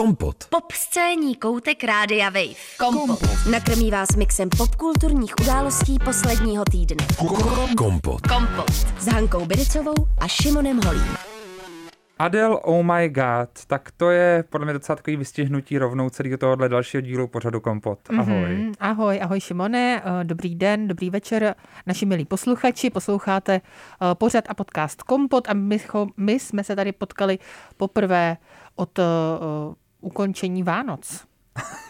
Kompot. 0.00 0.44
Pop 0.50 0.72
scéní 0.72 1.36
koutek 1.36 1.84
Rádia 1.84 2.30
Wave. 2.30 2.54
Kompot. 2.78 3.18
Nakrmí 3.50 3.90
vás 3.90 4.08
mixem 4.16 4.48
popkulturních 4.58 5.34
událostí 5.40 5.98
posledního 6.04 6.64
týdne. 6.70 7.06
Kompot. 7.76 8.20
Kompot. 8.20 8.70
S 8.98 9.06
Hankou 9.06 9.46
Bidicovou 9.46 9.94
a 10.18 10.28
Šimonem 10.28 10.80
Holím. 10.86 11.16
Adele 12.18 12.56
Oh 12.62 12.82
My 12.82 13.08
God, 13.08 13.66
tak 13.66 13.90
to 13.96 14.10
je 14.10 14.44
podle 14.50 14.64
mě 14.64 14.72
docela 14.72 14.96
takový 14.96 15.16
vystihnutí 15.16 15.78
rovnou 15.78 16.10
celého 16.10 16.38
tohohle 16.38 16.68
dalšího 16.68 17.00
dílu 17.00 17.28
pořadu 17.28 17.60
Kompot. 17.60 17.98
Ahoj. 18.18 18.34
Mm-hmm. 18.34 18.74
Ahoj, 18.80 19.20
ahoj 19.22 19.40
Šimone, 19.40 20.02
eh, 20.04 20.24
dobrý 20.24 20.54
den, 20.54 20.88
dobrý 20.88 21.10
večer, 21.10 21.54
naši 21.86 22.06
milí 22.06 22.24
posluchači, 22.24 22.90
posloucháte 22.90 23.54
eh, 23.54 24.14
pořad 24.14 24.44
a 24.48 24.54
podcast 24.54 25.02
Kompot 25.02 25.48
a 25.48 25.54
my, 25.54 25.80
my 26.16 26.40
jsme 26.40 26.64
se 26.64 26.76
tady 26.76 26.92
potkali 26.92 27.38
poprvé 27.76 28.36
od 28.76 28.98
uh, 28.98 29.04
ukončení 30.00 30.62
Vánoc. 30.62 31.24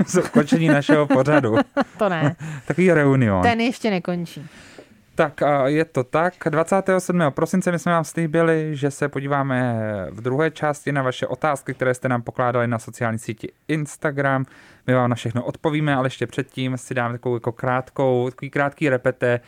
Z 0.06 0.16
ukončení 0.24 0.68
našeho 0.68 1.06
pořadu. 1.06 1.56
to 1.98 2.08
ne. 2.08 2.36
Takový 2.66 2.92
reunion. 2.92 3.42
Ten 3.42 3.60
ještě 3.60 3.90
nekončí. 3.90 4.46
Tak 5.14 5.42
a 5.42 5.68
je 5.68 5.84
to 5.84 6.04
tak. 6.04 6.34
27. 6.50 7.22
prosince 7.30 7.72
my 7.72 7.78
jsme 7.78 7.92
vám 7.92 8.04
slíbili, 8.04 8.70
že 8.72 8.90
se 8.90 9.08
podíváme 9.08 9.80
v 10.10 10.20
druhé 10.20 10.50
části 10.50 10.92
na 10.92 11.02
vaše 11.02 11.26
otázky, 11.26 11.74
které 11.74 11.94
jste 11.94 12.08
nám 12.08 12.22
pokládali 12.22 12.66
na 12.66 12.78
sociální 12.78 13.18
síti 13.18 13.52
Instagram. 13.68 14.44
My 14.86 14.94
vám 14.94 15.10
na 15.10 15.16
všechno 15.16 15.44
odpovíme, 15.44 15.94
ale 15.94 16.06
ještě 16.06 16.26
předtím 16.26 16.76
si 16.76 16.94
dáme 16.94 17.14
takovou 17.14 17.36
jako 17.36 17.52
krátkou, 17.52 18.30
takový 18.30 18.50
krátký 18.50 18.88
repete 18.88 19.40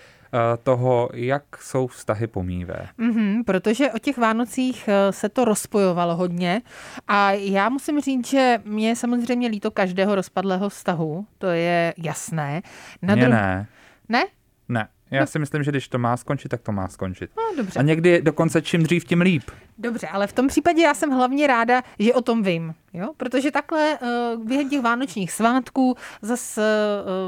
toho, 0.62 1.10
jak 1.14 1.44
jsou 1.60 1.86
vztahy 1.86 2.26
pomívé. 2.26 2.88
Mm-hmm, 2.98 3.44
protože 3.44 3.90
o 3.90 3.98
těch 3.98 4.18
Vánocích 4.18 4.88
eh, 4.88 5.12
se 5.12 5.28
to 5.28 5.44
rozpojovalo 5.44 6.16
hodně 6.16 6.62
a 7.08 7.30
já 7.30 7.68
musím 7.68 8.00
říct, 8.00 8.26
že 8.26 8.58
mě 8.64 8.88
je 8.88 8.96
samozřejmě 8.96 9.48
líto 9.48 9.70
každého 9.70 10.14
rozpadlého 10.14 10.68
vztahu, 10.68 11.26
to 11.38 11.46
je 11.46 11.94
jasné. 11.98 12.62
Na 13.02 13.14
dru... 13.14 13.30
ne. 13.30 13.66
Ne? 14.08 14.24
Ne. 14.68 14.88
Já 15.10 15.26
si 15.26 15.38
myslím, 15.38 15.62
že 15.62 15.70
když 15.70 15.88
to 15.88 15.98
má 15.98 16.16
skončit, 16.16 16.48
tak 16.48 16.60
to 16.60 16.72
má 16.72 16.88
skončit. 16.88 17.30
No, 17.36 17.56
dobře. 17.56 17.78
A 17.78 17.82
někdy 17.82 18.22
dokonce 18.22 18.62
čím 18.62 18.82
dřív, 18.82 19.04
tím 19.04 19.20
líp. 19.20 19.50
Dobře, 19.78 20.06
ale 20.06 20.26
v 20.26 20.32
tom 20.32 20.48
případě 20.48 20.82
já 20.82 20.94
jsem 20.94 21.10
hlavně 21.10 21.46
ráda, 21.46 21.82
že 21.98 22.14
o 22.14 22.22
tom 22.22 22.42
vím, 22.42 22.74
jo? 22.92 23.12
protože 23.16 23.50
takhle 23.50 23.98
uh, 23.98 24.44
během 24.44 24.70
těch 24.70 24.80
vánočních 24.80 25.32
svátků 25.32 25.96
zase 26.22 26.62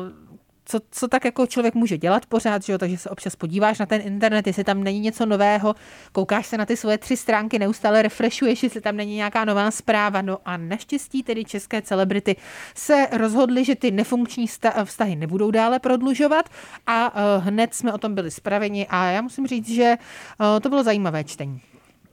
uh, 0.08 0.33
co, 0.64 0.80
co 0.90 1.08
tak 1.08 1.24
jako 1.24 1.46
člověk 1.46 1.74
může 1.74 1.98
dělat 1.98 2.26
pořád, 2.26 2.62
že 2.62 2.72
jo? 2.72 2.78
takže 2.78 2.98
se 2.98 3.10
občas 3.10 3.36
podíváš 3.36 3.78
na 3.78 3.86
ten 3.86 4.00
internet, 4.00 4.46
jestli 4.46 4.64
tam 4.64 4.84
není 4.84 5.00
něco 5.00 5.26
nového, 5.26 5.74
koukáš 6.12 6.46
se 6.46 6.58
na 6.58 6.66
ty 6.66 6.76
svoje 6.76 6.98
tři 6.98 7.16
stránky, 7.16 7.58
neustále 7.58 8.02
refreshuješ, 8.02 8.62
jestli 8.62 8.80
tam 8.80 8.96
není 8.96 9.14
nějaká 9.16 9.44
nová 9.44 9.70
zpráva. 9.70 10.22
No 10.22 10.38
a 10.44 10.56
naštěstí 10.56 11.22
tedy 11.22 11.44
české 11.44 11.82
celebrity 11.82 12.36
se 12.74 13.06
rozhodly, 13.12 13.64
že 13.64 13.76
ty 13.76 13.90
nefunkční 13.90 14.46
vztahy 14.84 15.16
nebudou 15.16 15.50
dále 15.50 15.78
prodlužovat 15.78 16.48
a 16.86 17.14
uh, 17.14 17.44
hned 17.44 17.74
jsme 17.74 17.92
o 17.92 17.98
tom 17.98 18.14
byli 18.14 18.30
spraveni 18.30 18.86
a 18.86 19.04
já 19.04 19.22
musím 19.22 19.46
říct, 19.46 19.68
že 19.68 19.94
uh, 20.40 20.60
to 20.60 20.68
bylo 20.68 20.82
zajímavé 20.82 21.24
čtení. 21.24 21.60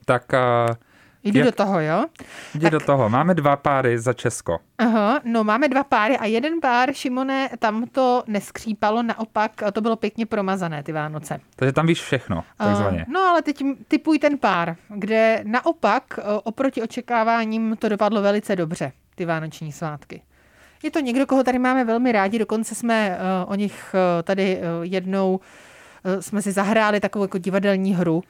Tak 0.04 0.32
uh... 0.68 0.91
Jdu 1.24 1.38
Jak? 1.38 1.46
do 1.46 1.52
toho, 1.52 1.80
jo? 1.80 2.04
Jdi 2.54 2.62
tak... 2.62 2.72
do 2.72 2.80
toho. 2.80 3.08
Máme 3.08 3.34
dva 3.34 3.56
páry 3.56 3.98
za 3.98 4.12
Česko. 4.12 4.58
Aha, 4.78 5.20
no 5.24 5.44
máme 5.44 5.68
dva 5.68 5.84
páry 5.84 6.18
a 6.18 6.26
jeden 6.26 6.60
pár, 6.60 6.92
Šimone, 6.92 7.48
tam 7.58 7.86
to 7.92 8.22
neskřípalo, 8.26 9.02
naopak 9.02 9.52
to 9.72 9.80
bylo 9.80 9.96
pěkně 9.96 10.26
promazané 10.26 10.82
ty 10.82 10.92
Vánoce. 10.92 11.40
Takže 11.56 11.72
tam 11.72 11.86
víš 11.86 12.02
všechno, 12.02 12.44
takzvaně. 12.56 13.04
Uh, 13.08 13.14
no 13.14 13.20
ale 13.20 13.42
teď 13.42 13.64
typuj 13.88 14.18
ten 14.18 14.38
pár, 14.38 14.76
kde 14.88 15.42
naopak 15.46 16.18
oproti 16.44 16.82
očekáváním 16.82 17.76
to 17.78 17.88
dopadlo 17.88 18.22
velice 18.22 18.56
dobře, 18.56 18.92
ty 19.14 19.24
vánoční 19.24 19.72
svátky. 19.72 20.22
Je 20.82 20.90
to 20.90 21.00
někdo, 21.00 21.26
koho 21.26 21.44
tady 21.44 21.58
máme 21.58 21.84
velmi 21.84 22.12
rádi, 22.12 22.38
dokonce 22.38 22.74
jsme 22.74 23.18
uh, 23.44 23.52
o 23.52 23.54
nich 23.54 23.94
uh, 23.94 24.22
tady 24.22 24.56
uh, 24.58 24.62
jednou 24.82 25.40
uh, 26.04 26.20
jsme 26.20 26.42
si 26.42 26.52
zahráli 26.52 27.00
takovou 27.00 27.24
jako 27.24 27.38
divadelní 27.38 27.94
hru, 27.94 28.22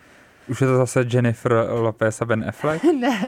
už 0.48 0.60
je 0.60 0.66
to 0.66 0.76
zase 0.76 1.04
Jennifer 1.12 1.66
Lopez 1.70 2.22
a 2.22 2.24
Ben 2.24 2.44
Affleck? 2.48 2.84
ne, 3.00 3.26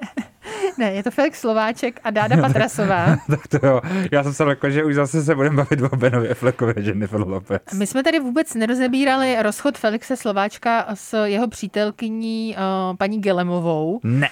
ne, 0.78 0.92
je 0.92 1.02
to 1.02 1.10
Felix 1.10 1.41
Slováček 1.41 2.00
a 2.04 2.10
Dáda 2.10 2.36
Patrasová. 2.36 3.16
tak 3.30 3.48
to 3.48 3.66
jo, 3.66 3.80
já 4.12 4.22
jsem 4.22 4.34
se 4.34 4.44
lekl, 4.44 4.70
že 4.70 4.84
už 4.84 4.94
zase 4.94 5.25
se 5.25 5.34
budeme 5.34 5.56
bavit 5.56 5.82
o 5.92 5.97
Benovi 5.97 6.30
Affleckovi 6.30 6.75
a 6.76 6.80
Jennifer 6.80 7.20
Lopez. 7.20 7.62
My 7.75 7.86
jsme 7.86 8.02
tady 8.02 8.20
vůbec 8.20 8.54
nerozebírali 8.54 9.36
rozchod 9.42 9.78
Felixe 9.78 10.16
Slováčka 10.16 10.86
s 10.94 11.25
jeho 11.25 11.48
přítelkyní 11.48 12.56
uh, 12.56 12.97
paní 12.97 13.20
Gelemovou. 13.20 14.00
Ne. 14.02 14.28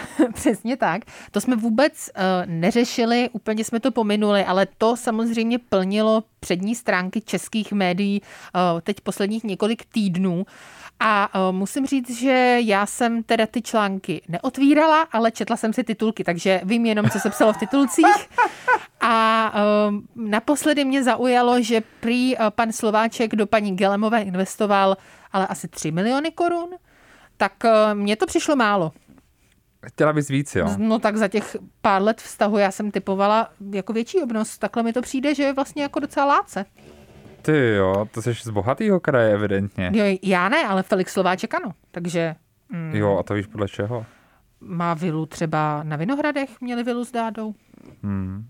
Přesně 0.34 0.76
tak. 0.76 1.02
To 1.30 1.40
jsme 1.40 1.56
vůbec 1.56 2.10
uh, 2.16 2.22
neřešili, 2.46 3.30
úplně 3.32 3.64
jsme 3.64 3.80
to 3.80 3.90
pominuli, 3.90 4.44
ale 4.44 4.66
to 4.78 4.96
samozřejmě 4.96 5.58
plnilo 5.58 6.24
přední 6.40 6.74
stránky 6.74 7.20
českých 7.20 7.72
médií 7.72 8.22
uh, 8.22 8.80
teď 8.80 9.00
posledních 9.00 9.44
několik 9.44 9.84
týdnů. 9.84 10.46
A 11.04 11.28
uh, 11.48 11.56
musím 11.56 11.86
říct, 11.86 12.10
že 12.10 12.58
já 12.60 12.86
jsem 12.86 13.22
teda 13.22 13.46
ty 13.46 13.62
články 13.62 14.22
neotvírala, 14.28 15.02
ale 15.12 15.30
četla 15.30 15.56
jsem 15.56 15.72
si 15.72 15.84
titulky, 15.84 16.24
takže 16.24 16.60
vím 16.64 16.86
jenom, 16.86 17.10
co 17.10 17.20
se 17.20 17.30
psalo 17.30 17.52
v 17.52 17.56
titulcích. 17.56 18.28
A 19.00 19.52
uh, 19.54 19.94
naposledy 20.16 20.84
mě 20.84 21.02
zaujalo, 21.02 21.62
že 21.62 21.82
prý 22.00 22.36
uh, 22.36 22.50
pan 22.50 22.72
Slováček 22.72 23.36
do 23.36 23.46
paní 23.46 23.76
Gelemové 23.76 24.22
investoval 24.22 24.96
ale 25.32 25.46
asi 25.46 25.68
3 25.68 25.90
miliony 25.90 26.30
korun. 26.30 26.68
Tak 27.36 27.52
uh, 27.64 27.70
mně 27.94 28.16
to 28.16 28.26
přišlo 28.26 28.56
málo. 28.56 28.92
Chtěla 29.86 30.12
bys 30.12 30.28
víc, 30.28 30.54
jo? 30.54 30.68
No 30.76 30.98
tak 30.98 31.16
za 31.16 31.28
těch 31.28 31.56
pár 31.80 32.02
let 32.02 32.20
vztahu 32.20 32.58
já 32.58 32.70
jsem 32.70 32.90
typovala 32.90 33.48
jako 33.70 33.92
větší 33.92 34.18
obnos. 34.22 34.58
Takhle 34.58 34.82
mi 34.82 34.92
to 34.92 35.02
přijde, 35.02 35.34
že 35.34 35.42
je 35.42 35.52
vlastně 35.52 35.82
jako 35.82 36.00
docela 36.00 36.26
láce. 36.26 36.64
Ty 37.42 37.74
jo, 37.74 38.06
to 38.10 38.22
jsi 38.22 38.34
z 38.34 38.48
bohatého 38.48 39.00
kraje 39.00 39.34
evidentně. 39.34 39.90
Jo, 39.94 40.16
já 40.22 40.48
ne, 40.48 40.66
ale 40.66 40.82
Felix 40.82 41.12
Slováček 41.12 41.54
ano, 41.54 41.72
takže... 41.90 42.34
Mm, 42.68 42.94
jo, 42.94 43.18
a 43.18 43.22
to 43.22 43.34
víš 43.34 43.46
podle 43.46 43.68
čeho? 43.68 44.06
Má 44.60 44.94
vilu 44.94 45.26
třeba 45.26 45.82
na 45.82 45.96
Vinohradech, 45.96 46.60
měli 46.60 46.82
vilu 46.82 47.04
s 47.04 47.12
Dádou. 47.12 47.54
Hmm. 48.02 48.48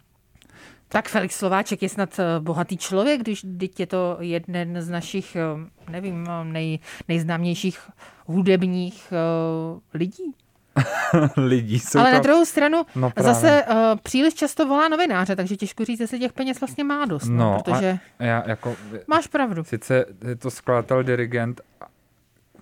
Tak 0.89 1.09
Felix 1.09 1.39
Slováček 1.39 1.83
je 1.83 1.89
snad 1.89 2.19
eh, 2.19 2.25
bohatý 2.41 2.77
člověk, 2.77 3.21
když 3.21 3.47
teď 3.59 3.81
je 3.81 3.87
to 3.87 4.17
jeden 4.21 4.83
z 4.83 4.91
našich, 4.91 5.37
eh, 5.37 5.91
nevím, 5.91 6.27
nej, 6.43 6.79
nejznámějších 7.09 7.79
hudebních 8.27 9.13
uh, 9.13 9.81
lidí. 9.95 10.35
lidí. 11.37 11.78
Jsou 11.78 11.99
Ale 11.99 12.10
to... 12.10 12.15
na 12.15 12.21
druhou 12.21 12.44
stranu 12.44 12.87
no 12.94 13.12
zase 13.19 13.65
uh, 13.71 13.77
příliš 14.03 14.34
často 14.34 14.66
volá 14.66 14.88
novináře, 14.88 15.37
takže 15.37 15.56
těžko 15.56 15.84
říct, 15.84 16.00
jestli 16.00 16.19
těch 16.19 16.33
peněz 16.33 16.60
vlastně 16.60 16.84
má 16.84 17.05
dost. 17.05 17.28
No, 17.28 17.37
no 17.37 17.59
protože 17.65 17.99
já 18.19 18.43
jako, 18.47 18.77
máš 19.06 19.27
pravdu. 19.27 19.65
Sice 19.65 20.05
je 20.28 20.37
to 20.37 20.50
skladatel, 20.50 21.03
dirigent, 21.03 21.61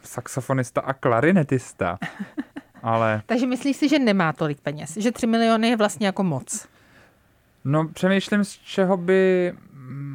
saxofonista 0.02 0.80
a 0.80 0.92
klarinetista, 0.92 1.98
ale... 2.82 3.22
takže 3.26 3.46
myslíš 3.46 3.76
si, 3.76 3.88
že 3.88 3.98
nemá 3.98 4.32
tolik 4.32 4.60
peněz? 4.60 4.96
Že 4.96 5.12
3 5.12 5.26
miliony 5.26 5.68
je 5.68 5.76
vlastně 5.76 6.06
jako 6.06 6.22
moc? 6.22 6.68
No 7.64 7.88
přemýšlím, 7.88 8.44
z 8.44 8.50
čeho 8.52 8.96
by... 8.96 9.52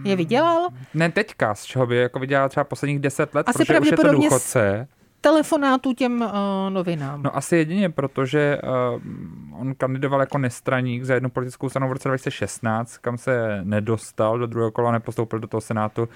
Je 0.05 0.15
vydělal? 0.15 0.69
Ne 0.93 1.11
teďka, 1.11 1.55
z 1.55 1.63
čeho 1.63 1.87
by 1.87 1.97
jako 1.97 2.19
vydělal 2.19 2.49
třeba 2.49 2.63
posledních 2.63 2.99
deset 2.99 3.35
let, 3.35 3.49
Asi 3.49 3.57
protože 3.57 3.79
už 3.79 3.91
je 3.91 3.97
to 3.97 4.11
důchodce 4.11 4.87
telefonátů 5.25 5.93
těm 5.93 6.21
uh, 6.21 6.29
novinám? 6.69 7.23
No 7.23 7.37
asi 7.37 7.55
jedině, 7.55 7.89
protože 7.89 8.57
uh, 8.63 9.61
on 9.61 9.75
kandidoval 9.75 10.19
jako 10.19 10.37
nestraník 10.37 11.03
za 11.03 11.13
jednu 11.13 11.29
politickou 11.29 11.69
stranu 11.69 11.89
v 11.89 11.91
roce 11.91 12.09
2016, 12.09 12.97
kam 12.97 13.17
se 13.17 13.61
nedostal 13.63 14.39
do 14.39 14.47
druhého 14.47 14.71
kola, 14.71 14.91
nepostoupil 14.91 15.39
do 15.39 15.47
toho 15.47 15.61
senátu 15.61 16.09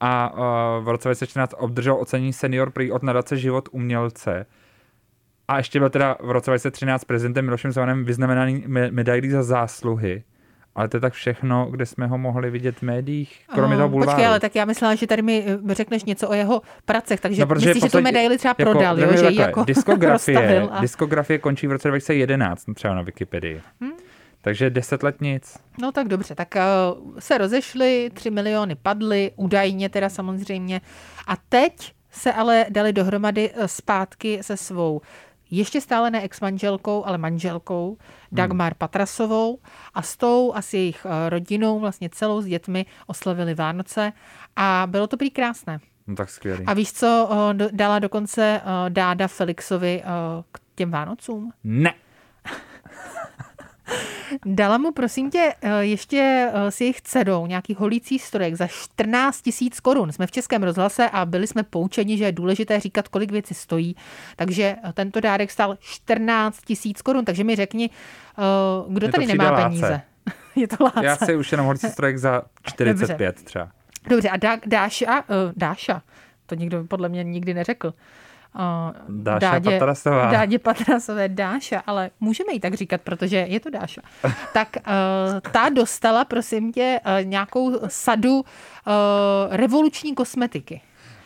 a 0.00 0.32
uh, 0.32 0.84
v 0.84 0.88
roce 0.88 1.08
2014 1.08 1.54
obdržel 1.58 1.96
ocenění 2.00 2.32
senior 2.32 2.70
prý 2.70 2.92
od 2.92 3.02
nadace 3.02 3.36
Život 3.36 3.68
umělce. 3.72 4.46
A 5.48 5.58
ještě 5.58 5.78
byl 5.78 5.90
teda 5.90 6.16
v 6.20 6.30
roce 6.30 6.50
2013 6.50 7.04
prezidentem 7.04 7.44
Milošem 7.44 7.72
Zemanem 7.72 8.04
vyznamenaný 8.04 8.64
medailí 8.66 9.30
za 9.30 9.42
zásluhy. 9.42 10.22
Ale 10.74 10.88
to 10.88 10.96
je 10.96 11.00
tak 11.00 11.12
všechno, 11.12 11.68
kde 11.70 11.86
jsme 11.86 12.06
ho 12.06 12.18
mohli 12.18 12.50
vidět 12.50 12.78
v 12.78 12.82
médiích, 12.82 13.40
kromě 13.54 13.76
toho 13.76 13.88
bulváru. 13.88 14.10
Počkej, 14.10 14.26
ale 14.26 14.40
tak 14.40 14.54
já 14.54 14.64
myslela, 14.64 14.94
že 14.94 15.06
tady 15.06 15.22
mi 15.22 15.44
eh, 15.70 15.74
řekneš 15.74 16.04
něco 16.04 16.28
o 16.28 16.34
jeho 16.34 16.62
pracech, 16.84 17.20
takže 17.20 17.46
no, 17.46 17.54
myslíš, 17.54 17.82
že 17.82 17.90
tu 17.90 18.00
medaili 18.00 18.38
třeba 18.38 18.54
jako, 18.58 18.70
prodal, 18.70 19.00
jo, 19.00 19.16
že 19.16 19.40
jako 19.40 19.64
diskografie, 19.66 20.62
a... 20.62 20.80
diskografie 20.80 21.38
končí 21.38 21.66
v 21.66 21.72
roce 21.72 21.88
2011, 21.88 22.64
třeba 22.74 22.94
na 22.94 23.02
Wikipedii. 23.02 23.60
Hmm? 23.80 23.92
Takže 24.42 24.70
deset 24.70 25.02
let 25.02 25.20
nic. 25.20 25.58
No 25.80 25.92
tak 25.92 26.08
dobře, 26.08 26.34
tak 26.34 26.54
uh, 26.54 27.18
se 27.18 27.38
rozešli, 27.38 28.10
tři 28.14 28.30
miliony 28.30 28.74
padly, 28.74 29.30
údajně 29.36 29.88
teda 29.88 30.08
samozřejmě. 30.08 30.80
A 31.26 31.36
teď 31.48 31.92
se 32.10 32.32
ale 32.32 32.66
dali 32.68 32.92
dohromady 32.92 33.50
eh, 33.54 33.68
zpátky 33.68 34.38
se 34.42 34.56
svou 34.56 35.00
ještě 35.52 35.80
stále 35.80 36.10
ne 36.10 36.22
ex-manželkou, 36.22 37.06
ale 37.06 37.18
manželkou 37.18 37.88
hmm. 37.88 37.98
Dagmar 38.32 38.72
hmm. 38.72 38.78
Patrasovou 38.78 39.58
a 39.94 40.02
s 40.02 40.16
tou 40.16 40.52
a 40.54 40.62
s 40.62 40.74
jejich 40.74 41.06
eh, 41.06 41.30
rodinou, 41.30 41.80
vlastně 41.80 42.08
celou 42.12 42.40
s 42.40 42.46
dětmi 42.46 42.86
oslavili 43.06 43.54
Vánoce 43.54 44.12
a 44.56 44.86
bylo 44.90 45.06
to 45.06 45.16
prý 45.16 45.30
krásné. 45.30 45.78
No 46.06 46.16
tak 46.16 46.30
skvělý. 46.30 46.64
A 46.66 46.74
víš, 46.74 46.92
co 46.92 47.30
eh, 47.32 47.68
dala 47.72 47.98
dokonce 47.98 48.60
eh, 48.64 48.90
Dáda 48.90 49.28
Felixovi 49.28 50.02
k 50.52 50.60
těm 50.74 50.90
Vánocům? 50.90 51.52
Ne. 51.64 51.94
Dala 54.46 54.78
mu, 54.78 54.92
prosím 54.92 55.30
tě, 55.30 55.54
eh, 55.62 55.84
ještě 55.84 56.50
eh, 56.52 56.70
s 56.70 56.80
jejich 56.80 57.00
dcerou 57.00 57.46
nějaký 57.46 57.74
holící 57.74 58.18
strojek 58.18 58.54
za 58.54 58.66
14 58.66 59.42
tisíc 59.42 59.80
korun. 59.80 60.12
Jsme 60.12 60.26
v 60.26 60.30
Českém 60.30 60.62
rozhlase 60.62 61.10
a 61.10 61.24
byli 61.24 61.46
jsme 61.46 61.62
poučeni, 61.62 62.18
že 62.18 62.24
je 62.24 62.32
důležité 62.32 62.80
říkat, 62.80 63.08
kolik 63.08 63.32
věci 63.32 63.54
stojí. 63.54 63.96
Takže 64.36 64.76
eh, 64.84 64.92
tento 64.92 65.20
dárek 65.20 65.50
stál 65.50 65.76
14 65.80 66.60
tisíc 66.64 67.02
korun. 67.02 67.24
Takže 67.24 67.44
mi 67.44 67.56
řekni, 67.56 67.90
kdo 68.88 69.08
tady 69.08 69.26
nemá 69.26 69.50
Láce. 69.50 69.64
peníze? 69.64 70.00
Je 70.56 70.68
to 70.68 70.84
láce. 70.84 71.04
Já 71.04 71.16
si 71.16 71.36
už 71.36 71.52
jenom 71.52 71.66
holící 71.66 71.88
strojek 71.88 72.18
za 72.18 72.42
45 72.62 73.42
třeba. 73.42 73.68
Dobře, 74.08 74.28
a 74.28 74.36
Dá, 74.36 74.58
Dáša, 74.66 75.20
uh, 75.20 75.26
Dáša, 75.56 76.02
to 76.46 76.54
nikdo 76.54 76.84
podle 76.84 77.08
mě 77.08 77.24
nikdy 77.24 77.54
neřekl. 77.54 77.94
Uh, 78.54 79.22
Dáša 79.22 79.60
Patrasová. 79.60 80.30
Dádě 80.30 80.58
Patrasové, 80.58 81.28
Dáša, 81.28 81.82
ale 81.86 82.10
můžeme 82.20 82.52
jí 82.52 82.60
tak 82.60 82.74
říkat, 82.74 83.00
protože 83.00 83.36
je 83.36 83.60
to 83.60 83.70
Dáša. 83.70 84.00
tak 84.52 84.68
uh, 84.76 85.40
ta 85.52 85.68
dostala, 85.68 86.24
prosím 86.24 86.72
tě, 86.72 87.00
uh, 87.06 87.26
nějakou 87.26 87.80
sadu 87.88 88.34
uh, 88.34 88.44
revoluční 89.50 90.14
kosmetiky. 90.14 90.80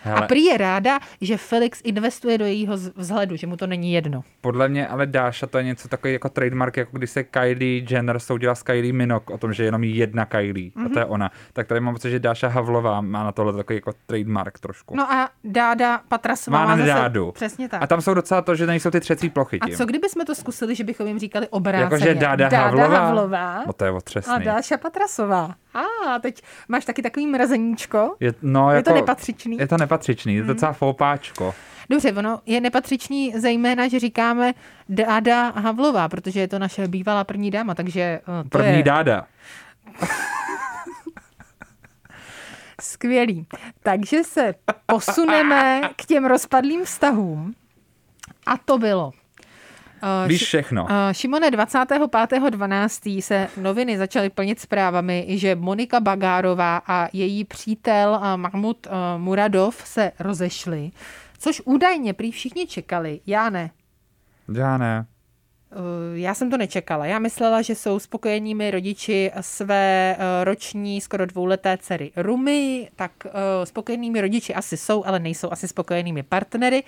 Hele. 0.06 0.20
A 0.20 0.26
prý 0.26 0.44
je 0.44 0.58
ráda, 0.58 0.98
že 1.20 1.36
Felix 1.36 1.80
investuje 1.84 2.38
do 2.38 2.44
jejího 2.44 2.76
vzhledu, 2.76 3.36
že 3.36 3.46
mu 3.46 3.56
to 3.56 3.66
není 3.66 3.92
jedno. 3.92 4.24
Podle 4.40 4.68
mě 4.68 4.88
ale 4.88 5.06
Dáša 5.06 5.46
to 5.46 5.58
je 5.58 5.64
něco 5.64 5.88
takový 5.88 6.12
jako 6.12 6.28
trademark, 6.28 6.76
jako 6.76 6.96
když 6.96 7.10
se 7.10 7.24
Kylie 7.24 7.84
Jenner 7.90 8.18
soudila 8.18 8.54
s 8.54 8.62
Kylie 8.62 8.92
Minogue 8.92 9.34
o 9.34 9.38
tom, 9.38 9.52
že 9.52 9.62
je 9.62 9.66
jenom 9.66 9.84
jedna 9.84 10.24
Kylie 10.24 10.70
mm-hmm. 10.70 10.86
a 10.86 10.88
to 10.88 10.98
je 10.98 11.04
ona. 11.04 11.30
Tak 11.52 11.66
tady 11.66 11.80
mám 11.80 11.94
pocit, 11.94 12.10
že 12.10 12.18
Dáša 12.18 12.48
Havlová 12.48 13.00
má 13.00 13.24
na 13.24 13.32
tohle 13.32 13.52
takový 13.52 13.76
jako 13.76 13.92
trademark 14.06 14.58
trošku. 14.58 14.96
No 14.96 15.12
a 15.12 15.28
Dáda 15.44 16.00
Patrasová 16.08 16.58
má 16.58 16.64
má, 16.66 16.76
na 16.76 16.86
zase... 16.86 16.98
Dádu. 16.98 17.32
Přesně 17.32 17.68
tak. 17.68 17.82
A 17.82 17.86
tam 17.86 18.00
jsou 18.00 18.14
docela 18.14 18.42
to, 18.42 18.54
že 18.54 18.66
nejsou 18.66 18.90
ty 18.90 19.00
třecí 19.00 19.30
plochy 19.30 19.60
A 19.60 19.66
tím. 19.66 19.76
co 19.76 19.86
kdybychom 19.86 20.24
to 20.24 20.34
zkusili, 20.34 20.74
že 20.74 20.84
bychom 20.84 21.06
jim 21.06 21.18
říkali 21.18 21.48
obráceně? 21.48 21.82
Jakože 21.82 22.14
Dáda, 22.14 22.48
Dáda 22.48 22.64
Havlová. 22.64 22.98
Havlová 22.98 23.64
No 23.66 23.72
to 23.72 23.84
je 23.84 23.90
a 23.90 23.94
otřesný. 23.94 24.44
Dáša 24.44 24.76
Patrasová. 24.76 25.54
A 25.76 26.18
teď 26.18 26.42
máš 26.68 26.84
taky 26.84 27.02
takový 27.02 27.26
mrazeníčko. 27.26 28.16
Je, 28.20 28.34
no, 28.42 28.70
Je 28.70 28.76
jako, 28.76 28.90
to 28.90 28.94
nepatřičný. 28.94 29.56
Je 29.56 29.68
to 29.68 29.76
nepatřičný, 29.76 30.34
je 30.34 30.42
to 30.42 30.46
docela 30.46 30.72
fopáčko. 30.72 31.54
Dobře, 31.90 32.12
ono 32.12 32.40
je 32.46 32.60
nepatřičný 32.60 33.32
zejména, 33.36 33.88
že 33.88 33.98
říkáme 33.98 34.54
Dáda 34.88 35.50
Havlová, 35.50 36.08
protože 36.08 36.40
je 36.40 36.48
to 36.48 36.58
naše 36.58 36.88
bývalá 36.88 37.24
první 37.24 37.50
dáma, 37.50 37.74
takže 37.74 38.00
eh, 38.00 38.20
to 38.42 38.48
První 38.48 38.76
je 38.76 38.82
dáda. 38.82 39.26
skvělý. 42.80 43.46
Takže 43.82 44.24
se 44.24 44.54
posuneme 44.86 45.80
k 45.96 46.04
těm 46.04 46.24
rozpadlým 46.24 46.84
vztahům. 46.84 47.54
A 48.46 48.56
to 48.56 48.78
bylo. 48.78 49.12
Eh, 50.02 50.28
Víš 50.28 50.42
všechno. 50.42 50.86
Eh, 50.90 51.14
Šimone, 51.14 51.50
25.12. 51.50 53.22
se 53.22 53.48
noviny 53.56 53.98
začaly 53.98 54.30
plnit 54.30 54.60
zprávami, 54.60 55.26
že 55.28 55.54
Monika 55.54 56.00
Bagárová 56.00 56.82
a 56.86 57.08
její 57.12 57.44
přítel 57.44 58.20
eh, 58.22 58.36
Mahmud 58.36 58.86
Muradov 59.16 59.82
se 59.84 60.12
rozešli, 60.18 60.90
což 61.38 61.62
údajně 61.64 62.12
prý 62.12 62.30
všichni 62.32 62.66
čekali. 62.66 63.20
Já 63.26 63.50
ne. 63.50 63.70
Já 64.54 64.78
ne. 64.78 65.06
Eh, 65.72 65.76
Já 66.18 66.34
jsem 66.34 66.50
to 66.50 66.56
nečekala. 66.56 67.06
Já 67.06 67.18
myslela, 67.18 67.62
že 67.62 67.74
jsou 67.74 67.98
spokojenými 67.98 68.70
rodiči 68.70 69.30
své 69.40 70.16
eh, 70.18 70.44
roční, 70.44 71.00
skoro 71.00 71.26
dvouleté 71.26 71.78
dcery 71.80 72.12
Rumy, 72.16 72.88
tak 72.96 73.12
eh, 73.26 73.30
spokojenými 73.66 74.20
rodiči 74.20 74.54
asi 74.54 74.76
jsou, 74.76 75.04
ale 75.04 75.18
nejsou 75.18 75.52
asi 75.52 75.68
spokojenými 75.68 76.22
partnery. 76.22 76.82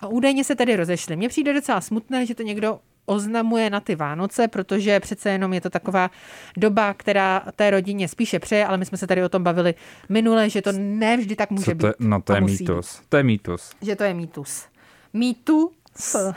A 0.00 0.06
údajně 0.06 0.44
se 0.44 0.54
tedy 0.56 0.76
rozešli. 0.76 1.16
Mně 1.16 1.28
přijde 1.28 1.52
docela 1.54 1.80
smutné, 1.80 2.26
že 2.26 2.34
to 2.34 2.42
někdo 2.42 2.78
oznamuje 3.06 3.70
na 3.70 3.80
ty 3.80 3.94
Vánoce, 3.94 4.48
protože 4.48 5.00
přece 5.00 5.30
jenom 5.30 5.52
je 5.52 5.60
to 5.60 5.70
taková 5.70 6.10
doba, 6.56 6.94
která 6.94 7.42
té 7.56 7.70
rodině 7.70 8.08
spíše 8.08 8.38
přeje, 8.38 8.66
ale 8.66 8.76
my 8.76 8.84
jsme 8.86 8.98
se 8.98 9.06
tady 9.06 9.24
o 9.24 9.28
tom 9.28 9.42
bavili 9.44 9.74
minule, 10.08 10.50
že 10.50 10.62
to 10.62 10.72
ne 10.72 11.16
vždy 11.16 11.36
tak 11.36 11.50
může 11.50 11.64
Co 11.64 11.74
to 11.78 11.86
je? 11.86 11.92
být. 11.98 12.08
No 12.08 12.22
to 12.22 12.32
je 12.34 12.40
mýtus. 12.40 13.02
To 13.08 13.16
je 13.16 13.22
mýtus. 13.22 13.72
Že 13.82 13.96
to 13.96 14.04
je 14.04 14.14
mýtus. 14.14 14.66
Mýtu 15.12 15.70
s. 15.96 16.32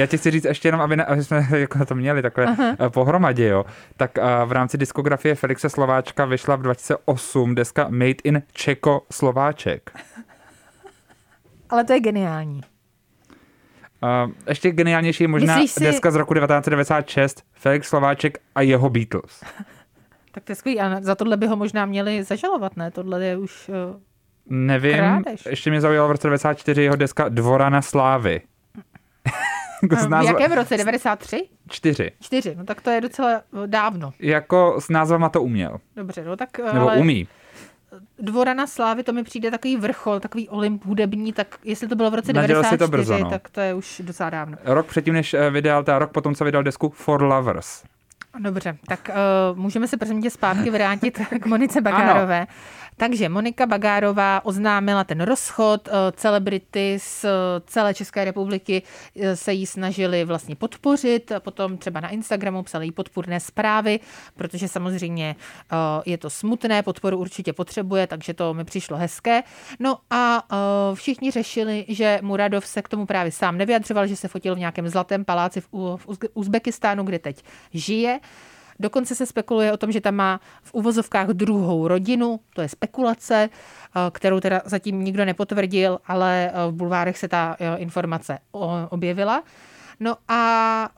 Já 0.00 0.06
ti 0.06 0.18
chci 0.18 0.30
říct 0.30 0.44
ještě 0.44 0.68
jenom, 0.68 0.80
aby, 0.80 0.96
ne, 0.96 1.04
aby 1.04 1.24
jsme 1.24 1.46
jako 1.58 1.84
to 1.84 1.94
měli 1.94 2.22
takhle 2.22 2.46
uh 2.46 2.88
pohromadě, 2.88 3.46
jo. 3.48 3.64
Tak 3.96 4.10
uh, 4.18 4.48
v 4.48 4.52
rámci 4.52 4.78
diskografie 4.78 5.34
Felixe 5.34 5.68
Slováčka 5.70 6.24
vyšla 6.24 6.56
v 6.56 6.62
2008 6.62 7.54
deska 7.54 7.86
Made 7.88 8.14
in 8.24 8.42
Čeko 8.52 9.02
Slováček. 9.12 9.90
Ale 11.70 11.84
to 11.84 11.92
je 11.92 12.00
geniální. 12.00 12.60
Uh, 14.02 14.32
ještě 14.48 14.70
geniálnější 14.70 15.24
je 15.24 15.28
možná 15.28 15.54
Myslíš 15.54 15.70
si- 15.70 15.84
deska 15.84 16.10
z 16.10 16.14
roku 16.14 16.34
1996 16.34 17.42
Felix 17.52 17.88
Slováček 17.88 18.38
a 18.54 18.60
jeho 18.62 18.90
Beatles. 18.90 19.40
Tak 20.32 20.44
to 20.44 20.52
je 20.52 20.56
skvělý. 20.56 20.80
A 20.80 21.00
za 21.00 21.14
tohle 21.14 21.36
by 21.36 21.46
ho 21.46 21.56
možná 21.56 21.86
měli 21.86 22.22
zažalovat, 22.24 22.76
ne? 22.76 22.90
Tohle 22.90 23.24
je 23.24 23.36
už... 23.36 23.68
eh, 23.68 23.98
Nevím, 24.46 24.94
Krádež. 24.96 25.46
ještě 25.46 25.70
mě 25.70 25.80
zaujalo 25.80 26.08
v 26.08 26.10
roce 26.10 26.26
94 26.28 26.82
jeho 26.82 26.96
deska 26.96 27.28
Dvora 27.28 27.68
na 27.70 27.82
slávy. 27.82 28.40
Jako 29.82 29.96
s 29.96 30.06
v 30.06 30.08
názv- 30.08 30.26
jakém 30.26 30.52
roce? 30.52 30.76
93? 30.76 31.48
Čtyři. 31.68 32.10
4. 32.20 32.54
No 32.58 32.64
tak 32.64 32.80
to 32.80 32.90
je 32.90 33.00
docela 33.00 33.42
dávno. 33.66 34.12
Jako 34.18 34.76
s 34.78 34.88
názvama 34.88 35.28
to 35.28 35.42
uměl. 35.42 35.78
Dobře, 35.96 36.24
no 36.24 36.36
tak... 36.36 36.58
Nebo 36.58 36.90
ale 36.90 36.96
umí. 36.96 37.28
Dvora 38.18 38.54
na 38.54 38.66
slávy, 38.66 39.02
to 39.02 39.12
mi 39.12 39.24
přijde 39.24 39.50
takový 39.50 39.76
vrchol, 39.76 40.20
takový 40.20 40.48
olymp 40.48 40.84
hudební, 40.84 41.32
tak 41.32 41.46
jestli 41.64 41.88
to 41.88 41.96
bylo 41.96 42.10
v 42.10 42.14
roce 42.14 42.32
Nadělal 42.32 42.64
si 42.64 42.76
94, 42.76 42.78
to 42.78 42.88
brzo, 42.96 43.24
no. 43.24 43.30
tak 43.30 43.48
to 43.48 43.60
je 43.60 43.74
už 43.74 44.02
docela 44.04 44.30
dávno. 44.30 44.56
Rok 44.64 44.86
předtím, 44.86 45.14
než 45.14 45.34
eh, 45.34 45.50
vydal, 45.50 45.84
ta 45.84 45.98
rok 45.98 46.12
potom, 46.12 46.34
co 46.34 46.44
vydal 46.44 46.62
desku 46.62 46.88
For 46.88 47.22
Lovers. 47.22 47.82
Dobře, 48.38 48.76
tak 48.86 49.10
uh, 49.52 49.58
můžeme 49.58 49.88
se 49.88 49.96
prosím 49.96 50.22
tě 50.22 50.30
zpátky 50.30 50.70
vrátit 50.70 51.18
k 51.40 51.46
Monice 51.46 51.80
Bagárové. 51.80 52.46
Takže 52.96 53.28
Monika 53.28 53.66
Bagárová 53.66 54.44
oznámila 54.44 55.04
ten 55.04 55.20
rozchod, 55.20 55.88
uh, 55.88 55.94
celebrity 56.12 56.98
z 57.00 57.24
uh, 57.24 57.30
celé 57.66 57.94
České 57.94 58.24
republiky 58.24 58.82
uh, 59.14 59.24
se 59.34 59.52
jí 59.52 59.66
snažili 59.66 60.24
vlastně 60.24 60.56
podpořit, 60.56 61.32
potom 61.38 61.78
třeba 61.78 62.00
na 62.00 62.08
Instagramu 62.08 62.62
psali 62.62 62.86
jí 62.86 62.92
podpůrné 62.92 63.40
zprávy, 63.40 64.00
protože 64.36 64.68
samozřejmě 64.68 65.36
je 66.06 66.18
to 66.18 66.30
smutné, 66.30 66.82
podporu 66.82 67.18
určitě 67.18 67.52
potřebuje, 67.52 68.06
takže 68.06 68.34
to 68.34 68.54
mi 68.54 68.64
přišlo 68.64 68.96
hezké. 68.96 69.42
No 69.78 69.98
a 70.10 70.44
všichni 70.94 71.30
řešili, 71.30 71.84
že 71.88 72.18
Muradov 72.22 72.66
se 72.66 72.82
k 72.82 72.88
tomu 72.88 73.06
právě 73.06 73.32
sám 73.32 73.58
nevyjadřoval, 73.58 74.06
že 74.06 74.16
se 74.16 74.28
fotil 74.28 74.54
v 74.54 74.58
nějakém 74.58 74.88
zlatém 74.88 75.24
paláci 75.24 75.60
v, 75.60 75.68
Uzbekistánu, 76.34 77.04
kde 77.04 77.18
teď 77.18 77.44
žije. 77.72 78.20
Dokonce 78.80 79.14
se 79.14 79.26
spekuluje 79.26 79.72
o 79.72 79.76
tom, 79.76 79.92
že 79.92 80.00
tam 80.00 80.14
má 80.14 80.40
v 80.62 80.74
uvozovkách 80.74 81.28
druhou 81.28 81.88
rodinu, 81.88 82.40
to 82.54 82.62
je 82.62 82.68
spekulace, 82.68 83.48
eh, 83.52 84.10
kterou 84.10 84.40
teda 84.40 84.62
zatím 84.64 85.04
nikdo 85.04 85.24
nepotvrdil, 85.24 85.98
ale 86.06 86.50
eh, 86.50 86.70
v 86.70 86.72
bulvárech 86.72 87.18
se 87.18 87.28
ta 87.28 87.56
eh, 87.60 87.76
informace 87.76 88.38
objevila. 88.90 89.42
No 90.00 90.16
a 90.28 90.88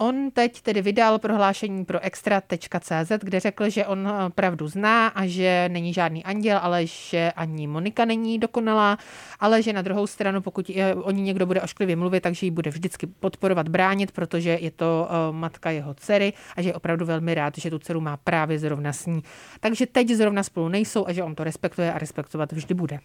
on 0.00 0.30
teď 0.30 0.60
tedy 0.60 0.82
vydal 0.82 1.18
prohlášení 1.18 1.84
pro 1.84 2.00
extra.cz, 2.00 3.12
kde 3.22 3.40
řekl, 3.40 3.70
že 3.70 3.86
on 3.86 4.08
eh, 4.08 4.30
pravdu 4.30 4.68
zná 4.68 5.08
a 5.08 5.26
že 5.26 5.68
není 5.72 5.92
žádný 5.92 6.24
anděl, 6.24 6.58
ale 6.62 6.86
že 6.86 7.32
ani 7.36 7.66
Monika 7.66 8.04
není 8.04 8.38
dokonalá, 8.38 8.98
ale 9.40 9.62
že 9.62 9.72
na 9.72 9.82
druhou 9.82 10.06
stranu, 10.06 10.40
pokud 10.40 10.70
o 11.02 11.10
ní 11.10 11.22
někdo 11.22 11.46
bude 11.46 11.60
ošklivě 11.62 11.96
mluvit, 11.96 12.20
takže 12.20 12.46
ji 12.46 12.50
bude 12.50 12.70
vždycky 12.70 13.06
podporovat, 13.06 13.68
bránit, 13.68 14.12
protože 14.12 14.58
je 14.60 14.70
to 14.70 15.08
eh, 15.10 15.32
matka 15.32 15.70
jeho 15.70 15.94
dcery 15.94 16.32
a 16.56 16.62
že 16.62 16.68
je 16.68 16.74
opravdu 16.74 17.06
velmi 17.06 17.34
rád, 17.34 17.58
že 17.58 17.70
tu 17.70 17.78
dceru 17.78 18.00
má 18.00 18.16
právě 18.16 18.58
zrovna 18.58 18.92
s 18.92 19.06
ní. 19.06 19.22
Takže 19.60 19.86
teď 19.86 20.08
zrovna 20.10 20.42
spolu 20.42 20.68
nejsou 20.68 21.06
a 21.06 21.12
že 21.12 21.22
on 21.22 21.34
to 21.34 21.44
respektuje 21.44 21.92
a 21.92 21.98
respektovat 21.98 22.52
vždy 22.52 22.74
bude. 22.74 22.98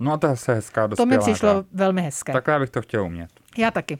No 0.00 0.12
a 0.12 0.16
to 0.16 0.26
je 0.26 0.34
hezká, 0.48 0.88
To 0.88 1.06
mi 1.06 1.16
dospělá 1.16 1.34
přišlo 1.34 1.50
hra. 1.50 1.64
velmi 1.72 2.02
hezké. 2.02 2.32
Takhle 2.32 2.54
já 2.54 2.60
bych 2.60 2.70
to 2.70 2.82
chtěl 2.82 3.04
umět. 3.04 3.30
Já 3.58 3.70
taky. 3.70 3.98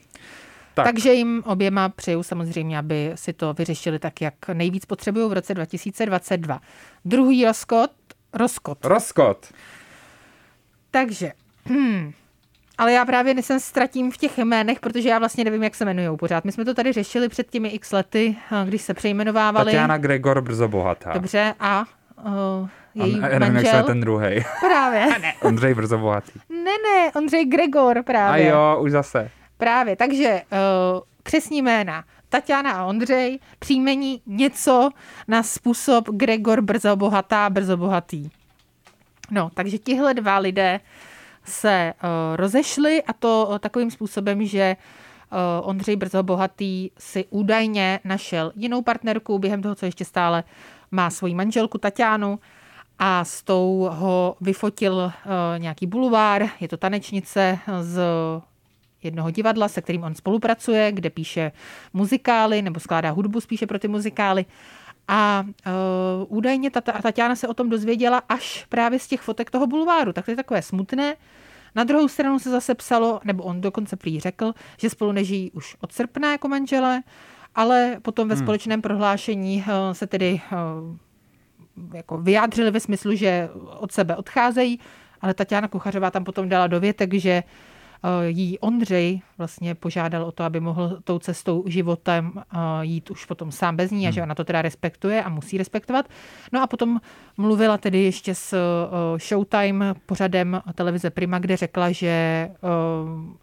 Tak. 0.83 0.85
Takže 0.93 1.13
jim 1.13 1.43
oběma 1.45 1.89
přeju 1.89 2.23
samozřejmě, 2.23 2.79
aby 2.79 3.11
si 3.15 3.33
to 3.33 3.53
vyřešili 3.53 3.99
tak, 3.99 4.21
jak 4.21 4.33
nejvíc 4.53 4.85
potřebují 4.85 5.29
v 5.29 5.33
roce 5.33 5.53
2022. 5.53 6.59
Druhý 7.05 7.45
rozkot, 7.45 7.91
rozkot. 8.33 8.85
Rozkot. 8.85 9.51
Takže, 10.91 11.31
hmm, 11.65 12.11
ale 12.77 12.93
já 12.93 13.05
právě 13.05 13.43
se 13.43 13.59
ztratím 13.59 14.11
v 14.11 14.17
těch 14.17 14.37
jménech, 14.37 14.79
protože 14.79 15.09
já 15.09 15.19
vlastně 15.19 15.43
nevím, 15.43 15.63
jak 15.63 15.75
se 15.75 15.83
jmenují 15.83 16.17
pořád. 16.17 16.45
My 16.45 16.51
jsme 16.51 16.65
to 16.65 16.73
tady 16.73 16.93
řešili 16.93 17.29
před 17.29 17.49
těmi 17.49 17.69
x 17.69 17.91
lety, 17.91 18.35
a 18.51 18.63
když 18.63 18.81
se 18.81 18.93
přejmenovávali. 18.93 19.65
Tatiana 19.65 19.97
Gregor 19.97 20.41
brzo 20.41 20.67
bohatá. 20.67 21.13
Dobře, 21.13 21.53
a 21.59 21.85
uh, 22.25 22.69
její 22.95 23.19
A, 23.21 23.27
já 23.29 23.39
nevím, 23.39 23.55
jak 23.55 23.65
se 23.65 23.71
manžel. 23.71 23.87
ten 23.87 24.01
druhý. 24.01 24.45
Právě. 24.59 25.05
Ne. 25.21 25.33
Ondřej 25.41 25.73
brzo 25.73 25.97
bohatý. 25.97 26.31
ne, 26.49 26.71
ne, 26.83 27.11
Ondřej 27.15 27.45
Gregor 27.45 27.97
A 27.97 28.03
právě. 28.03 28.47
jo, 28.47 28.77
už 28.81 28.91
zase. 28.91 29.31
Právě, 29.59 29.95
takže 29.95 30.41
uh, 30.51 30.99
křesní 31.23 31.61
jména 31.61 32.03
Tatiana 32.29 32.71
a 32.71 32.85
Ondřej, 32.85 33.39
příjmení 33.59 34.21
něco 34.25 34.89
na 35.27 35.43
způsob 35.43 36.09
Gregor 36.09 36.61
brzo 36.61 36.95
bohatá, 36.95 37.49
brzo 37.49 37.77
bohatý. 37.77 38.29
No, 39.31 39.49
takže 39.53 39.77
tihle 39.77 40.13
dva 40.13 40.37
lidé 40.37 40.79
se 41.45 41.93
uh, 42.03 42.09
rozešli 42.35 43.03
a 43.03 43.13
to 43.13 43.47
uh, 43.49 43.57
takovým 43.57 43.91
způsobem, 43.91 44.45
že 44.45 44.75
Ondřej 45.61 45.95
Brzo 45.95 46.23
Bohatý 46.23 46.89
si 46.97 47.25
údajně 47.29 47.99
našel 48.03 48.51
jinou 48.55 48.81
partnerku 48.81 49.39
během 49.39 49.61
toho, 49.61 49.75
co 49.75 49.85
ještě 49.85 50.05
stále 50.05 50.43
má 50.91 51.09
svoji 51.09 51.35
manželku 51.35 51.77
Tatianu 51.77 52.39
a 52.99 53.25
s 53.25 53.43
tou 53.43 53.89
ho 53.91 54.35
vyfotil 54.41 55.11
nějaký 55.57 55.87
bulvár, 55.87 56.49
je 56.59 56.67
to 56.67 56.77
tanečnice 56.77 57.59
z 57.81 58.01
jednoho 59.03 59.31
divadla, 59.31 59.67
se 59.67 59.81
kterým 59.81 60.03
on 60.03 60.15
spolupracuje, 60.15 60.91
kde 60.91 61.09
píše 61.09 61.51
muzikály 61.93 62.61
nebo 62.61 62.79
skládá 62.79 63.09
hudbu 63.09 63.41
spíše 63.41 63.67
pro 63.67 63.79
ty 63.79 63.87
muzikály. 63.87 64.45
A 65.07 65.43
uh, 65.43 66.37
údajně 66.37 66.71
Tatiana 66.71 67.35
se 67.35 67.47
o 67.47 67.53
tom 67.53 67.69
dozvěděla 67.69 68.21
až 68.29 68.65
právě 68.69 68.99
z 68.99 69.07
těch 69.07 69.21
fotek 69.21 69.51
toho 69.51 69.67
bulváru. 69.67 70.13
Tak 70.13 70.25
to 70.25 70.31
je 70.31 70.37
takové 70.37 70.61
smutné. 70.61 71.15
Na 71.75 71.83
druhou 71.83 72.07
stranu 72.07 72.39
se 72.39 72.49
zase 72.49 72.75
psalo, 72.75 73.19
nebo 73.23 73.43
on 73.43 73.61
dokonce 73.61 73.95
prý 73.95 74.19
řekl, 74.19 74.53
že 74.77 74.89
spolu 74.89 75.11
nežijí 75.11 75.51
už 75.51 75.75
od 75.81 75.91
srpna 75.91 76.31
jako 76.31 76.47
manžele, 76.47 77.03
ale 77.55 77.97
potom 78.01 78.27
ve 78.27 78.35
hmm. 78.35 78.43
společném 78.43 78.81
prohlášení 78.81 79.57
uh, 79.57 79.93
se 79.93 80.07
tedy 80.07 80.41
uh, 80.51 81.95
jako 81.95 82.17
vyjádřili 82.17 82.71
ve 82.71 82.79
smyslu, 82.79 83.15
že 83.15 83.49
od 83.79 83.91
sebe 83.91 84.15
odcházejí, 84.15 84.79
ale 85.21 85.33
Tatiana 85.33 85.67
Kuchařová 85.67 86.11
tam 86.11 86.23
potom 86.23 86.49
dala 86.49 86.67
do 86.67 86.79
větek, 86.79 87.13
že 87.13 87.43
Eh, 87.43 87.43
jí 88.27 88.59
Ondřej 88.59 89.21
vlastně 89.37 89.75
požádal 89.75 90.23
o 90.23 90.31
to, 90.31 90.43
aby 90.43 90.59
mohl 90.59 90.99
tou 91.03 91.19
cestou 91.19 91.63
životem 91.67 92.31
eh, 92.37 92.57
jít 92.81 93.11
už 93.11 93.25
potom 93.25 93.51
sám 93.51 93.75
bez 93.75 93.91
ní 93.91 94.07
a 94.07 94.11
že 94.11 94.21
hmm. 94.21 94.27
ona 94.27 94.35
to 94.35 94.43
teda 94.43 94.61
respektuje 94.61 95.23
a 95.23 95.29
musí 95.29 95.57
respektovat. 95.57 96.05
No 96.51 96.61
a 96.61 96.67
potom 96.67 96.99
mluvila 97.37 97.77
tedy 97.77 98.03
ještě 98.03 98.35
s 98.35 98.53
eh, 98.53 99.19
Showtime 99.19 99.93
pořadem 100.05 100.61
televize 100.75 101.09
Prima, 101.09 101.39
kde 101.39 101.57
řekla, 101.57 101.91
že 101.91 102.49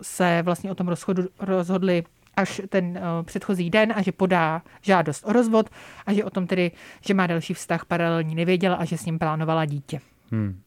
se 0.03 0.43
vlastně 0.45 0.71
o 0.71 0.75
tom 0.75 0.89
rozchodu 0.89 1.23
rozhodli 1.41 2.05
až 2.37 2.61
ten 2.69 3.01
předchozí 3.23 3.71
den 3.71 3.93
a 3.97 4.03
že 4.03 4.13
podá 4.13 4.63
žádost 4.83 5.25
o 5.27 5.33
rozvod 5.33 5.71
a 6.07 6.13
že 6.13 6.25
o 6.25 6.31
tom 6.31 6.47
tedy, 6.47 6.71
že 7.01 7.15
má 7.15 7.27
další 7.27 7.55
vztah 7.55 7.85
paralelní 7.85 8.35
nevěděla 8.35 8.77
a 8.77 8.85
že 8.85 8.99
s 8.99 9.07
ním 9.07 9.19
plánovala 9.19 9.65
dítě. 9.65 10.01
Hmm. 10.31 10.61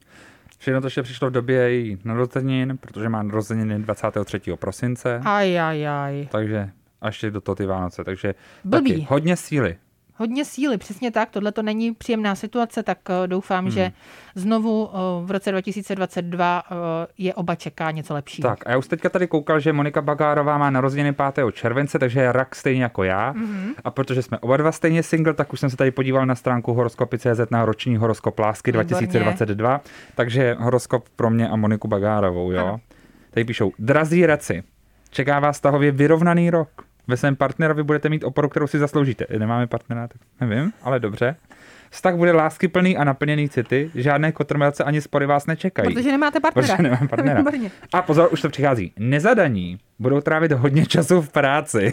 Všechno 0.59 0.81
to 0.81 0.87
ještě 0.87 1.03
přišlo 1.03 1.29
v 1.29 1.31
době 1.31 1.69
její 1.69 1.97
narozenin, 2.03 2.77
protože 2.77 3.09
má 3.09 3.23
narozeniny 3.23 3.79
23. 3.79 4.41
prosince. 4.55 5.21
Aj, 5.25 5.59
aj, 5.59 5.87
aj. 5.87 6.27
Takže 6.31 6.69
a 7.01 7.07
ještě 7.07 7.31
do 7.31 7.41
toho 7.41 7.55
ty 7.55 7.65
Vánoce, 7.65 8.03
takže 8.03 8.35
Blbý. 8.63 8.91
taky 8.91 9.07
hodně 9.09 9.35
síly 9.37 9.77
hodně 10.19 10.45
síly, 10.45 10.77
přesně 10.77 11.11
tak. 11.11 11.29
Tohle 11.29 11.51
to 11.51 11.61
není 11.61 11.93
příjemná 11.93 12.35
situace, 12.35 12.83
tak 12.83 12.97
eh, 13.09 13.27
doufám, 13.27 13.63
hmm. 13.63 13.71
že 13.71 13.91
znovu 14.35 14.89
eh, 14.89 14.97
v 15.25 15.31
roce 15.31 15.51
2022 15.51 16.63
eh, 16.71 16.75
je 17.17 17.33
oba 17.33 17.55
čeká 17.55 17.91
něco 17.91 18.13
lepšího. 18.13 18.49
Tak 18.49 18.67
a 18.67 18.71
já 18.71 18.77
už 18.77 18.87
teďka 18.87 19.09
tady 19.09 19.27
koukal, 19.27 19.59
že 19.59 19.73
Monika 19.73 20.01
Bagárová 20.01 20.57
má 20.57 20.69
narozeniny 20.69 21.13
5. 21.13 21.45
července, 21.53 21.99
takže 21.99 22.19
je 22.19 22.31
rak 22.31 22.55
stejně 22.55 22.83
jako 22.83 23.03
já. 23.03 23.29
Hmm. 23.29 23.73
A 23.83 23.91
protože 23.91 24.23
jsme 24.23 24.39
oba 24.39 24.57
dva 24.57 24.71
stejně 24.71 25.03
single, 25.03 25.33
tak 25.33 25.53
už 25.53 25.59
jsem 25.59 25.69
se 25.69 25.77
tady 25.77 25.91
podíval 25.91 26.25
na 26.25 26.35
stránku 26.35 26.73
horoskopy.cz 26.73 27.49
na 27.51 27.65
roční 27.65 27.97
horoskop 27.97 28.39
lásky 28.39 28.71
Výborně. 28.71 28.87
2022. 28.87 29.81
Takže 30.15 30.55
horoskop 30.59 31.09
pro 31.15 31.29
mě 31.29 31.49
a 31.49 31.55
Moniku 31.55 31.87
Bagárovou, 31.87 32.51
jo. 32.51 32.59
Ano. 32.59 32.79
Tady 33.31 33.43
píšou, 33.43 33.71
drazí 33.79 34.25
reci, 34.25 34.63
čeká 35.11 35.39
vás 35.39 35.59
tahově 35.59 35.91
vyrovnaný 35.91 36.49
rok 36.49 36.69
ve 37.09 37.17
svém 37.17 37.35
partnerovi 37.35 37.83
budete 37.83 38.09
mít 38.09 38.23
oporu, 38.23 38.49
kterou 38.49 38.67
si 38.67 38.79
zasloužíte. 38.79 39.25
Nemáme 39.37 39.67
partnera, 39.67 40.07
tak 40.07 40.21
nevím, 40.41 40.73
ale 40.83 40.99
dobře. 40.99 41.35
Vztah 41.89 42.15
bude 42.15 42.31
lásky 42.31 42.67
plný 42.67 42.97
a 42.97 43.03
naplněný 43.03 43.49
city, 43.49 43.91
žádné 43.95 44.31
kotrmelce 44.31 44.83
ani 44.83 45.01
spory 45.01 45.25
vás 45.25 45.45
nečekají. 45.45 45.93
Protože 45.93 46.11
nemáte 46.11 46.39
partnera. 46.39 46.67
Protože 46.67 46.83
nemám 46.83 47.07
partnera. 47.07 47.43
A 47.93 48.01
pozor, 48.01 48.29
už 48.31 48.41
to 48.41 48.49
přichází. 48.49 48.93
Nezadaní 48.99 49.77
budou 49.99 50.21
trávit 50.21 50.51
hodně 50.51 50.85
času 50.85 51.21
v 51.21 51.29
práci. 51.29 51.91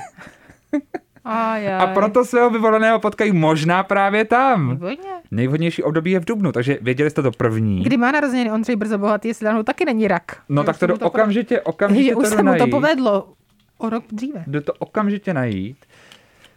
Ajaj. 1.25 1.75
A 1.75 1.87
proto 1.87 2.25
svého 2.25 2.51
vyvoleného 2.51 3.01
potkají 3.01 3.33
možná 3.33 3.83
právě 3.83 4.25
tam. 4.25 4.71
Výborně. 4.71 5.11
Nejvhodnější 5.31 5.83
období 5.83 6.11
je 6.11 6.21
v 6.21 6.25
Dubnu, 6.25 6.53
takže 6.53 6.79
věděli 6.81 7.11
jste 7.11 7.23
to 7.23 7.31
první. 7.31 7.83
Kdy 7.83 7.97
má 7.97 8.13
narozeniny 8.13 8.53
Ondřej 8.53 8.77
Brzo 8.77 8.99
Bohatý, 8.99 9.29
jestli 9.29 9.45
tam 9.45 9.65
taky 9.65 9.85
není 9.85 10.09
rak. 10.09 10.23
No 10.49 10.65
tak 10.65 10.79
to 10.79 10.87
do 10.87 10.95
okamžitě, 10.95 11.61
okamžitě 11.61 12.13
to 12.13 12.19
už 12.19 12.29
se 12.29 12.43
mu 12.43 12.55
to 12.59 12.67
povedlo 12.67 13.33
o 13.79 13.91
rok 13.91 14.05
dříve. 14.13 14.45
Jde 14.47 14.61
to 14.61 14.73
okamžitě 14.73 15.35
najít. 15.35 15.87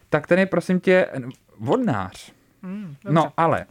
Tak 0.10 0.28
ten 0.28 0.40
je 0.40 0.46
prosím 0.46 0.80
tě 0.80 1.08
vodnář. 1.60 2.34
Mm, 2.62 2.96
no 3.10 3.32
ale 3.38 3.66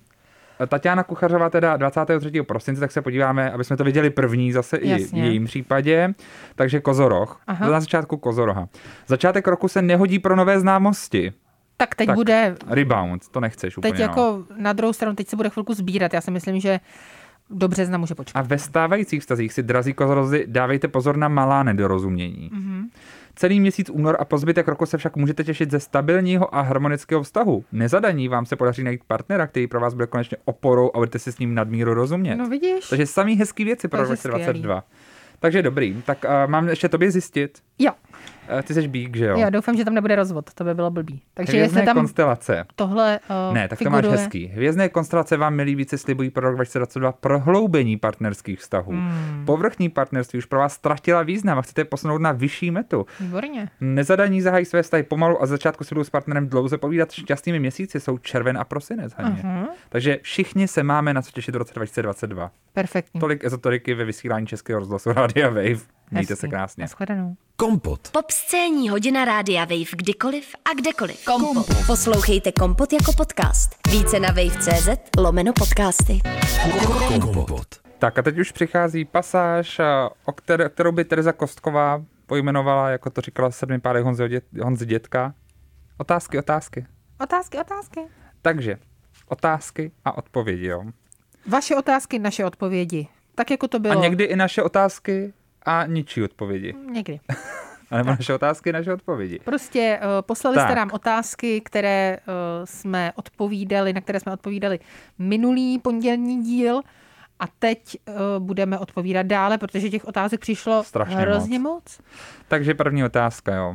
Tatiana 0.66 1.02
Kuchařová 1.02 1.50
teda 1.50 1.76
23. 1.76 2.42
prosince, 2.42 2.80
tak 2.80 2.92
se 2.92 3.02
podíváme, 3.02 3.50
aby 3.50 3.64
jsme 3.64 3.76
to 3.76 3.84
viděli 3.84 4.10
první 4.10 4.52
zase 4.52 4.78
Jasně. 4.82 5.20
i 5.20 5.22
v 5.22 5.24
jejím 5.24 5.44
případě. 5.44 6.14
Takže 6.54 6.80
Kozoroch. 6.80 7.40
Aha. 7.46 7.70
Na 7.70 7.80
začátku 7.80 8.16
Kozoroha. 8.16 8.68
Začátek 9.06 9.48
roku 9.48 9.68
se 9.68 9.82
nehodí 9.82 10.18
pro 10.18 10.36
nové 10.36 10.60
známosti. 10.60 11.32
Tak 11.76 11.94
teď 11.94 12.06
tak, 12.06 12.16
bude... 12.16 12.56
Rebound, 12.66 13.28
to 13.28 13.40
nechceš 13.40 13.74
teď 13.74 13.78
úplně. 13.78 13.92
Teď 13.92 14.00
jako 14.00 14.44
no. 14.50 14.56
na 14.56 14.72
druhou 14.72 14.92
stranu, 14.92 15.14
teď 15.14 15.28
se 15.28 15.36
bude 15.36 15.50
chvilku 15.50 15.74
sbírat. 15.74 16.14
Já 16.14 16.20
si 16.20 16.30
myslím, 16.30 16.60
že 16.60 16.80
do 17.50 17.68
března 17.68 17.98
může 17.98 18.14
počkat. 18.14 18.38
A 18.38 18.42
ve 18.42 18.58
stávajících 18.58 19.20
vztazích 19.20 19.52
si, 19.52 19.62
drazí 19.62 19.92
kozorozy, 19.92 20.44
dávejte 20.48 20.88
pozor 20.88 21.16
na 21.16 21.28
malá 21.28 21.62
nedorozumění. 21.62 22.50
Mm-hmm. 22.54 22.84
Celý 23.38 23.60
měsíc 23.60 23.90
únor 23.90 24.16
a 24.20 24.24
pozbytek 24.24 24.68
roku 24.68 24.86
se 24.86 24.98
však 24.98 25.16
můžete 25.16 25.44
těšit 25.44 25.70
ze 25.70 25.80
stabilního 25.80 26.54
a 26.54 26.60
harmonického 26.60 27.22
vztahu. 27.22 27.64
Nezadaní 27.72 28.28
vám 28.28 28.46
se 28.46 28.56
podaří 28.56 28.82
najít 28.82 29.00
partnera, 29.06 29.46
který 29.46 29.66
pro 29.66 29.80
vás 29.80 29.94
bude 29.94 30.06
konečně 30.06 30.36
oporou 30.44 30.90
a 30.94 30.98
budete 30.98 31.18
si 31.18 31.32
s 31.32 31.38
ním 31.38 31.54
nadmíru 31.54 31.94
rozumět. 31.94 32.36
No 32.36 32.48
vidíš. 32.48 32.88
Takže 32.88 33.06
samý 33.06 33.36
hezký 33.36 33.64
věci 33.64 33.88
pro 33.88 34.04
2022. 34.04 34.84
Takže 35.40 35.62
dobrý. 35.62 36.02
Tak 36.06 36.24
uh, 36.24 36.50
mám 36.50 36.68
ještě 36.68 36.88
tobě 36.88 37.10
zjistit. 37.10 37.58
Jo. 37.78 37.92
Ty 38.62 38.74
jsi 38.74 38.88
bík, 38.88 39.16
že 39.16 39.24
jo? 39.24 39.38
Já 39.38 39.50
doufám, 39.50 39.76
že 39.76 39.84
tam 39.84 39.94
nebude 39.94 40.16
rozvod, 40.16 40.54
to 40.54 40.64
by 40.64 40.74
bylo 40.74 40.90
blbý. 40.90 41.22
Takže 41.34 41.52
Hvězdné 41.52 41.80
jestli 41.80 41.86
tam 41.86 41.96
konstelace. 41.96 42.64
Tohle 42.76 43.20
uh, 43.48 43.54
Ne, 43.54 43.68
tak 43.68 43.78
figuruje... 43.78 44.02
to 44.02 44.08
máš 44.08 44.20
hezký. 44.20 44.46
Hvězdné 44.46 44.88
konstelace 44.88 45.36
vám 45.36 45.54
milí 45.54 45.74
více 45.74 45.98
slibují 45.98 46.30
pro 46.30 46.46
rok 46.46 46.54
2022 46.54 47.12
prohloubení 47.12 47.96
partnerských 47.96 48.58
vztahů. 48.60 48.92
Hmm. 48.92 49.42
Povrchní 49.46 49.88
partnerství 49.88 50.38
už 50.38 50.44
pro 50.44 50.58
vás 50.58 50.72
ztratila 50.72 51.22
význam 51.22 51.58
a 51.58 51.62
chcete 51.62 51.84
posunout 51.84 52.18
na 52.18 52.32
vyšší 52.32 52.70
metu. 52.70 53.06
Výborně. 53.20 53.68
Nezadaní 53.80 54.40
zahají 54.40 54.64
své 54.64 54.82
vztahy 54.82 55.02
pomalu 55.02 55.42
a 55.42 55.46
začátku 55.46 55.84
si 55.84 55.94
budou 55.94 56.04
s 56.04 56.10
partnerem 56.10 56.48
dlouze 56.48 56.78
povídat. 56.78 57.12
Šťastnými 57.12 57.60
měsíci 57.60 58.00
jsou 58.00 58.18
červen 58.18 58.58
a 58.58 58.64
prosinec. 58.64 59.12
Uh-huh. 59.12 59.66
Takže 59.88 60.18
všichni 60.22 60.68
se 60.68 60.82
máme 60.82 61.14
na 61.14 61.22
co 61.22 61.30
těšit 61.30 61.54
v 61.54 61.58
roce 61.58 61.74
2022. 61.74 62.50
Perfektní. 62.72 63.20
Tolik 63.20 63.44
ezoteriky 63.44 63.94
ve 63.94 64.04
vysílání 64.04 64.46
Českého 64.46 64.78
rozhlasu 64.80 65.12
Radia 65.12 65.48
Wave. 65.48 65.97
Mějte 66.10 66.36
se 66.36 66.48
krásně. 66.48 66.82
Naschledanou. 66.82 67.36
Kompot. 67.56 68.08
Pop 68.10 68.30
scéní 68.30 68.88
hodina 68.88 69.24
Rádia 69.24 69.64
Wave 69.64 69.96
kdykoliv 69.96 70.54
a 70.64 70.74
kdekoliv. 70.74 71.24
Kompot. 71.24 71.66
Poslouchejte 71.86 72.52
Kompot 72.52 72.92
jako 72.92 73.12
podcast. 73.12 73.70
Více 73.90 74.20
na 74.20 74.28
wave.cz 74.28 74.88
lomeno 75.18 75.52
podcasty. 75.52 76.20
Kompot. 77.20 77.66
Tak 77.98 78.18
a 78.18 78.22
teď 78.22 78.38
už 78.38 78.52
přichází 78.52 79.04
pasáž, 79.04 79.80
o 80.24 80.32
které, 80.32 80.68
kterou 80.68 80.92
by 80.92 81.04
Tereza 81.04 81.32
Kostková 81.32 82.04
pojmenovala, 82.26 82.90
jako 82.90 83.10
to 83.10 83.20
říkala 83.20 83.50
sedmi 83.50 83.80
pádech 83.80 84.04
Honzi, 84.04 84.28
dět, 84.28 84.44
Honzi 84.62 84.86
Dětka. 84.86 85.34
Otázky, 85.98 86.38
otázky. 86.38 86.86
Otázky, 87.20 87.58
otázky. 87.58 88.00
Takže, 88.42 88.78
otázky 89.28 89.92
a 90.04 90.18
odpovědi, 90.18 90.66
jo. 90.66 90.84
Vaše 91.46 91.76
otázky, 91.76 92.18
naše 92.18 92.44
odpovědi. 92.44 93.08
Tak 93.34 93.50
jako 93.50 93.68
to 93.68 93.78
bylo. 93.78 93.98
A 93.98 94.02
někdy 94.02 94.24
i 94.24 94.36
naše 94.36 94.62
otázky 94.62 95.32
a 95.68 95.86
ničí 95.86 96.22
odpovědi. 96.22 96.74
Někdy. 96.92 97.20
A 97.90 97.96
nebo 97.96 98.10
naše 98.10 98.34
otázky, 98.34 98.72
naše 98.72 98.92
odpovědi. 98.92 99.38
Prostě 99.44 100.00
uh, 100.02 100.08
poslali 100.20 100.56
tak. 100.56 100.66
jste 100.66 100.74
nám 100.74 100.90
otázky, 100.92 101.60
které 101.60 102.18
uh, 102.18 102.34
jsme 102.64 103.12
odpovídali, 103.14 103.92
na 103.92 104.00
které 104.00 104.20
jsme 104.20 104.32
odpovídali 104.32 104.78
minulý 105.18 105.78
pondělní 105.78 106.42
díl 106.42 106.80
a 107.40 107.44
teď 107.58 107.96
uh, 108.08 108.14
budeme 108.38 108.78
odpovídat 108.78 109.26
dále, 109.26 109.58
protože 109.58 109.90
těch 109.90 110.04
otázek 110.04 110.40
přišlo 110.40 110.84
Strašně 110.84 111.16
hrozně 111.16 111.58
moc. 111.58 111.74
moc. 111.74 112.00
Takže 112.48 112.74
první 112.74 113.04
otázka, 113.04 113.54
jo. 113.54 113.74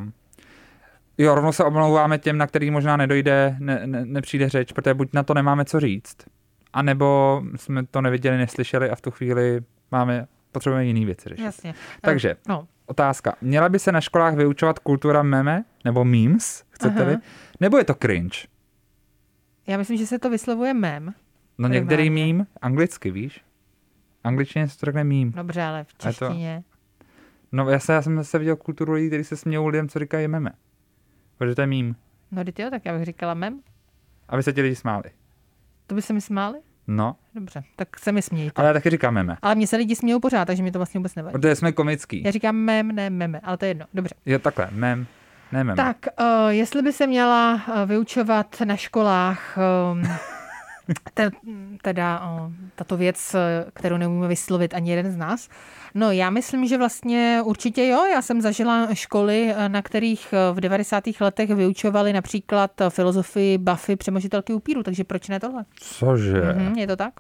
Jo, 1.18 1.36
rovnou 1.36 1.52
se 1.52 1.64
omlouváme 1.64 2.18
těm, 2.18 2.38
na 2.38 2.48
který 2.48 2.72
možná 2.72 2.98
nedojde, 2.98 3.56
ne, 3.60 3.82
ne, 3.86 4.06
nepřijde 4.06 4.50
řeč, 4.50 4.72
protože 4.72 4.94
buď 4.94 5.10
na 5.14 5.24
to 5.24 5.34
nemáme 5.34 5.66
co 5.66 5.80
říct, 5.80 6.18
anebo 6.74 7.42
jsme 7.56 7.86
to 7.86 8.02
neviděli, 8.02 8.38
neslyšeli 8.38 8.90
a 8.90 8.96
v 8.96 9.02
tu 9.02 9.12
chvíli 9.12 9.62
máme 9.92 10.28
potřebujeme 10.54 10.86
jiný 10.86 11.06
věci 11.06 11.30
řešit. 11.30 11.44
Jasně. 11.44 11.74
Takže, 12.02 12.36
no. 12.48 12.68
otázka. 12.86 13.36
Měla 13.42 13.70
by 13.70 13.80
se 13.80 13.92
na 13.92 14.02
školách 14.02 14.36
vyučovat 14.36 14.80
kultura 14.80 15.24
meme 15.24 15.64
nebo 15.86 16.06
memes, 16.06 16.64
chcete-li? 16.70 17.18
Nebo 17.60 17.78
je 17.78 17.84
to 17.84 17.94
cringe? 17.96 18.38
Já 19.68 19.78
myslím, 19.78 19.98
že 19.98 20.08
se 20.08 20.20
to 20.20 20.30
vyslovuje 20.30 20.74
mem. 20.74 21.14
No 21.58 21.68
některý 21.68 22.10
meme, 22.10 22.46
anglicky, 22.62 23.12
víš? 23.12 23.42
Angličtině 24.24 24.68
se 24.68 24.80
to 24.80 24.86
řekne 24.86 25.04
meme. 25.04 25.32
Dobře, 25.32 25.64
ale 25.64 25.84
v 25.84 25.94
češtině. 25.98 26.64
To... 26.68 27.06
No 27.52 27.70
já, 27.70 27.80
se, 27.80 27.94
já 27.94 28.02
jsem 28.02 28.16
zase 28.16 28.40
viděl 28.40 28.56
kulturu 28.56 28.94
lidí, 28.94 29.08
kteří 29.08 29.24
se 29.24 29.38
smějou 29.38 29.68
lidem, 29.68 29.90
co 29.90 30.00
říkají 30.00 30.28
meme. 30.28 30.52
Protože 31.38 31.56
to 31.56 31.62
je 31.62 31.68
meme. 31.68 31.94
No 32.32 32.44
ty 32.44 32.62
jo, 32.62 32.70
tak 32.70 32.86
já 32.86 32.94
bych 32.94 33.06
říkala 33.06 33.34
mem. 33.34 33.60
Aby 34.30 34.44
se 34.44 34.54
ti 34.54 34.62
lidi 34.62 34.76
smáli. 34.76 35.04
To 35.88 35.96
by 35.96 36.02
se 36.02 36.14
mi 36.14 36.22
smáli? 36.22 36.60
No, 36.88 37.16
Dobře, 37.36 37.64
tak 37.76 38.00
se 38.00 38.12
mi 38.12 38.22
smějte. 38.22 38.54
ale 38.62 38.68
já 38.68 38.74
taky 38.74 38.90
říkám 38.90 39.14
meme. 39.14 39.38
Ale 39.42 39.56
mě 39.56 39.68
se 39.68 39.78
lidi 39.78 39.96
smějou 39.96 40.20
pořád, 40.20 40.46
takže 40.46 40.64
mi 40.64 40.72
to 40.72 40.80
vlastně 40.80 41.00
vůbec 41.00 41.16
nevadí. 41.16 41.32
Protože 41.34 41.56
jsme 41.56 41.72
komický. 41.72 42.24
Já 42.26 42.32
říkám 42.32 42.56
mem, 42.56 42.88
ne 42.88 43.10
meme, 43.10 43.40
ale 43.44 43.58
to 43.58 43.66
je 43.66 43.70
jedno. 43.70 43.86
Dobře. 43.94 44.16
Je 44.26 44.40
takhle, 44.40 44.68
mem, 44.72 45.08
ne 45.52 45.64
mem. 45.64 45.76
Tak, 45.76 45.98
uh, 46.20 46.26
jestli 46.50 46.82
by 46.82 46.94
se 46.94 47.08
měla 47.08 47.54
uh, 47.68 47.90
vyučovat 47.90 48.62
na 48.66 48.76
školách 48.76 49.58
um, 49.92 50.04
te, 51.14 51.30
teda 51.82 52.32
uh, 52.32 52.52
tato 52.76 52.98
věc, 52.98 53.36
kterou 53.74 53.98
neumíme 53.98 54.28
vyslovit 54.28 54.74
ani 54.74 54.90
jeden 54.90 55.12
z 55.12 55.18
nás, 55.18 55.50
no 55.96 56.12
já 56.12 56.30
myslím, 56.30 56.68
že 56.68 56.78
vlastně 56.78 57.42
určitě 57.46 57.88
jo. 57.88 58.06
Já 58.06 58.22
jsem 58.22 58.42
zažila 58.42 58.88
školy, 58.94 59.54
eh, 59.56 59.70
na 59.70 59.82
kterých 59.82 60.34
eh, 60.34 60.54
v 60.54 60.60
90. 60.60 61.04
letech 61.20 61.50
vyučovali 61.50 62.14
například 62.14 62.82
eh, 62.82 62.90
filozofii 62.90 63.58
Buffy 63.58 63.96
přemožitelky 63.96 64.54
upíru, 64.54 64.84
takže 64.84 65.04
proč 65.04 65.28
ne 65.30 65.40
tohle? 65.40 65.66
Cože? 65.80 66.42
Mhm, 66.42 66.76
je 66.76 66.88
to 66.88 66.96
tak? 66.96 67.14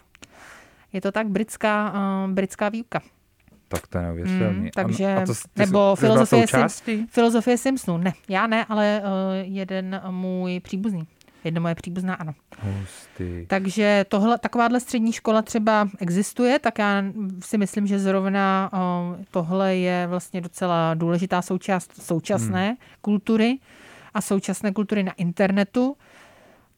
Je 0.93 1.01
to 1.01 1.11
tak 1.11 1.27
britská, 1.27 1.93
uh, 2.25 2.31
britská 2.31 2.69
výuka. 2.69 3.01
Tak 3.67 3.87
to 3.87 3.97
je 3.97 4.03
neuvěřitelný. 4.03 4.59
Mm, 4.59 4.69
takže, 4.75 5.15
A, 5.15 5.21
a 5.21 5.25
to, 5.25 5.33
nebo 5.55 5.95
jsi- 5.95 5.99
filozofie, 5.99 6.45
Sim, 6.67 7.07
filozofie 7.07 7.57
Simpsonů. 7.57 7.97
Ne, 7.97 8.13
já 8.29 8.47
ne, 8.47 8.65
ale 8.69 9.01
uh, 9.03 9.09
jeden 9.53 10.01
můj 10.09 10.59
příbuzný. 10.59 11.07
Jedno 11.43 11.61
moje 11.61 11.75
příbuzná, 11.75 12.13
ano. 12.13 12.33
Hustý. 12.59 13.45
Takže 13.47 14.05
tohle, 14.07 14.37
takováhle 14.37 14.79
střední 14.79 15.11
škola 15.11 15.41
třeba 15.41 15.89
existuje, 15.99 16.59
tak 16.59 16.79
já 16.79 17.03
si 17.39 17.57
myslím, 17.57 17.87
že 17.87 17.99
zrovna 17.99 18.69
uh, 18.73 19.23
tohle 19.31 19.75
je 19.75 20.07
vlastně 20.07 20.41
docela 20.41 20.93
důležitá 20.93 21.41
součást 21.41 22.01
současné 22.01 22.67
hmm. 22.67 22.77
kultury 23.01 23.57
a 24.13 24.21
současné 24.21 24.71
kultury 24.71 25.03
na 25.03 25.11
internetu. 25.11 25.97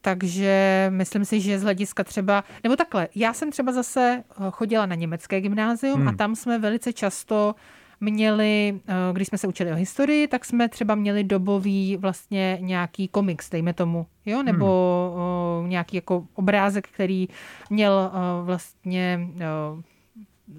Takže 0.01 0.88
myslím 0.89 1.25
si, 1.25 1.41
že 1.41 1.60
z 1.60 1.63
hlediska 1.63 2.03
třeba, 2.03 2.43
nebo 2.63 2.75
takhle, 2.75 3.07
já 3.15 3.34
jsem 3.34 3.51
třeba 3.51 3.72
zase 3.72 4.24
chodila 4.51 4.86
na 4.86 4.95
německé 4.95 5.41
gymnázium 5.41 6.00
hmm. 6.00 6.07
a 6.07 6.13
tam 6.13 6.36
jsme 6.36 6.60
velice 6.60 6.93
často 6.93 7.55
měli, 8.01 8.79
eh, 8.87 8.93
když 9.13 9.27
jsme 9.27 9.37
se 9.37 9.47
učili 9.47 9.71
o 9.71 9.75
historii, 9.75 10.27
tak 10.27 10.45
jsme 10.45 10.69
třeba 10.69 10.95
měli 10.95 11.23
dobový 11.23 11.97
vlastně 11.97 12.57
nějaký 12.61 13.07
komiks, 13.07 13.49
dejme 13.49 13.73
tomu, 13.73 14.05
jo, 14.25 14.43
nebo 14.43 15.13
hmm. 15.61 15.69
nějaký 15.69 15.95
jako 15.95 16.27
obrázek, 16.33 16.87
který 16.87 17.27
měl 17.69 18.11
eh, 18.13 18.45
vlastně 18.45 19.29
eh, 19.39 19.45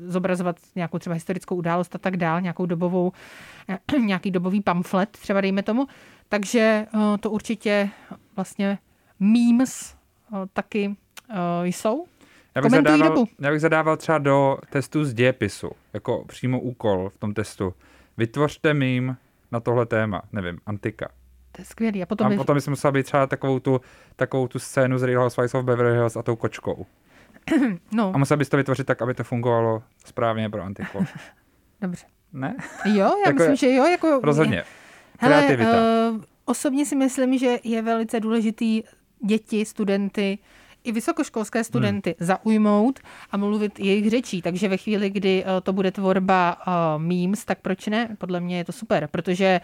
zobrazovat 0.06 0.56
nějakou 0.76 0.98
třeba 0.98 1.14
historickou 1.14 1.56
událost 1.56 1.94
a 1.94 1.98
tak 1.98 2.16
dál, 2.16 2.40
nějakou 2.40 2.66
dobovou, 2.66 3.12
nějaký 4.00 4.30
dobový 4.30 4.60
pamflet, 4.60 5.10
třeba 5.10 5.40
dejme 5.40 5.62
tomu. 5.62 5.86
Takže 6.28 6.86
eh, 6.94 7.18
to 7.20 7.30
určitě 7.30 7.88
vlastně 8.36 8.78
memes 9.20 9.94
eh, 10.32 10.36
taky 10.52 10.96
eh, 11.30 11.66
jsou. 11.66 12.06
Já 12.54 12.62
bych, 12.62 12.70
Komentují 12.70 12.98
zadával, 12.98 13.16
dobu. 13.16 13.28
já 13.40 13.50
bych 13.50 13.60
zadával 13.60 13.96
třeba 13.96 14.18
do 14.18 14.58
testu 14.70 15.04
z 15.04 15.14
dějepisu, 15.14 15.70
jako 15.96 16.24
přímo 16.28 16.60
úkol 16.60 17.08
v 17.08 17.18
tom 17.18 17.34
testu. 17.34 17.74
Vytvořte 18.16 18.74
mím 18.74 19.16
na 19.52 19.60
tohle 19.60 19.86
téma, 19.86 20.22
nevím, 20.32 20.58
antika. 20.66 21.08
To 21.52 21.62
je 21.62 21.64
skvělý. 21.64 22.02
A 22.02 22.06
potom, 22.06 22.26
A 22.26 22.30
vy- 22.30 22.36
potom 22.36 22.54
bys 22.54 22.68
musela 22.68 22.92
být 22.92 23.02
třeba 23.06 23.26
takovou 23.26 23.58
tu, 23.60 23.80
takovou 24.16 24.48
tu 24.48 24.58
scénu 24.58 24.98
z 24.98 25.02
Real 25.02 25.22
Housewives 25.22 25.54
of 25.54 25.64
Beverly 25.64 25.92
Hills 25.92 26.16
a 26.16 26.22
tou 26.22 26.36
kočkou. 26.36 26.86
no, 27.92 28.12
A 28.14 28.18
musel 28.18 28.36
bys 28.36 28.48
to 28.48 28.56
vytvořit 28.56 28.86
tak, 28.86 29.02
aby 29.02 29.14
to 29.14 29.24
fungovalo 29.24 29.82
správně 30.04 30.50
pro 30.50 30.62
antiku. 30.62 31.06
dobře. 31.80 32.06
Ne? 32.32 32.56
Jo, 32.84 32.94
já 32.94 33.12
Jako 33.26 33.38
myslím, 33.38 33.56
že 33.56 33.72
jo. 33.74 33.84
Jako, 33.84 34.20
Rozhodně. 34.22 34.64
Hele, 35.18 35.36
Kreativita. 35.36 35.70
uh, 36.10 36.20
osobně 36.44 36.86
si 36.86 36.96
myslím, 36.96 37.38
že 37.38 37.58
je 37.64 37.82
velice 37.82 38.20
důležitý 38.20 38.82
děti, 39.26 39.64
studenty, 39.64 40.38
i 40.86 40.92
vysokoškolské 40.92 41.64
studenty 41.64 42.14
hmm. 42.18 42.26
zaujmout 42.26 43.00
a 43.30 43.36
mluvit 43.36 43.80
jejich 43.80 44.10
řečí. 44.10 44.42
Takže 44.42 44.68
ve 44.68 44.76
chvíli, 44.76 45.10
kdy 45.10 45.44
uh, 45.44 45.50
to 45.62 45.72
bude 45.72 45.90
tvorba 45.90 46.56
uh, 46.66 47.02
memes, 47.02 47.44
tak 47.44 47.58
proč 47.60 47.86
ne? 47.86 48.16
Podle 48.18 48.40
mě 48.40 48.58
je 48.58 48.64
to 48.64 48.72
super, 48.72 49.08
protože 49.10 49.60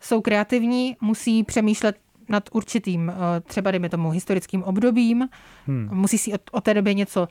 jsou 0.00 0.20
kreativní, 0.20 0.96
musí 1.00 1.44
přemýšlet 1.44 1.96
nad 2.28 2.48
určitým, 2.52 3.08
uh, 3.08 3.14
třeba 3.44 3.70
dejme 3.70 3.88
tomu, 3.88 4.10
historickým 4.10 4.62
obdobím, 4.62 5.28
hmm. 5.66 5.88
musí 5.92 6.18
si 6.18 6.32
o, 6.34 6.38
o 6.52 6.60
té 6.60 6.74
době 6.74 6.94
něco 6.94 7.28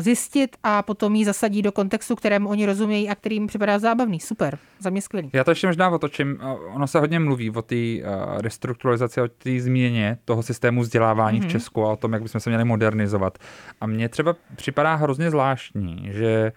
zjistit 0.00 0.56
a 0.62 0.82
potom 0.82 1.14
ji 1.14 1.24
zasadí 1.24 1.62
do 1.62 1.72
kontextu, 1.72 2.16
kterému 2.16 2.48
oni 2.48 2.66
rozumějí 2.66 3.08
a 3.08 3.14
kterým 3.14 3.46
připadá 3.46 3.78
zábavný. 3.78 4.20
Super, 4.20 4.58
za 4.78 4.90
mě 4.90 5.02
skvělý. 5.02 5.30
Já 5.32 5.44
to 5.44 5.50
ještě 5.50 5.66
možná 5.66 5.90
otočím. 5.90 6.38
Ono 6.74 6.86
se 6.86 7.00
hodně 7.00 7.20
mluví 7.20 7.50
o 7.50 7.62
té 7.62 7.74
uh, 7.74 8.40
restrukturalizaci, 8.40 9.20
o 9.20 9.28
té 9.28 9.60
změně 9.60 10.18
toho 10.24 10.42
systému 10.42 10.80
vzdělávání 10.80 11.40
mm-hmm. 11.40 11.48
v 11.48 11.50
Česku 11.50 11.84
a 11.84 11.92
o 11.92 11.96
tom, 11.96 12.12
jak 12.12 12.22
bychom 12.22 12.40
se 12.40 12.50
měli 12.50 12.64
modernizovat. 12.64 13.38
A 13.80 13.86
mně 13.86 14.08
třeba 14.08 14.36
připadá 14.56 14.94
hrozně 14.94 15.30
zvláštní, 15.30 16.08
že 16.12 16.52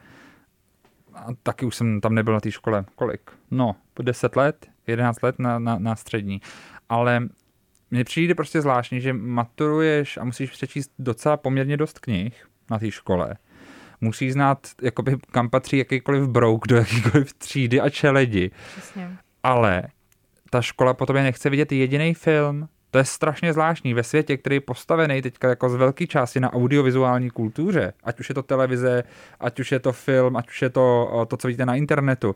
a 1.15 1.27
taky 1.43 1.65
už 1.65 1.75
jsem 1.75 2.01
tam 2.01 2.15
nebyl 2.15 2.33
na 2.33 2.39
té 2.39 2.51
škole, 2.51 2.86
kolik? 2.95 3.21
No, 3.51 3.75
10 4.01 4.36
let, 4.36 4.67
11 4.88 5.21
let 5.23 5.39
na, 5.39 5.60
na, 5.60 5.79
na 5.79 5.95
střední. 5.95 6.41
Ale 6.89 7.27
mně 7.91 8.03
přijde 8.03 8.36
prostě 8.36 8.62
zvláštní, 8.62 9.01
že 9.01 9.13
maturuješ 9.13 10.17
a 10.17 10.23
musíš 10.23 10.51
přečíst 10.51 10.91
docela 10.99 11.38
poměrně 11.38 11.77
dost 11.77 11.99
knih 11.99 12.45
na 12.69 12.80
té 12.80 12.91
škole. 12.91 13.36
Musíš 14.01 14.34
znát, 14.34 14.67
jakoby, 14.82 15.17
kam 15.32 15.49
patří 15.49 15.78
jakýkoliv 15.78 16.28
brouk 16.28 16.67
do 16.67 16.75
jakýkoliv 16.75 17.34
třídy 17.34 17.82
a 17.82 17.89
čeledi. 17.89 18.51
Přesně. 18.71 19.17
Ale 19.43 19.84
ta 20.49 20.62
škola 20.62 20.93
po 20.93 21.06
tobě 21.06 21.23
nechce 21.23 21.49
vidět 21.49 21.71
jediný 21.71 22.13
film. 22.13 22.67
To 22.91 22.97
je 22.97 23.06
strašně 23.06 23.54
zvláštní 23.54 23.93
ve 23.93 24.04
světě, 24.04 24.38
který 24.38 24.56
je 24.56 24.62
postavený 24.62 25.21
teďka 25.21 25.49
jako 25.49 25.69
z 25.69 25.75
velké 25.75 26.08
části 26.08 26.39
na 26.39 26.54
audiovizuální 26.54 27.30
kultuře. 27.30 27.93
Ať 28.04 28.19
už 28.19 28.30
je 28.30 28.36
to 28.36 28.43
televize, 28.43 29.04
ať 29.39 29.60
už 29.60 29.71
je 29.71 29.80
to 29.80 29.93
film, 29.93 30.38
ať 30.38 30.49
už 30.49 30.62
je 30.62 30.69
to 30.69 31.25
to, 31.28 31.38
co 31.38 31.47
vidíte 31.47 31.65
na 31.65 31.75
internetu. 31.75 32.36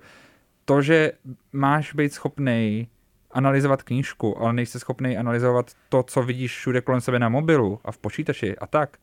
To, 0.65 0.81
že 0.81 1.11
máš 1.53 1.93
být 1.93 2.13
schopný 2.13 2.87
analyzovat 3.31 3.83
knížku, 3.83 4.41
ale 4.41 4.53
nejsi 4.53 4.79
schopný 4.79 5.17
analyzovat 5.17 5.71
to, 5.89 6.03
co 6.03 6.23
vidíš 6.23 6.57
všude 6.57 6.81
kolem 6.81 7.01
sebe 7.01 7.19
na 7.19 7.29
mobilu 7.29 7.79
a 7.85 7.91
v 7.91 7.97
počítači 7.97 8.57
a 8.57 8.67
tak, 8.67 8.97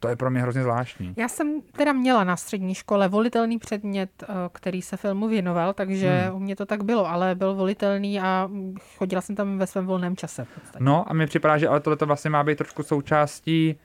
to 0.00 0.08
je 0.08 0.16
pro 0.16 0.30
mě 0.30 0.42
hrozně 0.42 0.62
zvláštní. 0.62 1.14
Já 1.16 1.28
jsem 1.28 1.60
teda 1.72 1.92
měla 1.92 2.24
na 2.24 2.36
střední 2.36 2.74
škole 2.74 3.08
volitelný 3.08 3.58
předmět, 3.58 4.10
eh, 4.22 4.26
který 4.52 4.82
se 4.82 4.96
filmu 4.96 5.28
věnoval, 5.28 5.72
takže 5.72 6.08
hmm. 6.08 6.36
u 6.36 6.38
mě 6.38 6.56
to 6.56 6.66
tak 6.66 6.84
bylo, 6.84 7.10
ale 7.10 7.34
byl 7.34 7.54
volitelný 7.54 8.20
a 8.20 8.50
chodila 8.96 9.20
jsem 9.20 9.36
tam 9.36 9.58
ve 9.58 9.66
svém 9.66 9.86
volném 9.86 10.16
čase. 10.16 10.46
Podstatě. 10.54 10.84
No 10.84 11.10
a 11.10 11.12
mi 11.12 11.26
připadá, 11.26 11.58
že 11.58 11.68
ale 11.68 11.80
tohle 11.80 11.96
to 11.96 12.06
vlastně 12.06 12.30
má 12.30 12.44
být 12.44 12.58
trošku 12.58 12.82
součástí, 12.82 13.78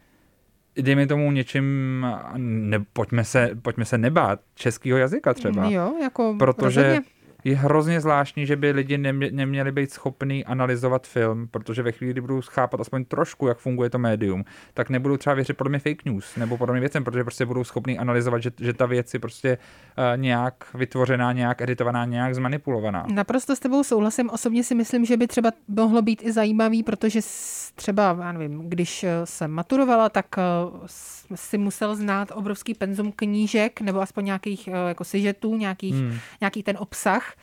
dejme 0.81 1.07
tomu 1.07 1.31
něčím, 1.31 2.07
ne, 2.37 2.85
pojďme, 2.93 3.23
se, 3.23 3.49
pojďme 3.61 3.85
se 3.85 3.97
nebát, 3.97 4.39
českého 4.55 4.97
jazyka 4.97 5.33
třeba. 5.33 5.69
Jo, 5.69 5.93
jako 6.01 6.35
Protože 6.39 6.83
rozhodně. 6.83 7.14
Je 7.45 7.55
hrozně 7.55 8.01
zvláštní, 8.01 8.45
že 8.45 8.55
by 8.55 8.71
lidi 8.71 8.97
nemě, 8.97 9.29
neměli 9.31 9.71
být 9.71 9.91
schopní 9.91 10.45
analyzovat 10.45 11.07
film, 11.07 11.47
protože 11.51 11.83
ve 11.83 11.91
chvíli, 11.91 12.13
kdy 12.13 12.21
budou 12.21 12.41
chápat 12.41 12.79
aspoň 12.79 13.05
trošku, 13.05 13.47
jak 13.47 13.57
funguje 13.57 13.89
to 13.89 13.99
médium, 13.99 14.45
tak 14.73 14.89
nebudou 14.89 15.17
třeba 15.17 15.33
věřit 15.33 15.53
podle 15.53 15.69
mě 15.69 15.79
fake 15.79 16.05
news 16.05 16.35
nebo 16.35 16.57
podobným 16.57 16.81
věcem, 16.81 17.03
protože 17.03 17.23
prostě 17.23 17.45
budou 17.45 17.63
schopní 17.63 17.99
analyzovat, 17.99 18.41
že, 18.41 18.51
že 18.59 18.73
ta 18.73 18.85
věc 18.85 19.13
je 19.13 19.19
prostě 19.19 19.57
uh, 19.57 20.21
nějak 20.21 20.53
vytvořená, 20.73 21.31
nějak 21.33 21.61
editovaná, 21.61 22.05
nějak 22.05 22.35
zmanipulovaná. 22.35 23.05
Naprosto 23.13 23.55
s 23.55 23.59
tebou 23.59 23.83
souhlasím. 23.83 24.29
Osobně 24.29 24.63
si 24.63 24.75
myslím, 24.75 25.05
že 25.05 25.17
by 25.17 25.27
třeba 25.27 25.51
mohlo 25.67 26.01
být 26.01 26.21
i 26.23 26.31
zajímavý, 26.31 26.83
protože 26.83 27.19
třeba, 27.75 28.17
já 28.19 28.31
nevím, 28.31 28.69
když 28.69 29.03
eh, 29.03 29.09
jsem 29.23 29.51
maturovala, 29.51 30.09
tak 30.09 30.25
eh, 30.37 30.41
si 31.35 31.57
musel 31.57 31.95
znát 31.95 32.31
obrovský 32.33 32.73
penzum 32.73 33.11
knížek 33.11 33.81
nebo 33.81 34.01
aspoň 34.01 34.25
nějakých 34.25 34.67
jako 34.67 35.03
sižetů, 35.03 35.55
nějakých, 35.55 35.95
hmm. 35.95 36.17
nějaký 36.41 36.63
ten 36.63 36.77
obsah. 36.79 37.34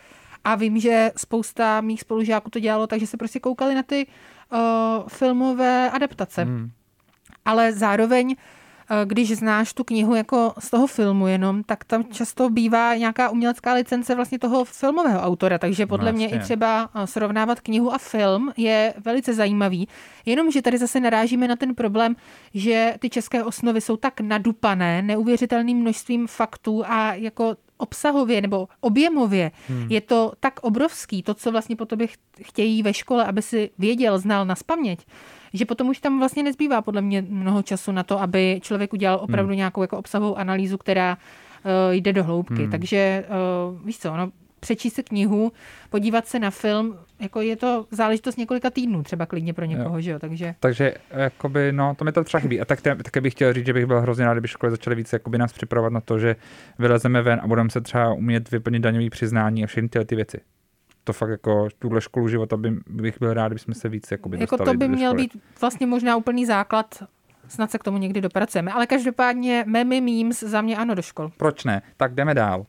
A 0.44 0.54
vím, 0.54 0.78
že 0.78 1.12
spousta 1.16 1.80
mých 1.80 2.00
spolužáků 2.00 2.50
to 2.50 2.58
dělalo, 2.58 2.86
takže 2.86 3.06
se 3.06 3.16
prostě 3.16 3.40
koukali 3.40 3.74
na 3.74 3.82
ty 3.82 4.06
uh, 4.52 4.58
filmové 5.08 5.90
adaptace. 5.90 6.44
Hmm. 6.44 6.70
Ale 7.44 7.72
zároveň 7.72 8.36
eh, 8.90 8.94
když 9.04 9.36
znáš 9.36 9.72
tu 9.72 9.84
knihu 9.84 10.14
jako 10.14 10.54
z 10.58 10.70
toho 10.70 10.86
filmu 10.86 11.26
jenom, 11.26 11.62
tak 11.62 11.84
tam 11.84 12.04
často 12.04 12.50
bývá 12.50 12.94
nějaká 12.96 13.28
umělecká 13.30 13.72
licence 13.72 14.14
vlastně 14.14 14.38
toho 14.38 14.64
filmového 14.64 15.20
autora, 15.20 15.58
takže 15.58 15.86
podle 15.86 16.12
No, 16.12 16.16
mě 16.16 16.26
i 16.28 16.30
jasně. 16.34 16.44
třeba 16.44 16.90
eh, 16.94 17.06
srovnávat 17.06 17.60
knihu 17.60 17.94
a 17.94 17.98
film 17.98 18.52
je 18.56 18.94
velice 19.04 19.34
zajímavý. 19.34 19.88
Jenomže 20.26 20.62
tady 20.62 20.78
zase 20.78 21.00
narážíme 21.00 21.48
na 21.48 21.56
ten 21.56 21.74
problém, 21.74 22.16
že 22.54 22.94
ty 22.98 23.10
české 23.10 23.44
osnovy 23.44 23.80
jsou 23.80 23.96
tak 23.96 24.20
nadupané 24.20 25.02
neuvěřitelným 25.02 25.78
množstvím 25.78 26.26
faktů 26.26 26.82
a 26.86 27.14
jako 27.14 27.56
obsahově 27.82 28.40
nebo 28.40 28.68
objemově 28.80 29.50
hmm. 29.68 29.86
je 29.90 30.00
to 30.00 30.32
tak 30.40 30.60
obrovský, 30.60 31.22
to, 31.22 31.34
co 31.34 31.52
vlastně 31.52 31.76
po 31.76 31.84
tobě 31.84 32.06
ch- 32.06 32.16
chtějí 32.42 32.82
ve 32.82 32.94
škole, 32.94 33.24
aby 33.24 33.42
si 33.42 33.70
věděl, 33.78 34.18
znal 34.18 34.46
na 34.46 34.54
spaměť, 34.54 35.06
že 35.52 35.64
potom 35.64 35.88
už 35.88 35.98
tam 35.98 36.18
vlastně 36.18 36.42
nezbývá 36.42 36.82
podle 36.82 37.02
mě 37.02 37.22
mnoho 37.28 37.62
času 37.62 37.92
na 37.92 38.02
to, 38.02 38.20
aby 38.20 38.60
člověk 38.62 38.92
udělal 38.92 39.18
opravdu 39.22 39.50
hmm. 39.50 39.56
nějakou 39.56 39.82
jako 39.82 39.98
obsahovou 39.98 40.38
analýzu, 40.38 40.78
která 40.78 41.16
uh, 41.16 41.94
jde 41.94 42.12
do 42.12 42.24
hloubky. 42.24 42.62
Hmm. 42.62 42.70
Takže 42.70 43.24
uh, 43.28 43.86
víš 43.86 43.98
co, 43.98 44.16
no, 44.16 44.30
přečíst 44.62 44.94
si 44.94 45.02
knihu, 45.02 45.52
podívat 45.90 46.26
se 46.26 46.38
na 46.38 46.50
film, 46.50 46.98
jako 47.20 47.40
je 47.40 47.56
to 47.56 47.86
záležitost 47.90 48.36
několika 48.36 48.70
týdnů 48.70 49.02
třeba 49.02 49.26
klidně 49.26 49.54
pro 49.54 49.64
někoho, 49.64 49.96
jo. 49.96 50.00
že 50.00 50.10
jo, 50.10 50.18
takže... 50.18 50.54
Takže 50.60 50.94
jakoby, 51.10 51.72
no, 51.72 51.94
to 51.94 52.04
mi 52.04 52.12
to 52.12 52.24
třeba 52.24 52.40
chybí. 52.40 52.60
A 52.60 52.64
tak 52.64 52.80
také 52.80 53.20
bych 53.20 53.32
chtěl 53.32 53.52
říct, 53.52 53.66
že 53.66 53.72
bych 53.72 53.86
byl 53.86 54.00
hrozně 54.00 54.24
rád, 54.24 54.34
kdyby 54.34 54.48
školy 54.48 54.70
začaly 54.70 54.96
více 54.96 55.16
jakoby 55.16 55.38
nás 55.38 55.52
připravovat 55.52 55.92
na 55.92 56.00
to, 56.00 56.18
že 56.18 56.36
vylezeme 56.78 57.22
ven 57.22 57.40
a 57.42 57.46
budeme 57.46 57.70
se 57.70 57.80
třeba 57.80 58.12
umět 58.12 58.50
vyplnit 58.50 58.82
daňový 58.82 59.10
přiznání 59.10 59.64
a 59.64 59.66
všechny 59.66 59.88
tyhle 59.88 60.04
ty 60.04 60.16
věci 60.16 60.40
to 61.04 61.12
fakt 61.12 61.30
jako 61.30 61.68
tuhle 61.78 62.00
školu 62.00 62.28
života 62.28 62.56
by, 62.56 62.70
bych 62.86 63.18
byl 63.18 63.34
rád, 63.34 63.48
kdybychom 63.48 63.74
se 63.74 63.88
víc 63.88 64.10
jakoby 64.10 64.40
Jako 64.40 64.58
to 64.58 64.74
by 64.74 64.88
měl 64.88 65.14
být 65.14 65.36
vlastně 65.60 65.86
možná 65.86 66.16
úplný 66.16 66.46
základ 66.46 67.02
snad 67.48 67.70
se 67.70 67.78
k 67.78 67.82
tomu 67.82 67.98
někdy 67.98 68.20
dopracujeme. 68.20 68.72
Ale 68.72 68.86
každopádně 68.86 69.64
memy, 69.66 70.00
memes 70.00 70.40
za 70.40 70.60
mě 70.60 70.76
ano 70.76 70.94
do 70.94 71.02
škol. 71.02 71.32
Proč 71.36 71.64
ne? 71.64 71.82
Tak 71.96 72.14
jdeme 72.14 72.34
dál. 72.34 72.66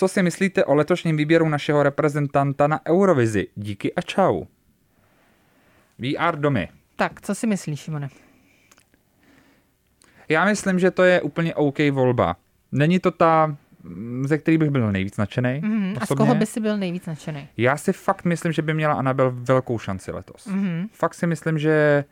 Co 0.00 0.08
si 0.08 0.22
myslíte 0.22 0.64
o 0.64 0.74
letošním 0.74 1.16
výběru 1.16 1.48
našeho 1.48 1.82
reprezentanta 1.82 2.66
na 2.66 2.80
Eurovizi? 2.86 3.46
Díky 3.54 3.94
a 3.94 4.00
čau. 4.00 4.44
VR 5.98 6.36
domy. 6.36 6.68
Tak, 6.96 7.20
co 7.20 7.34
si 7.34 7.46
myslíš, 7.46 7.80
Šimone? 7.80 8.08
Já 10.28 10.44
myslím, 10.44 10.78
že 10.78 10.90
to 10.90 11.02
je 11.02 11.20
úplně 11.20 11.54
OK 11.54 11.78
volba. 11.90 12.36
Není 12.72 12.98
to 12.98 13.10
ta, 13.10 13.56
ze 14.24 14.38
který 14.38 14.58
bych 14.58 14.70
byl 14.70 14.92
nejvíc 14.92 15.16
nadšený. 15.16 15.60
Mm-hmm. 15.60 15.98
A 16.00 16.06
z 16.06 16.08
koho 16.08 16.34
by 16.34 16.46
si 16.46 16.60
byl 16.60 16.76
nejvíc 16.76 17.06
nadšený? 17.06 17.48
Já 17.56 17.76
si 17.76 17.92
fakt 17.92 18.24
myslím, 18.24 18.52
že 18.52 18.62
by 18.62 18.74
měla 18.74 18.94
Anabel 18.94 19.32
velkou 19.34 19.78
šanci 19.78 20.12
letos. 20.12 20.46
Mm-hmm. 20.46 20.88
Fakt 20.92 21.14
si 21.14 21.26
myslím, 21.26 21.58
že 21.58 22.04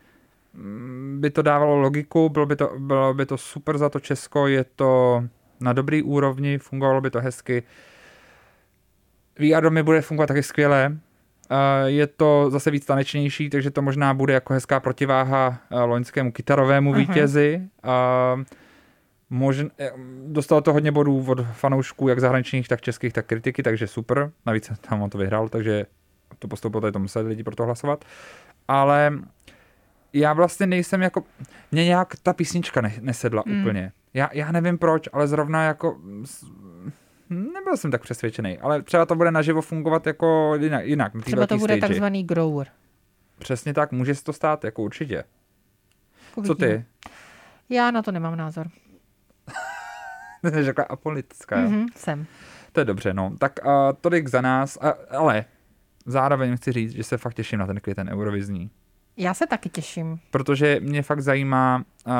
mm, 0.55 1.19
by 1.21 1.31
to 1.31 1.43
dávalo 1.43 1.77
logiku, 1.77 2.29
bylo 2.29 2.47
by 2.47 2.57
to, 2.57 2.73
bylo 2.79 3.15
by 3.15 3.27
to 3.27 3.39
super 3.39 3.79
za 3.79 3.89
to 3.89 4.01
Česko, 4.01 4.47
je 4.47 4.65
to 4.65 5.23
na 5.61 5.73
dobrý 5.73 6.03
úrovni, 6.03 6.59
fungovalo 6.59 7.01
by 7.01 7.11
to 7.11 7.21
hezky. 7.21 7.63
VR 9.39 9.63
domy 9.63 9.83
bude 9.83 10.01
fungovat 10.01 10.27
taky 10.27 10.43
skvěle. 10.43 10.97
Je 11.87 12.07
to 12.07 12.51
zase 12.51 12.71
víc 12.71 12.87
tanečnější, 12.87 13.51
takže 13.51 13.71
to 13.71 13.83
možná 13.83 14.15
bude 14.15 14.33
jako 14.33 14.55
hezká 14.55 14.81
protiváha 14.81 15.59
loňskému 15.71 16.33
kytarovému 16.33 16.93
uh-huh. 16.93 16.97
vítězi. 16.97 17.63
Možn, 19.31 19.67
eh, 19.79 19.93
dostalo 20.27 20.61
to 20.61 20.73
hodně 20.73 20.93
bodů 20.93 21.25
od 21.29 21.47
fanoušků, 21.53 22.09
jak 22.09 22.21
zahraničních, 22.21 22.69
tak 22.69 22.81
českých, 22.81 23.13
tak 23.13 23.27
kritiky, 23.27 23.63
takže 23.63 23.87
super. 23.87 24.31
Navíc 24.47 24.73
tam 24.81 25.03
on 25.03 25.11
to 25.11 25.19
vyhrál, 25.19 25.49
takže 25.49 25.87
to 26.39 26.49
postoupilo, 26.49 26.81
tady 26.81 26.93
to 26.93 26.99
museli 26.99 27.29
lidi 27.29 27.43
pro 27.43 27.57
to 27.57 27.65
hlasovat. 27.65 28.05
Ale 28.69 29.13
já 30.13 30.33
vlastně 30.33 30.67
nejsem 30.67 31.03
jako, 31.03 31.23
mě 31.73 31.85
nějak 31.85 32.15
ta 32.23 32.33
písnička 32.33 32.81
ne, 32.81 32.93
nesedla 33.01 33.43
mm. 33.47 33.61
úplně. 33.61 33.93
Já, 34.19 34.31
já 34.33 34.53
nevím 34.53 34.79
proč, 34.79 35.09
ale 35.13 35.29
zrovna 35.29 35.65
jako 35.65 35.99
nebyl 37.31 37.77
jsem 37.77 37.91
tak 37.91 38.03
přesvědčený, 38.03 38.59
ale 38.59 38.83
třeba 38.83 39.07
to 39.07 39.15
bude 39.15 39.31
naživo 39.31 39.63
fungovat 39.63 40.07
jako 40.07 40.55
jinak. 40.61 40.85
jinak 40.87 41.13
třeba 41.23 41.47
to 41.47 41.59
bude 41.59 41.77
stage. 41.77 41.89
takzvaný 41.89 42.25
grower. 42.25 42.67
Přesně 43.39 43.75
tak, 43.75 43.93
může 43.93 44.15
se 44.15 44.25
to 44.25 44.33
stát, 44.33 44.65
jako 44.65 44.83
určitě. 44.83 45.25
Uvidíme. 46.37 46.55
Co 46.55 46.55
ty? 46.55 46.85
Já 47.69 47.91
na 47.91 48.03
to 48.03 48.13
nemám 48.13 48.37
názor. 48.37 48.69
Jsi 50.51 50.65
řekla 50.65 50.85
apolitická? 50.85 51.57
Mm-hmm, 51.57 51.87
jsem. 51.97 52.27
To 52.73 52.81
je 52.81 52.85
dobře, 52.85 53.15
no. 53.15 53.37
Tak 53.39 53.53
uh, 53.65 53.73
tolik 54.01 54.29
za 54.29 54.41
nás, 54.41 54.79
a, 54.81 54.95
ale 55.11 55.45
zároveň 56.07 56.57
chci 56.57 56.73
říct, 56.73 56.93
že 56.93 57.05
se 57.05 57.19
fakt 57.19 57.35
těším 57.35 57.59
na 57.59 57.67
ten 57.67 57.81
květen 57.81 58.09
eurovizní. 58.09 58.71
Já 59.19 59.35
se 59.35 59.47
taky 59.47 59.69
těším. 59.69 60.19
Protože 60.31 60.81
mě 60.81 61.03
fakt 61.03 61.21
zajímá, 61.21 61.85
uh, 62.07 62.13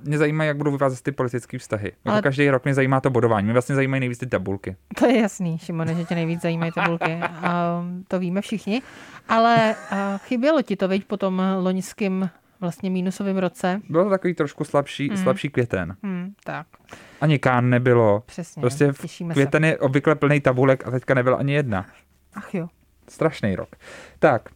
mě 0.00 0.18
zajímá, 0.18 0.44
jak 0.44 0.56
budou 0.56 0.70
vypázet 0.70 1.02
ty 1.02 1.12
politické 1.12 1.58
vztahy. 1.58 1.86
Jako 1.86 1.98
Ale... 2.04 2.16
Jako 2.16 2.22
každý 2.22 2.50
rok 2.50 2.64
mě 2.64 2.74
zajímá 2.74 3.00
to 3.00 3.10
bodování. 3.10 3.44
Mě 3.44 3.52
vlastně 3.52 3.74
zajímají 3.74 4.00
nejvíc 4.00 4.18
ty 4.18 4.26
tabulky. 4.26 4.76
To 4.98 5.06
je 5.06 5.20
jasný, 5.20 5.58
Šimone, 5.58 5.94
že 5.94 6.04
tě 6.04 6.14
nejvíc 6.14 6.42
zajímají 6.42 6.72
tabulky. 6.72 7.12
A 7.22 7.84
to 8.08 8.18
víme 8.18 8.40
všichni. 8.40 8.82
Ale 9.28 9.74
uh, 9.92 9.98
chybělo 10.18 10.62
ti 10.62 10.76
to, 10.76 10.88
veď, 10.88 11.04
po 11.04 11.16
tom 11.16 11.42
loňském 11.58 12.30
vlastně 12.60 12.90
mínusovém 12.90 13.38
roce. 13.38 13.80
Bylo 13.88 14.04
to 14.04 14.10
takový 14.10 14.34
trošku 14.34 14.64
slabší, 14.64 15.10
mm. 15.10 15.16
slabší 15.16 15.48
květen. 15.48 15.96
Mm, 16.02 16.32
tak. 16.44 16.66
Ani 17.20 17.38
kán 17.38 17.70
nebylo. 17.70 18.22
Přesně, 18.26 18.60
prostě 18.60 18.92
květen 19.32 19.62
se. 19.62 19.68
je 19.68 19.78
obvykle 19.78 20.14
plný 20.14 20.40
tabulek 20.40 20.86
a 20.86 20.90
teďka 20.90 21.14
nebyla 21.14 21.36
ani 21.36 21.52
jedna. 21.52 21.86
Ach 22.34 22.54
jo. 22.54 22.68
Strašný 23.08 23.56
rok. 23.56 23.68
Tak, 24.18 24.48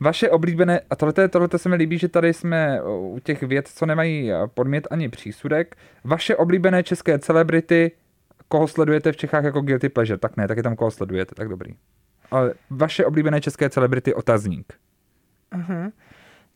vaše 0.00 0.30
oblíbené, 0.30 0.80
a 0.90 0.96
tohle, 0.96 1.28
tohle 1.28 1.48
se 1.56 1.68
mi 1.68 1.76
líbí, 1.76 1.98
že 1.98 2.08
tady 2.08 2.32
jsme 2.32 2.82
u 2.82 3.18
těch 3.22 3.42
věd, 3.42 3.68
co 3.68 3.86
nemají 3.86 4.30
podmět 4.54 4.88
ani 4.90 5.08
přísudek. 5.08 5.76
Vaše 6.04 6.36
oblíbené 6.36 6.82
české 6.82 7.18
celebrity, 7.18 7.92
koho 8.48 8.68
sledujete 8.68 9.12
v 9.12 9.16
Čechách 9.16 9.44
jako 9.44 9.60
guilty 9.60 9.88
pleasure? 9.88 10.18
Tak 10.18 10.36
ne, 10.36 10.48
tak 10.48 10.56
je 10.56 10.62
tam 10.62 10.76
koho 10.76 10.90
sledujete, 10.90 11.34
tak 11.34 11.48
dobrý. 11.48 11.74
Ale 12.30 12.54
vaše 12.70 13.06
oblíbené 13.06 13.40
české 13.40 13.70
celebrity 13.70 14.14
otazník. 14.14 14.72
Uh-huh. 15.52 15.92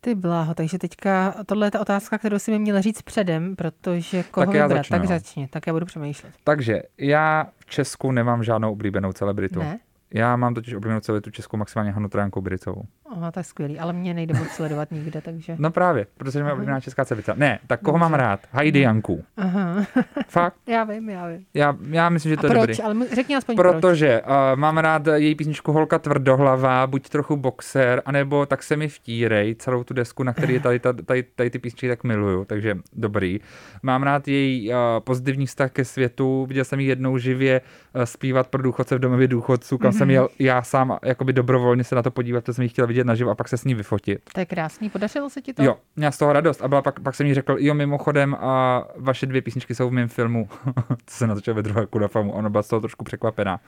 Ty 0.01 0.15
bláho, 0.15 0.55
takže 0.55 0.79
teďka 0.79 1.35
tohle 1.47 1.67
je 1.67 1.71
ta 1.71 1.81
otázka, 1.81 2.19
kterou 2.19 2.39
si 2.39 2.51
mi 2.51 2.59
měla 2.59 2.81
říct 2.81 3.03
předem, 3.03 3.57
protože 3.57 4.23
koho 4.23 4.47
tak 4.47 4.55
vybrat, 4.55 4.71
začnu, 4.71 4.99
tak 4.99 5.09
začni, 5.09 5.49
tak 5.49 5.67
já 5.67 5.73
budu 5.73 5.87
přemýšlet. 5.87 6.33
Takže 6.45 6.83
já 6.99 7.49
v 7.59 7.67
Česku 7.67 8.13
nemám 8.13 8.45
žádnou 8.45 8.73
oblíbenou 8.73 9.13
celebritu. 9.13 9.59
Ne? 9.59 9.79
Já 10.15 10.37
mám 10.37 10.55
totiž 10.55 10.75
oblíbenou 10.75 11.01
celou 11.01 11.21
tu 11.21 11.31
českou 11.31 11.57
maximálně 11.57 11.91
Hanu 11.91 12.09
Tránkou 12.09 12.41
Bricovou. 12.41 12.83
Aha, 13.13 13.31
tak 13.31 13.47
skvělý, 13.47 13.79
ale 13.79 13.93
mě 13.93 14.15
nejde 14.15 14.35
moc 14.35 14.49
sledovat 14.49 14.91
nikde, 14.91 15.21
takže... 15.21 15.57
No 15.59 15.71
právě, 15.71 16.07
protože 16.17 16.43
mě 16.43 16.53
oblíbená 16.53 16.81
česká 16.81 17.05
celebrita. 17.05 17.35
Ne, 17.37 17.59
tak 17.67 17.81
koho 17.81 17.99
Dobře. 17.99 18.01
mám 18.01 18.15
rád? 18.15 18.41
Heidi 18.53 18.81
Janku. 18.81 19.25
Aha. 19.37 19.87
Fakt? 20.29 20.57
já 20.67 20.85
vím, 20.85 21.11
já 21.11 21.29
vím. 21.29 21.45
Já, 21.55 21.77
já 21.91 22.09
myslím, 22.09 22.31
že 22.31 22.37
to 22.37 22.47
A 22.47 22.47
je 22.47 22.51
proč? 22.51 22.77
dobrý. 22.77 22.83
Ale 22.83 23.07
řekni 23.15 23.37
aspoň 23.37 23.57
Protože 23.57 24.21
proč. 24.25 24.37
Uh, 24.53 24.61
mám 24.61 24.79
rád 24.79 25.07
její 25.15 25.35
písničku 25.35 25.73
Holka 25.73 25.99
tvrdohlava, 25.99 26.87
buď 26.87 27.09
trochu 27.09 27.37
boxer, 27.37 28.03
anebo 28.05 28.47
tak 28.47 28.63
se 28.63 28.77
mi 28.77 28.89
vtírej, 28.89 29.55
celou 29.55 29.85
tu 29.85 29.95
desku, 29.95 30.23
na 30.23 30.33
který 30.33 30.55
je 30.55 30.61
tady, 30.61 30.79
tady, 30.79 31.03
tady, 31.03 31.23
tady 31.23 31.51
ty 31.51 31.59
písničky 31.59 31.89
tak 31.89 32.05
miluju, 32.05 32.45
takže 32.45 32.79
dobrý. 32.93 33.41
Mám 33.83 34.03
rád 34.03 34.29
její 34.29 34.69
uh, 34.69 34.75
pozitivní 35.05 35.47
vztah 35.47 35.71
ke 35.71 35.85
světu, 35.85 36.47
viděl 36.47 36.65
jsem 36.65 36.81
ji 36.81 36.87
jednou 36.87 37.19
živě 37.19 37.61
uh, 37.61 38.03
zpívat 38.03 38.47
pro 38.47 38.63
důchodce 38.63 38.97
v 38.97 38.99
domově 38.99 39.29
důchodců, 39.29 39.79
kam 39.79 39.91
mm-hmm. 39.91 39.99
jsem 39.99 40.11
jel 40.11 40.29
já 40.39 40.63
sám 40.63 40.99
jakoby 41.05 41.33
dobrovolně 41.33 41.85
se 41.85 41.95
na 41.95 42.03
to 42.03 42.11
podívat, 42.11 42.45
to 42.45 42.55
jsem 42.55 42.63
ji 42.63 42.69
chtěl 42.69 42.87
vidět 42.87 43.00
naživo 43.05 43.31
a 43.31 43.35
pak 43.35 43.49
se 43.49 43.57
s 43.57 43.65
ní 43.65 43.75
vyfotit. 43.75 44.21
To 44.35 44.41
je 44.41 44.47
krásný, 44.47 44.91
podařilo 44.91 45.31
se 45.31 45.43
ti 45.43 45.53
to? 45.53 45.63
Jo, 45.63 45.77
měl 45.97 46.13
z 46.13 46.19
toho 46.19 46.33
radost 46.33 46.63
a 46.63 46.69
byla 46.69 46.83
pak, 46.83 47.01
pak 47.01 47.15
jsem 47.15 47.27
jí 47.27 47.35
řekl, 47.35 47.57
jo 47.59 47.75
mimochodem 47.75 48.35
a 48.35 48.85
vaše 48.97 49.27
dvě 49.27 49.43
písničky 49.43 49.75
jsou 49.75 49.89
v 49.89 49.93
mém 49.93 50.09
filmu, 50.09 50.49
co 51.07 51.17
se 51.17 51.27
natočil 51.27 51.55
ve 51.55 51.63
druhé 51.63 51.87
famu, 52.09 52.33
ona 52.33 52.51
byla 52.51 52.63
z 52.63 52.69
toho 52.69 52.81
trošku 52.81 53.05
překvapená. 53.05 53.61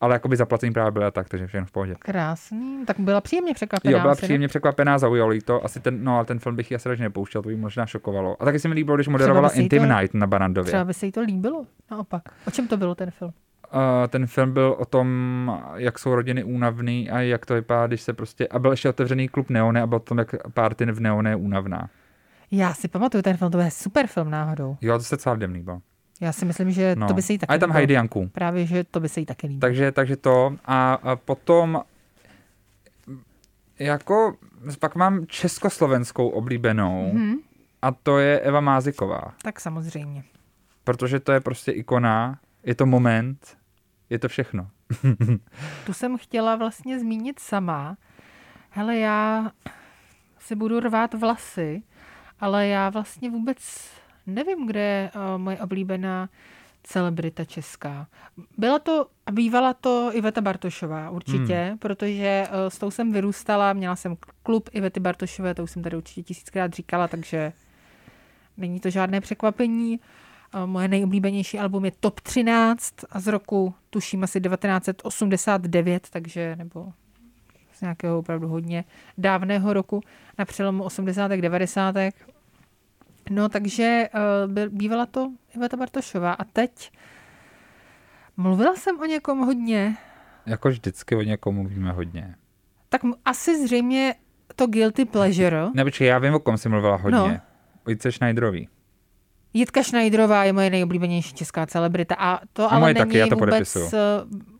Ale 0.00 0.14
jakoby 0.14 0.36
zaplacení 0.36 0.72
právě 0.72 0.90
byla 0.90 1.10
tak, 1.10 1.28
takže 1.28 1.46
všechno 1.46 1.66
v 1.66 1.72
pohodě. 1.72 1.94
Krásný, 1.98 2.86
tak 2.86 3.00
byla 3.00 3.20
příjemně 3.20 3.54
překvapená. 3.54 3.92
Jo, 3.92 4.00
byla 4.00 4.14
příjemně 4.14 4.44
ne? 4.44 4.48
překvapená, 4.48 4.98
zaujalo 4.98 5.32
jí 5.32 5.40
to. 5.40 5.64
Asi 5.64 5.80
ten, 5.80 6.04
no, 6.04 6.16
ale 6.16 6.24
ten 6.24 6.38
film 6.38 6.56
bych 6.56 6.70
ji 6.70 6.74
asi 6.74 6.88
radši 6.88 7.02
nepouštěl, 7.02 7.42
to 7.42 7.48
by 7.48 7.56
možná 7.56 7.86
šokovalo. 7.86 8.42
A 8.42 8.44
taky 8.44 8.58
se 8.58 8.68
mi 8.68 8.74
líbilo, 8.74 8.96
když 8.96 9.08
moderovala 9.08 9.48
Intim 9.48 9.88
to, 9.88 9.94
Night 9.94 10.14
na 10.14 10.26
Barandově. 10.26 10.68
Třeba 10.68 10.84
by 10.84 10.94
se 10.94 11.06
jí 11.06 11.12
to 11.12 11.20
líbilo, 11.20 11.66
naopak. 11.90 12.22
O 12.46 12.50
čem 12.50 12.68
to 12.68 12.76
bylo 12.76 12.94
ten 12.94 13.10
film? 13.10 13.32
Ten 14.08 14.26
film 14.26 14.52
byl 14.52 14.76
o 14.78 14.84
tom, 14.84 15.62
jak 15.74 15.98
jsou 15.98 16.14
rodiny 16.14 16.44
únavný 16.44 17.10
a 17.10 17.20
jak 17.20 17.46
to 17.46 17.54
vypadá, 17.54 17.86
když 17.86 18.00
se 18.00 18.12
prostě... 18.12 18.48
A 18.48 18.58
byl 18.58 18.70
ještě 18.70 18.88
otevřený 18.88 19.28
klub 19.28 19.50
Neone 19.50 19.82
a 19.82 19.86
byl 19.86 20.00
tom, 20.00 20.18
jak 20.18 20.34
party 20.54 20.86
v 20.86 21.00
Neone 21.00 21.30
je 21.30 21.36
únavná. 21.36 21.90
Já 22.50 22.74
si 22.74 22.88
pamatuju 22.88 23.22
ten 23.22 23.36
film, 23.36 23.50
to 23.50 23.58
byl 23.58 23.70
super 23.70 24.06
film 24.06 24.30
náhodou. 24.30 24.76
Jo, 24.80 24.98
to 24.98 25.04
se 25.04 25.16
celá 25.16 25.34
líbil. 25.34 25.80
Já 26.20 26.32
si 26.32 26.44
myslím, 26.44 26.70
že 26.70 26.96
no. 26.96 27.08
to 27.08 27.14
by 27.14 27.22
se 27.22 27.32
jí 27.32 27.38
taky 27.38 27.50
A 27.50 27.52
je 27.52 27.58
tam 27.58 27.72
Heidi 27.72 27.94
Janku. 27.94 28.28
Právě, 28.32 28.66
že 28.66 28.84
to 28.84 29.00
by 29.00 29.08
se 29.08 29.20
jí 29.20 29.26
taky 29.26 29.46
líbilo. 29.46 29.60
Takže, 29.60 29.92
takže 29.92 30.16
to. 30.16 30.56
A, 30.64 30.94
a 30.94 31.16
potom 31.16 31.82
jako 33.78 34.34
pak 34.80 34.94
mám 34.94 35.26
československou 35.26 36.28
oblíbenou 36.28 37.12
mm-hmm. 37.14 37.34
a 37.82 37.90
to 37.92 38.18
je 38.18 38.40
Eva 38.40 38.60
Máziková. 38.60 39.22
Tak 39.42 39.60
samozřejmě. 39.60 40.24
Protože 40.84 41.20
to 41.20 41.32
je 41.32 41.40
prostě 41.40 41.72
ikona, 41.72 42.38
je 42.64 42.74
to 42.74 42.86
moment, 42.86 43.56
je 44.14 44.18
to 44.18 44.28
všechno. 44.28 44.68
tu 45.86 45.92
jsem 45.92 46.18
chtěla 46.18 46.56
vlastně 46.56 47.00
zmínit 47.00 47.38
sama. 47.38 47.96
Hele, 48.70 48.96
já 48.96 49.50
si 50.38 50.54
budu 50.54 50.80
rvát 50.80 51.14
vlasy, 51.14 51.82
ale 52.40 52.66
já 52.66 52.90
vlastně 52.90 53.30
vůbec 53.30 53.90
nevím, 54.26 54.66
kde 54.66 54.80
je 54.80 55.10
uh, 55.14 55.38
moje 55.38 55.58
oblíbená 55.58 56.28
celebrita 56.82 57.44
česká. 57.44 58.06
Byla 58.58 58.78
to 58.78 59.06
a 59.26 59.32
bývala 59.32 59.74
to 59.74 60.10
Iveta 60.12 60.40
Bartošová 60.40 61.10
určitě, 61.10 61.66
hmm. 61.68 61.78
protože 61.78 62.46
uh, 62.48 62.56
s 62.68 62.78
tou 62.78 62.90
jsem 62.90 63.12
vyrůstala, 63.12 63.72
měla 63.72 63.96
jsem 63.96 64.16
klub 64.42 64.70
Ivety 64.72 65.00
Bartošové, 65.00 65.54
to 65.54 65.62
už 65.62 65.70
jsem 65.70 65.82
tady 65.82 65.96
určitě 65.96 66.22
tisíckrát 66.22 66.74
říkala, 66.74 67.08
takže 67.08 67.52
není 68.56 68.80
to 68.80 68.90
žádné 68.90 69.20
překvapení. 69.20 70.00
Moje 70.66 70.88
nejoblíbenější 70.88 71.58
album 71.58 71.84
je 71.84 71.92
Top 72.00 72.20
13 72.20 72.94
a 73.10 73.20
z 73.20 73.26
roku, 73.26 73.74
tuším, 73.90 74.24
asi 74.24 74.40
1989, 74.40 76.08
takže 76.10 76.56
nebo 76.56 76.92
z 77.72 77.80
nějakého 77.80 78.18
opravdu 78.18 78.48
hodně 78.48 78.84
dávného 79.18 79.72
roku 79.72 80.00
na 80.38 80.44
přelomu 80.44 80.84
80. 80.84 81.28
90. 81.28 81.94
No, 83.30 83.48
takže 83.48 84.08
uh, 84.14 84.68
bývala 84.68 85.06
to 85.06 85.32
Iveta 85.56 85.76
Bartošová. 85.76 86.32
A 86.32 86.44
teď 86.44 86.92
mluvila 88.36 88.74
jsem 88.76 89.00
o 89.00 89.04
někom 89.04 89.38
hodně 89.38 89.96
Jako 90.46 90.68
vždycky 90.68 91.16
o 91.16 91.22
někom 91.22 91.54
mluvíme 91.54 91.92
hodně. 91.92 92.34
Tak 92.88 93.00
asi 93.24 93.66
zřejmě 93.66 94.14
to 94.56 94.66
guilty 94.66 95.04
pleasure. 95.04 95.66
Ne, 95.74 95.84
počkej, 95.84 96.08
já 96.08 96.18
vím, 96.18 96.34
o 96.34 96.40
kom 96.40 96.58
jsi 96.58 96.68
mluvila 96.68 96.96
hodně. 96.96 97.18
No. 97.18 97.28
No. 97.28 97.40
O 97.86 97.90
Jitce 97.90 98.12
Schneiderový. 98.12 98.68
Jitka 99.54 99.82
Schneiderová 99.82 100.44
je 100.44 100.52
moje 100.52 100.70
nejoblíbenější 100.70 101.34
česká 101.34 101.66
celebrita 101.66 102.14
a 102.18 102.40
to 102.52 102.64
A 102.64 102.68
ale 102.76 102.80
není 102.80 102.94
taky, 102.94 103.18
já 103.18 103.26
to 103.26 103.34
vůbec 103.34 103.48
podepisuju. 103.50 103.84
uh, 103.84 103.90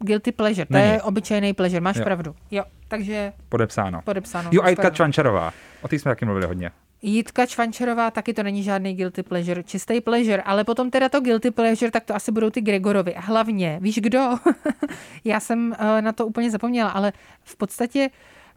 guilty 0.01 0.33
pleasure, 0.33 0.67
to 0.67 0.73
Není. 0.75 0.89
je 0.93 1.03
obyčejný 1.03 1.53
pleasure, 1.53 1.81
máš 1.81 1.97
Jo. 1.97 2.05
pravdu. 2.05 2.35
Jo, 2.51 2.65
takže 2.89 3.33
Podepsáno. 3.49 4.03
podepsáno. 4.05 4.51
Jo, 4.53 4.63
a 4.63 4.69
Jitka. 4.69 4.91
Čvančarová. 4.91 5.53
O 5.83 5.89
té 5.89 5.99
jsme 5.99 6.11
taky 6.11 6.25
mluvili 6.25 6.47
hodně. 6.47 6.71
Jitka 7.03 7.47
Čvančerová 7.47 8.11
taky 8.11 8.35
to 8.35 8.43
není 8.43 8.63
žádný 8.63 8.95
guilty 8.95 9.23
pleasure, 9.23 9.63
čistý 9.63 10.01
pleasure, 10.01 10.43
ale 10.43 10.65
potom 10.65 10.91
teda 10.91 11.09
to 11.09 11.21
guilty 11.21 11.51
pleasure, 11.51 11.91
tak 11.91 12.05
to 12.05 12.15
asi 12.15 12.33
budou 12.33 12.51
ty 12.51 12.61
Gregorovi. 12.61 13.15
Hlavně, 13.17 13.79
víš 13.83 13.99
kdo? 14.03 14.31
Já 15.25 15.41
jsem 15.41 15.75
uh, 15.81 16.01
na 16.01 16.13
to 16.13 16.27
úplně 16.27 16.51
zapomněla, 16.51 16.91
ale 16.91 17.13
v 17.45 17.57
podstatě 17.57 18.11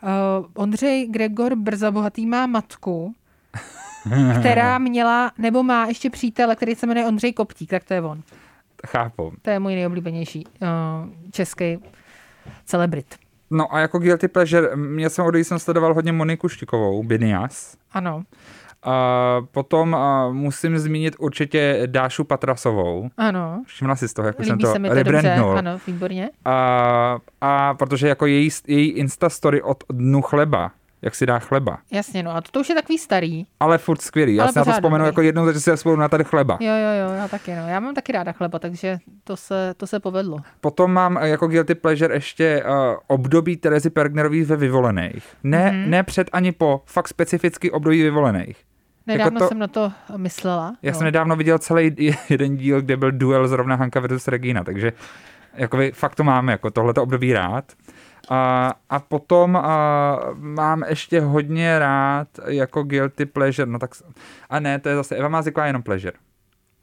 uh, 0.03 0.09
Ondřej 0.53 1.07
Gregor 1.07 1.55
Brzabohatý 1.55 2.25
má 2.25 2.47
matku, 2.47 3.13
která 4.39 4.77
měla, 4.77 5.31
nebo 5.37 5.63
má 5.63 5.85
ještě 5.85 6.09
přítele, 6.09 6.55
který 6.55 6.75
se 6.75 6.87
jmenuje 6.87 7.05
Ondřej 7.07 7.33
Koptík, 7.33 7.69
tak 7.69 7.83
to 7.83 7.93
je 7.93 8.01
on. 8.01 8.21
Chápu. 8.87 9.33
To 9.41 9.49
je 9.49 9.59
můj 9.59 9.75
nejoblíbenější 9.75 10.45
uh, 10.61 10.67
český 11.31 11.79
celebrit. 12.65 13.15
No 13.51 13.73
a 13.75 13.79
jako 13.79 13.99
guilty 13.99 14.27
pleasure, 14.27 14.75
mě 14.75 15.09
jsem 15.09 15.25
od 15.25 15.35
jsem 15.35 15.59
sledoval 15.59 15.93
hodně 15.93 16.11
Moniku 16.11 16.49
Štikovou, 16.49 17.03
Binias. 17.03 17.77
Ano, 17.91 18.23
A 18.83 19.37
potom 19.51 19.95
a 19.95 20.29
musím 20.31 20.79
zmínit 20.79 21.15
určitě 21.19 21.83
Dášu 21.85 22.23
Patrasovou. 22.23 23.09
ano. 23.17 23.63
Všimla 23.67 23.95
si 23.95 24.07
z 24.07 24.13
toho, 24.13 24.25
jak 24.27 24.39
už 24.39 24.47
jsem 24.47 24.53
Líbí 24.53 24.63
to 24.63 24.71
se 24.73 24.79
mi 24.79 24.89
to 24.89 24.95
dobře, 24.95 25.11
rebrandnul. 25.11 25.57
ano, 25.57 25.79
výborně. 25.87 26.29
A, 26.45 27.17
a 27.41 27.73
protože 27.73 28.07
jako 28.07 28.25
její, 28.25 28.49
její 28.67 28.89
Instastory 28.89 29.61
od 29.61 29.83
dnu 29.89 30.21
chleba, 30.21 30.71
jak 31.01 31.15
si 31.15 31.25
dá 31.25 31.39
chleba. 31.39 31.77
Jasně, 31.91 32.23
no 32.23 32.35
a 32.35 32.41
to, 32.41 32.51
to 32.51 32.59
už 32.59 32.69
je 32.69 32.75
takový 32.75 32.97
starý. 32.97 33.45
Ale 33.59 33.77
furt 33.77 34.01
skvělý. 34.01 34.35
Já 34.35 34.43
Ale 34.43 34.53
si 34.53 34.59
na 34.59 34.65
to 34.65 34.71
vzpomenu 34.71 34.97
dobrý. 35.05 35.07
jako 35.09 35.21
jednou, 35.21 35.51
že 35.53 35.59
si 35.59 35.77
spolu 35.77 35.95
na 35.95 36.09
tady 36.09 36.23
chleba. 36.23 36.57
Jo, 36.61 36.73
jo, 36.73 37.07
jo, 37.09 37.15
já 37.15 37.27
taky, 37.27 37.55
no. 37.55 37.67
Já 37.67 37.79
mám 37.79 37.95
taky 37.95 38.11
ráda 38.11 38.31
chleba, 38.31 38.59
takže 38.59 38.97
to 39.23 39.37
se, 39.37 39.73
to 39.77 39.87
se 39.87 39.99
povedlo. 39.99 40.37
Potom 40.61 40.93
mám 40.93 41.17
eh, 41.17 41.27
jako 41.29 41.47
guilty 41.47 41.75
pleasure 41.75 42.15
ještě 42.15 42.63
uh, 42.63 42.95
období 43.07 43.57
Terezy 43.57 43.89
Pergnerový 43.89 44.43
ve 44.43 44.55
vyvolených. 44.55 45.25
Ne, 45.43 45.57
Mhm. 45.71 45.75
mm-hmm. 45.75 45.89
ne 45.89 46.03
před 46.03 46.29
ani 46.33 46.51
po, 46.51 46.81
fakt 46.85 47.07
specificky 47.07 47.71
období 47.71 48.03
vyvolených. 48.03 48.57
Nedávno 49.07 49.39
to- 49.39 49.47
jsem 49.47 49.59
na 49.59 49.67
to 49.67 49.91
myslela. 50.17 50.75
Já 50.81 50.91
no. 50.91 50.97
jsem 50.97 51.05
nedávno 51.05 51.35
viděl 51.35 51.59
celý 51.59 51.95
jeden 52.29 52.57
díl, 52.57 52.81
kde 52.81 52.97
byl 52.97 53.11
duel 53.11 53.47
zrovna 53.47 53.75
Hanka 53.75 53.99
versus 53.99 54.27
Regina, 54.27 54.63
takže 54.63 54.93
jakoby, 55.53 55.91
fakt 55.91 56.15
to 56.15 56.23
mám, 56.23 56.49
jako 56.49 56.71
tohleto 56.71 57.03
období 57.03 57.33
rád. 57.33 57.65
A, 58.29 58.73
a 58.89 58.99
potom 58.99 59.55
a, 59.55 60.19
mám 60.33 60.83
ještě 60.89 61.21
hodně 61.21 61.79
rád 61.79 62.27
jako 62.47 62.83
guilty 62.83 63.25
pleasure, 63.25 63.71
no 63.71 63.79
tak, 63.79 63.91
a 64.49 64.59
ne, 64.59 64.79
to 64.79 64.89
je 64.89 64.95
zase, 64.95 65.15
Eva 65.15 65.29
Máziková 65.29 65.65
je 65.65 65.69
jenom 65.69 65.83
pleasure. 65.83 66.17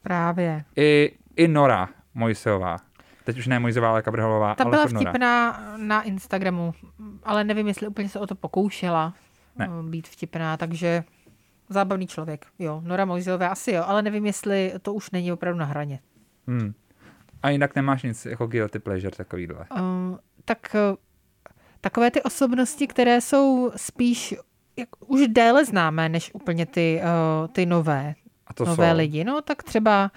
Právě. 0.01 0.63
I, 0.75 1.11
i 1.35 1.47
Nora 1.47 1.89
Mojsejová. 2.13 2.77
Teď 3.23 3.37
už 3.37 3.47
ne 3.47 3.59
Mojsejová, 3.59 3.89
ale 3.89 4.01
Kabrhelová, 4.01 4.55
Ta 4.55 4.63
ale 4.63 4.71
byla 4.71 4.87
vtipná 4.87 5.63
na 5.77 6.01
Instagramu, 6.01 6.73
ale 7.23 7.43
nevím, 7.43 7.67
jestli 7.67 7.87
úplně 7.87 8.09
se 8.09 8.19
o 8.19 8.27
to 8.27 8.35
pokoušela 8.35 9.13
Ne. 9.55 9.69
eh, 9.69 9.89
být 9.89 10.07
vtipná, 10.07 10.57
takže 10.57 11.03
zábavný 11.69 12.07
člověk. 12.07 12.45
Jo, 12.59 12.81
Nora 12.85 13.05
Mojzová 13.05 13.47
asi 13.47 13.71
jo, 13.71 13.83
ale 13.87 14.01
nevím, 14.01 14.25
jestli 14.25 14.73
to 14.81 14.93
už 14.93 15.11
není 15.11 15.31
opravdu 15.31 15.59
na 15.59 15.65
hraně. 15.65 15.99
Hmm. 16.47 16.73
A 17.43 17.49
jinak 17.49 17.75
nemáš 17.75 18.03
nic 18.03 18.25
jako 18.25 18.47
guilty 18.47 18.79
pleasure 18.79 19.15
takovýhle. 19.15 19.65
Uh, 19.71 20.17
tak 20.45 20.75
uh, 20.91 20.97
takové 21.85 22.11
ty 22.11 22.21
osobnosti, 22.21 22.87
které 22.87 23.21
jsou 23.21 23.71
spíš 23.75 24.35
jak, 24.77 24.89
už 25.07 25.27
déle 25.27 25.65
známé, 25.65 26.09
než 26.09 26.31
úplně 26.33 26.65
ty, 26.65 27.01
uh, 27.01 27.47
ty 27.47 27.65
nové, 27.65 28.15
A 28.47 28.53
to 28.53 28.65
nové 28.65 28.91
jsou. 28.91 28.97
lidi. 28.97 29.23
No 29.23 29.41
tak 29.41 29.63
třeba 29.63 30.11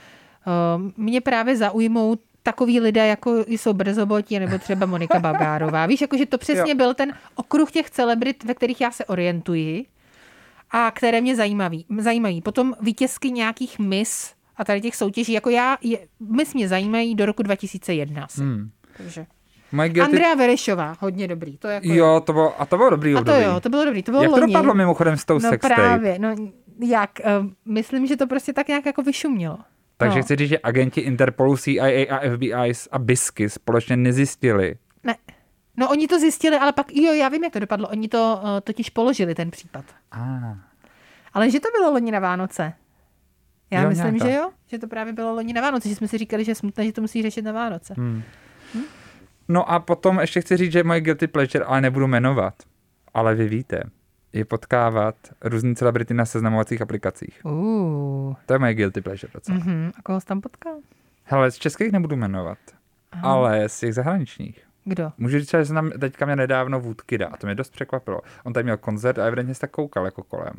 uh, 0.77 0.93
mě 0.97 1.21
právě 1.21 1.57
zaujmou 1.57 2.17
takový 2.43 2.81
lidé, 2.81 3.07
jako 3.07 3.45
jsou 3.47 3.73
Brzoboti 3.73 4.39
nebo 4.39 4.59
třeba 4.59 4.87
Monika 4.87 5.19
Bagárová. 5.19 5.87
Víš, 5.87 6.01
jakože 6.01 6.27
to 6.27 6.39
přesně 6.39 6.71
Jo. 6.73 6.77
byl 6.77 6.95
ten 6.95 7.13
okruh 7.35 7.71
těch 7.71 7.91
celebrit, 7.91 8.45
ve 8.45 8.55
kterých 8.55 8.81
já 8.81 8.91
se 8.91 9.05
orientuji 9.05 9.87
a 10.71 10.91
které 10.91 11.21
mě 11.21 11.37
zajímaví, 11.37 11.87
zajímají. 11.99 12.43
Potom 12.43 12.75
vítězky 12.81 13.31
nějakých 13.31 13.79
mis 13.79 14.33
a 14.57 14.65
tady 14.65 14.81
těch 14.81 14.97
soutěží, 14.97 15.33
jako 15.33 15.51
já, 15.51 15.79
je, 15.81 16.09
mis 16.21 16.55
mě 16.55 16.69
zajímají 16.69 17.15
do 17.15 17.27
roku 17.27 17.43
2001. 17.43 18.25
asi. 18.25 18.41
Hmm. 18.41 18.71
Takže. 18.97 19.27
Guilty... 19.73 20.01
Andrea 20.01 20.35
Verešová, 20.35 20.97
hodně 21.01 21.29
dobrý. 21.29 21.57
To 21.59 21.69
jako 21.69 21.87
Jo, 21.89 22.23
to 22.27 22.33
bylo, 22.33 22.61
a 22.61 22.67
to 22.67 22.77
bylo 22.77 22.91
dobrý 22.91 23.11
a 23.13 23.15
to 23.15 23.21
období. 23.21 23.43
jo, 23.43 23.61
to 23.61 23.69
bylo 23.69 23.85
dobrý, 23.85 24.03
to 24.03 24.11
bylo 24.11 24.23
Jak 24.23 24.31
to 24.33 24.41
loni. 24.41 24.53
dopadlo 24.53 24.75
mimochodem 24.75 25.17
s 25.17 25.25
tou 25.25 25.35
No 25.35 25.41
sextape? 25.51 25.75
právě, 25.75 26.19
no 26.19 26.35
jak, 26.87 27.11
uh, 27.41 27.47
myslím, 27.65 28.07
že 28.07 28.17
to 28.17 28.27
prostě 28.27 28.53
tak 28.53 28.69
nějak 28.69 28.87
jako 28.87 29.03
vyšumělo. 29.03 29.59
Takže 29.97 30.19
no. 30.19 30.23
chci 30.23 30.37
říct, 30.37 30.49
že 30.49 30.59
agenti 30.63 31.01
Interpolu, 31.01 31.57
CIA 31.57 32.07
a 32.17 32.31
FBI 32.37 32.53
a 32.91 32.99
BISky 32.99 33.51
společně 33.51 33.97
nezjistili. 33.97 34.75
Ne. 35.05 35.15
No 35.77 35.91
oni 35.91 36.07
to 36.09 36.19
zjistili, 36.19 36.57
ale 36.57 36.73
pak, 36.73 36.97
jo, 36.97 37.13
já 37.13 37.29
vím, 37.29 37.45
jak 37.45 37.53
to 37.53 37.59
dopadlo. 37.59 37.89
Oni 37.89 38.09
to 38.09 38.41
uh, 38.43 38.49
totiž 38.65 38.91
položili, 38.91 39.35
ten 39.35 39.51
případ. 39.51 39.85
Ah. 40.13 40.57
Ale 41.33 41.51
že 41.51 41.61
to 41.61 41.69
bylo 41.79 41.91
loni 41.93 42.11
na 42.13 42.19
Vánoce. 42.21 42.73
Já 43.71 43.83
Jo, 43.83 43.89
myslím, 43.89 44.15
nějaká. 44.15 44.27
že 44.31 44.35
jo, 44.35 44.51
že 44.67 44.79
to 44.79 44.87
právě 44.89 45.13
bylo 45.13 45.35
loni 45.35 45.53
na 45.53 45.61
Vánoce, 45.61 45.89
že 45.89 45.95
jsme 45.95 46.09
si 46.09 46.19
říkali, 46.19 46.45
že 46.45 46.51
je 46.51 46.55
smutné, 46.55 46.85
že 46.87 46.93
to 46.93 47.01
musí 47.01 47.23
řešit 47.23 47.43
na 47.43 47.53
Vánoce. 47.53 47.95
Hmm. 47.97 48.23
No 49.49 49.71
a 49.71 49.79
potom 49.81 50.19
ještě 50.21 50.41
chci 50.41 50.57
říct, 50.57 50.73
že 50.73 50.85
moje 50.85 51.01
guilty 51.01 51.27
pleasure, 51.27 51.65
ale 51.65 51.81
nebudu 51.81 52.07
jmenovat, 52.07 52.55
ale 53.15 53.35
vy 53.35 53.49
víte, 53.49 53.83
je 54.33 54.45
potkávat 54.45 55.15
různý 55.45 55.77
celebrity 55.77 56.15
na 56.15 56.25
seznamovacích 56.25 56.83
aplikacích. 56.83 57.41
Uh, 57.45 58.35
To 58.47 58.53
je 58.53 58.59
moje 58.59 58.75
guilty 58.75 59.01
pleasure 59.01 59.31
docela. 59.35 59.59
uh-huh. 59.59 59.93
A 59.99 60.03
koho 60.03 60.21
jsi 60.21 60.27
tam 60.27 60.41
potkal? 60.41 60.75
Hele, 61.25 61.51
z 61.51 61.57
českých 61.57 61.93
nebudu 61.93 62.17
jmenovat, 62.17 62.59
ale 63.23 63.69
z 63.69 63.81
těch 63.81 63.95
zahraničních. 63.95 64.65
Kdo? 64.85 65.13
Můžu 65.19 65.39
říct, 65.39 65.51
že 65.51 65.65
jsem 65.65 65.91
teďka 66.01 66.27
mě 66.27 66.37
nedávno 66.37 66.81
Woodkida 66.81 67.27
a 67.29 67.37
to 67.37 67.47
mě 67.47 67.55
dost 67.55 67.71
překvapilo. 67.71 68.21
On 68.45 68.53
tady 68.53 68.65
měl 68.65 68.77
koncert 68.77 69.19
a 69.19 69.25
evidentně 69.27 69.55
se 69.55 69.61
tak 69.61 69.71
koukal 69.71 70.05
jako 70.05 70.23
kolem. 70.23 70.55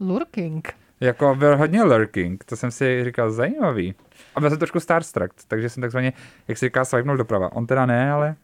Lurking. 0.00 0.74
Jako 1.02 1.34
byl 1.34 1.56
hodně 1.56 1.82
lurking, 1.82 2.44
to 2.44 2.56
jsem 2.56 2.70
si 2.70 3.04
říkal 3.04 3.30
zajímavý. 3.30 3.94
A 4.34 4.40
byl 4.40 4.50
jsem 4.50 4.58
trošku 4.58 4.80
starstruck, 4.80 5.32
takže 5.48 5.68
jsem 5.68 5.80
takzvaně, 5.80 6.12
jak 6.48 6.58
se 6.58 6.66
říká, 6.66 6.84
swipenul 6.84 7.16
doprava. 7.16 7.52
On 7.52 7.66
teda 7.66 7.86
ne, 7.86 8.12
ale, 8.12 8.26
ale 8.26 8.36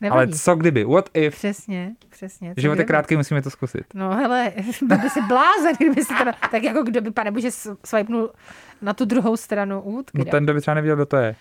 Nevadí. 0.00 0.32
co 0.32 0.56
kdyby, 0.56 0.84
what 0.84 1.10
if? 1.14 1.34
Přesně, 1.34 1.92
přesně. 2.08 2.54
co 2.54 2.60
Život 2.60 2.78
je 2.78 2.84
krátký, 2.84 3.16
musíme 3.16 3.42
to 3.42 3.50
zkusit. 3.50 3.84
No 3.94 4.10
hele, 4.14 4.52
byl 4.82 4.98
by 4.98 5.10
si 5.10 5.20
blázen, 5.28 5.72
kdyby 5.78 6.04
si 6.04 6.14
teda, 6.18 6.32
tak 6.50 6.62
jako 6.62 6.82
kdo 6.82 7.00
by, 7.00 7.10
pane 7.10 7.30
bože, 7.30 7.50
swipenul 7.84 8.32
na 8.82 8.94
tu 8.94 9.04
druhou 9.04 9.36
stranu 9.36 9.80
útky. 9.82 10.18
No 10.18 10.24
ten, 10.24 10.44
kdo 10.44 10.54
by 10.54 10.60
třeba 10.60 10.74
nevěděl, 10.74 10.96
kdo 10.96 11.06
to 11.06 11.16
je. 11.16 11.36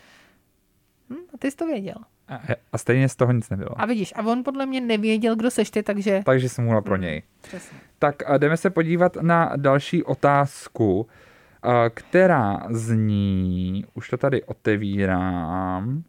hm, 1.10 1.16
a 1.34 1.38
ty 1.38 1.52
jsi 1.52 1.58
to 1.58 1.66
věděl. 1.68 1.96
A, 2.28 2.40
a 2.74 2.78
stejně 2.78 3.10
z 3.10 3.16
toho 3.16 3.32
nic 3.32 3.50
nebylo. 3.50 3.82
A 3.82 3.86
vidíš, 3.86 4.14
a 4.16 4.22
on 4.26 4.44
podle 4.44 4.66
mě 4.66 4.82
nevěděl, 4.82 5.36
kdo 5.36 5.52
seš 5.52 5.70
ty, 5.72 5.84
takže... 5.84 6.22
Takže 6.26 6.50
jsem 6.50 6.66
mohla 6.66 6.82
pro 6.82 6.96
něj. 6.96 7.24
Přesně. 7.42 7.78
Tak 8.00 8.30
a 8.30 8.38
jdeme 8.38 8.58
se 8.58 8.70
podívat 8.70 9.16
na 9.22 9.52
další 9.56 10.04
otázku, 10.04 11.08
která 11.94 12.68
zní, 12.70 13.86
už 13.94 14.10
to 14.10 14.18
tady 14.18 14.44
otevírám, 14.44 16.04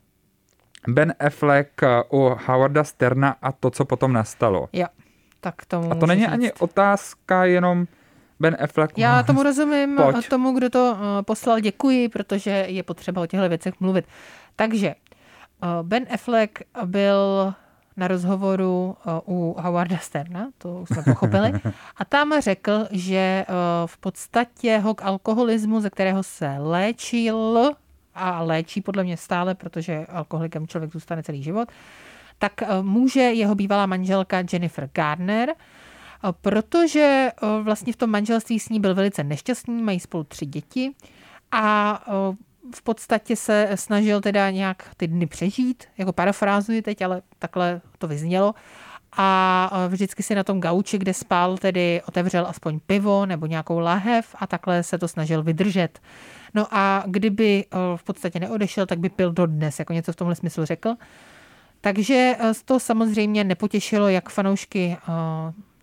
Ben 0.89 1.15
Affleck 1.21 1.71
u 2.13 2.37
Howarda 2.47 2.85
Sterna 2.85 3.37
a 3.43 3.53
to, 3.53 3.71
co 3.71 3.85
potom 3.85 4.13
nastalo. 4.13 4.69
Jo, 4.73 4.87
tak 5.41 5.65
tomu 5.65 5.93
A 5.93 5.95
to 5.95 6.07
není 6.07 6.21
říct. 6.23 6.33
ani 6.33 6.53
otázka 6.53 7.45
jenom 7.45 7.87
Ben 8.41 8.57
Affleck. 8.61 8.99
Já 8.99 9.23
tomu 9.23 9.43
rozumím, 9.43 9.97
Pojď. 9.97 10.29
tomu, 10.29 10.53
kdo 10.53 10.71
to 10.71 10.97
eh, 10.99 11.23
poslal, 11.23 11.61
děkuji, 11.61 12.09
protože 12.09 12.51
je 12.51 12.83
potřeba 12.83 13.23
o 13.23 13.27
těchto 13.27 13.49
věcech 13.49 13.75
mluvit. 13.81 14.05
Takže 14.57 14.95
Ben 15.83 16.07
Affleck 16.11 16.63
byl 16.85 17.55
na 17.97 18.09
rozhovoru 18.09 18.97
eh, 19.01 19.21
u 19.27 19.57
Howarda 19.59 19.99
Sterna, 19.99 20.49
to 20.59 20.81
už 20.81 20.89
jsme 20.89 21.03
pochopili, 21.03 21.53
a 21.97 22.05
tam 22.05 22.33
řekl, 22.41 22.89
že 22.91 23.17
eh, 23.17 23.47
v 23.87 23.99
podstatě 23.99 24.79
ho 24.79 24.95
k 24.95 25.05
alkoholismu, 25.05 25.81
ze 25.81 25.91
kterého 25.91 26.23
se 26.23 26.55
léčil 26.59 27.71
a 28.15 28.43
léčí 28.43 28.81
podle 28.81 29.05
mě 29.05 29.17
stále, 29.17 29.55
protože 29.55 30.07
alkoholikem 30.07 30.67
člověk 30.67 30.93
zůstane 30.93 31.23
celý 31.23 31.43
život, 31.43 31.69
tak 32.39 32.63
eh, 32.63 32.67
může 32.83 33.21
jeho 33.21 33.55
bývalá 33.55 33.87
manželka 33.87 34.43
Jennifer 34.53 34.91
Gardner, 34.93 35.55
protože 36.41 37.31
vlastně 37.63 37.93
v 37.93 37.97
tom 37.97 38.11
manželství 38.11 38.61
s 38.61 38.69
ní 38.69 38.81
byl 38.81 38.95
velice 38.95 39.25
nešťastný, 39.25 39.83
mají 39.83 40.01
spolu 40.01 40.25
tři 40.25 40.47
děti 40.47 40.95
a 41.53 42.01
v 42.75 42.83
podstatě 42.83 43.37
se 43.37 43.69
snažil 43.75 44.21
teda 44.21 44.51
nějak 44.51 44.91
ty 44.97 45.07
dny 45.07 45.27
přežít, 45.27 45.85
jako 45.99 46.13
parafrázuji 46.13 46.83
teď, 46.83 47.03
ale 47.03 47.23
takhle 47.39 47.81
to 47.99 48.09
vyznělo. 48.09 48.55
A 49.19 49.71
o, 49.73 49.89
vždycky 49.89 50.23
si 50.23 50.35
na 50.35 50.45
tom 50.45 50.61
gauči, 50.61 50.99
kde 50.99 51.15
spal, 51.15 51.59
tedy 51.59 52.03
otevřel 52.09 52.47
aspoň 52.47 52.81
pivo 52.87 53.27
nebo 53.27 53.47
nějakou 53.47 53.79
lahev 53.79 54.35
a 54.39 54.47
takhle 54.47 54.83
se 54.83 54.99
to 54.99 55.09
snažil 55.09 55.43
vydržet. 55.43 56.01
No 56.55 56.67
a 56.71 57.05
kdyby 57.07 57.65
o, 57.73 57.97
v 57.97 58.03
podstatě 58.03 58.41
neodešel, 58.41 58.87
tak 58.87 58.99
by 58.99 59.09
pil 59.09 59.33
dodnes, 59.33 59.79
jako 59.79 59.93
něco 59.93 60.13
v 60.13 60.17
tomhle 60.17 60.35
smyslu 60.35 60.65
řekl. 60.65 60.95
Takže 61.81 62.37
eh, 62.39 62.53
to 62.65 62.81
samozřejmě 62.81 63.45
nepotěšilo 63.45 64.09
jak 64.09 64.29
fanoušky 64.29 64.97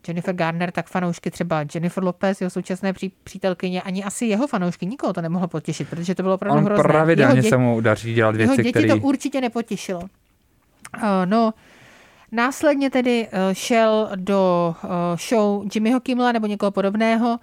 Jennifer 0.07 0.35
Garner, 0.35 0.71
tak 0.71 0.87
fanoušky 0.87 1.31
třeba 1.31 1.65
Jennifer 1.75 2.03
Lopez, 2.03 2.41
jeho 2.41 2.49
současné 2.49 2.93
pří, 2.93 3.11
přítelkyně, 3.23 3.81
ani 3.81 4.03
asi 4.03 4.25
jeho 4.25 4.47
fanoušky, 4.47 4.85
nikoho 4.85 5.13
to 5.13 5.21
nemohlo 5.21 5.47
potěšit, 5.47 5.89
protože 5.89 6.15
to 6.15 6.23
bylo 6.23 6.35
opravdu 6.35 6.57
On 6.57 6.65
hrozné. 6.65 6.83
pravidelně 6.83 7.39
jeho 7.39 7.49
se 7.49 7.57
mu 7.57 7.81
daří 7.81 8.13
dělat 8.13 8.35
věci, 8.35 8.55
děti 8.57 8.69
které... 8.69 8.87
to 8.87 8.97
určitě 8.97 9.41
nepotěšilo. 9.41 9.99
Uh, 9.99 10.09
no, 11.25 11.53
následně 12.31 12.89
tedy 12.89 13.27
uh, 13.27 13.53
šel 13.53 14.09
do 14.15 14.75
uh, 14.83 14.89
show 15.29 15.65
Jimmyho 15.75 15.99
Kimmela 15.99 16.31
nebo 16.31 16.47
někoho 16.47 16.71
podobného 16.71 17.39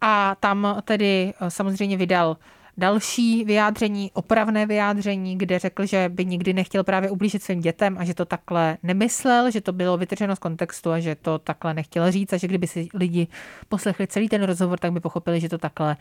a 0.00 0.36
tam 0.40 0.80
tedy 0.84 1.32
uh, 1.40 1.48
samozřejmě 1.48 1.96
vydal 1.96 2.36
další 2.78 3.44
vyjádření, 3.44 4.10
opravné 4.14 4.66
vyjádření, 4.66 5.38
kde 5.38 5.58
řekl, 5.58 5.86
že 5.86 6.08
by 6.08 6.24
nikdy 6.24 6.52
nechtěl 6.52 6.84
právě 6.84 7.10
ublížit 7.10 7.42
svým 7.42 7.60
dětem 7.60 7.96
a 7.98 8.04
že 8.04 8.14
to 8.14 8.24
takhle 8.24 8.78
nemyslel, 8.82 9.50
že 9.50 9.60
to 9.60 9.72
bylo 9.72 9.96
vytrženo 9.96 10.36
z 10.36 10.38
kontextu 10.38 10.90
a 10.90 11.00
že 11.00 11.14
to 11.14 11.38
takhle 11.38 11.74
nechtěl 11.74 12.12
říct 12.12 12.32
a 12.32 12.36
že 12.36 12.46
kdyby 12.46 12.66
si 12.66 12.88
lidi 12.94 13.26
poslechli 13.68 14.06
celý 14.06 14.28
ten 14.28 14.42
rozhovor, 14.42 14.78
tak 14.78 14.92
by 14.92 15.00
pochopili, 15.00 15.40
že 15.40 15.48
to 15.48 15.58
takhle 15.58 15.96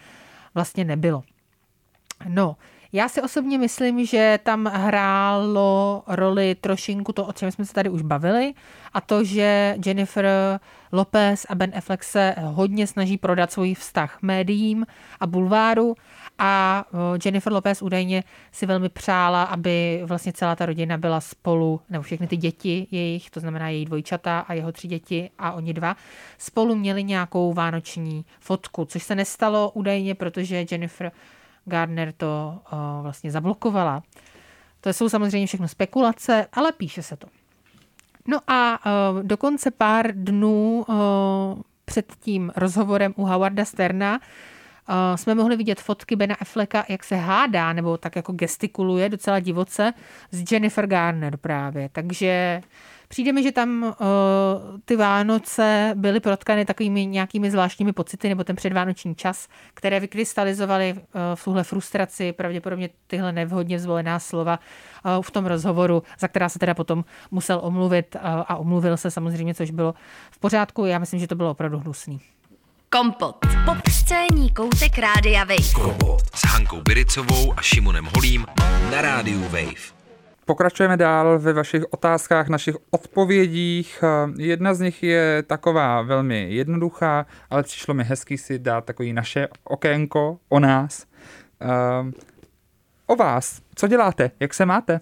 vlastně 0.55 0.85
nebylo. 0.85 1.23
No, 2.27 2.55
já 2.93 3.10
si 3.10 3.21
osobně 3.21 3.58
myslím, 3.58 4.06
že 4.06 4.39
tam 4.43 4.65
hrálo 4.65 6.04
roli 6.08 6.56
trošinku 6.56 7.13
to, 7.13 7.26
o 7.26 7.34
čem 7.34 7.52
jsme 7.52 7.65
se 7.65 7.73
tady 7.73 7.89
už 7.89 8.02
bavili, 8.02 8.54
a 8.93 9.02
to, 9.02 9.23
že 9.23 9.76
Jennifer 9.86 10.28
Lopez 10.91 11.45
a 11.50 11.56
Ben 11.56 11.71
Affleck 11.76 12.04
se 12.04 12.36
hodně 12.38 12.88
snaží 12.88 13.17
prodat 13.17 13.52
svůj 13.52 13.73
vztah 13.73 14.17
médiím 14.21 14.86
a 15.19 15.28
bulváru 15.28 15.95
a 16.39 16.86
Jennifer 17.26 17.54
Lopez 17.54 17.82
údajně 17.82 18.23
si 18.52 18.65
velmi 18.65 18.89
přála, 18.89 19.43
aby 19.43 20.02
vlastně 20.06 20.34
celá 20.34 20.56
ta 20.56 20.65
rodina 20.65 20.97
byla 20.97 21.21
spolu, 21.21 21.82
nebo 21.89 22.04
všechny 22.04 22.28
ty 22.28 22.38
děti 22.38 22.88
jejich, 22.91 23.30
to 23.30 23.39
znamená 23.39 23.69
její 23.69 23.86
dvojčata 23.86 24.39
a 24.39 24.54
jeho 24.54 24.71
tři 24.71 24.88
děti 24.88 25.30
a 25.39 25.52
oni 25.52 25.73
dva, 25.73 25.95
spolu 26.38 26.76
měli 26.76 27.04
nějakou 27.04 27.54
vánoční 27.54 28.26
fotku, 28.39 28.86
což 28.86 29.04
se 29.04 29.15
nestalo 29.15 29.71
údajně, 29.73 30.15
protože 30.15 30.65
Jennifer 30.71 31.12
Gardner 31.67 32.13
to 32.17 32.60
uh, 32.73 32.80
vlastně 33.01 33.32
zablokovala. 33.32 34.03
To 34.82 34.93
jsou 34.93 35.10
samozřejmě 35.10 35.47
všechno 35.47 35.67
spekulace, 35.67 36.47
ale 36.53 36.71
píše 36.71 37.03
se 37.03 37.17
to. 37.17 37.27
No 38.27 38.39
a 38.47 38.80
uh, 38.86 39.23
dokonce 39.23 39.71
pár 39.71 40.12
dnů 40.13 40.86
uh, 40.88 40.95
před 41.86 42.13
tím 42.19 42.51
rozhovorem 42.56 43.13
u 43.15 43.25
Howarda 43.25 43.65
Sterna 43.65 44.19
jsme 45.15 45.36
mohli 45.36 45.56
vidět 45.56 45.82
fotky 45.82 46.15
Bena 46.15 46.36
Afflecka, 46.36 46.86
jak 46.89 47.03
se 47.03 47.15
hádá, 47.15 47.73
nebo 47.73 47.97
tak 47.97 48.15
jako 48.15 48.34
gestikuluje 48.34 49.10
docela 49.10 49.39
divoce 49.39 49.93
s 50.32 50.51
Jennifer 50.51 50.88
Garner 50.88 51.38
právě. 51.38 51.89
Takže 51.91 52.62
Přijde 53.08 53.34
mi, 53.34 53.43
že 53.43 53.52
tam 53.52 53.84
uh, 53.84 53.93
ty 54.86 54.96
Vánoce 54.96 55.93
byly 55.96 56.20
protkany 56.20 56.65
takovými 56.65 57.06
nějakými 57.06 57.52
zvláštními 57.52 57.93
pocity, 57.93 58.30
nebo 58.30 58.43
ten 58.43 58.56
předvánoční 58.56 59.15
čas, 59.15 59.48
které 59.74 60.00
vykrystalizovaly 60.00 60.93
uh, 60.93 61.00
v 61.36 61.43
tuhle 61.43 61.63
frustraci, 61.63 62.32
pravděpodobně 62.32 62.89
tyhle 63.08 63.32
nevhodně 63.32 63.80
zvolená 63.80 64.20
slova 64.20 64.60
uh, 65.06 65.22
v 65.22 65.32
tom 65.32 65.46
rozhovoru, 65.46 66.04
za 66.20 66.28
která 66.28 66.50
se 66.50 66.60
teda 66.60 66.74
potom 66.74 67.06
musel 67.32 67.60
omluvit 67.63 68.15
uh, 68.15 68.22
a 68.24 68.56
omluvil 68.56 68.98
se 68.98 69.12
samozřejmě, 69.12 69.54
což 69.54 69.72
bylo 69.72 69.93
v 70.32 70.39
pořádku. 70.39 70.86
Já 70.86 71.00
myslím, 71.00 71.20
že 71.20 71.28
to 71.28 71.36
bylo 71.36 71.52
opravdu 71.52 71.80
hnusný. 71.80 72.22
Kompot. 72.89 73.36
Pop 73.65 73.78
scéní 73.91 74.52
koutek 74.52 74.98
Rádia 74.98 75.43
Wave. 75.43 75.74
Kompot 75.74 76.36
s 76.36 76.46
Hankou 76.46 76.82
Biricovou 76.82 77.54
a 77.58 77.62
Šimonem 77.62 78.10
Holím 78.15 78.46
na 78.91 79.02
rádiu 79.02 79.41
Wave. 79.41 79.96
Pokračujeme 80.47 80.97
dál 80.97 81.39
ve 81.39 81.53
vašich 81.53 81.83
otázkách, 81.89 82.47
našich 82.47 82.75
odpovědích. 82.89 84.03
Jedna 84.38 84.73
z 84.73 84.79
nich 84.79 85.03
je 85.03 85.43
taková 85.47 86.01
velmi 86.01 86.53
jednoduchá, 86.53 87.25
ale 87.49 87.63
přišlo 87.63 87.93
mi 87.93 88.03
hezký 88.03 88.38
si 88.38 88.60
dát 88.60 88.86
takový 88.86 89.13
naše 89.13 89.47
okénko 89.63 90.39
o 90.49 90.60
nás. 90.60 91.05
O 93.05 93.15
vás. 93.15 93.62
Co 93.75 93.88
děláte? 93.88 94.31
Jak 94.39 94.53
se 94.53 94.65
máte? 94.65 94.99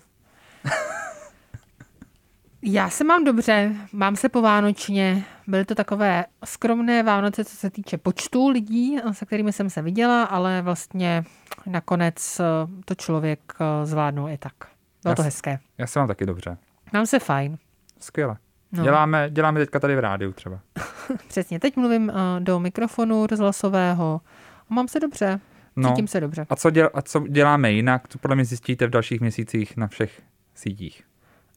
Já 2.61 2.89
se 2.89 3.03
mám 3.03 3.23
dobře, 3.23 3.75
mám 3.93 4.15
se 4.15 4.29
povánočně. 4.29 5.23
Byly 5.47 5.65
to 5.65 5.75
takové 5.75 6.25
skromné 6.45 7.03
Vánoce, 7.03 7.45
co 7.45 7.55
se 7.55 7.69
týče 7.69 7.97
počtu 7.97 8.49
lidí, 8.49 8.97
se 9.11 9.25
kterými 9.25 9.53
jsem 9.53 9.69
se 9.69 9.81
viděla, 9.81 10.23
ale 10.23 10.61
vlastně 10.61 11.23
nakonec 11.65 12.41
to 12.85 12.95
člověk 12.95 13.53
zvládnul 13.83 14.29
i 14.29 14.37
tak. 14.37 14.74
Bylo 15.05 15.11
já 15.11 15.15
to 15.15 15.23
hezké. 15.23 15.59
Já 15.77 15.87
se 15.87 15.99
mám 15.99 16.07
taky 16.07 16.25
dobře. 16.25 16.57
Mám 16.93 17.05
se 17.05 17.19
fajn. 17.19 17.57
Skvěle. 17.99 18.37
No. 18.71 18.83
Děláme, 18.83 19.29
děláme 19.31 19.59
teďka 19.59 19.79
tady 19.79 19.95
v 19.95 19.99
rádiu 19.99 20.33
třeba. 20.33 20.59
Přesně, 21.27 21.59
teď 21.59 21.75
mluvím 21.75 22.09
uh, 22.09 22.15
do 22.39 22.59
mikrofonu 22.59 23.27
rozhlasového. 23.27 24.21
Mám 24.69 24.87
se 24.87 24.99
dobře. 24.99 25.39
No. 25.75 25.89
Cítím 25.89 26.07
se 26.07 26.19
dobře. 26.19 26.45
A 26.49 26.55
co, 26.55 26.69
děl, 26.69 26.89
a 26.93 27.01
co 27.01 27.27
děláme 27.27 27.71
jinak? 27.71 28.07
Co 28.07 28.17
podle 28.17 28.35
mě 28.35 28.45
zjistíte 28.45 28.87
v 28.87 28.89
dalších 28.89 29.21
měsících 29.21 29.77
na 29.77 29.87
všech 29.87 30.21
sítích? 30.55 31.03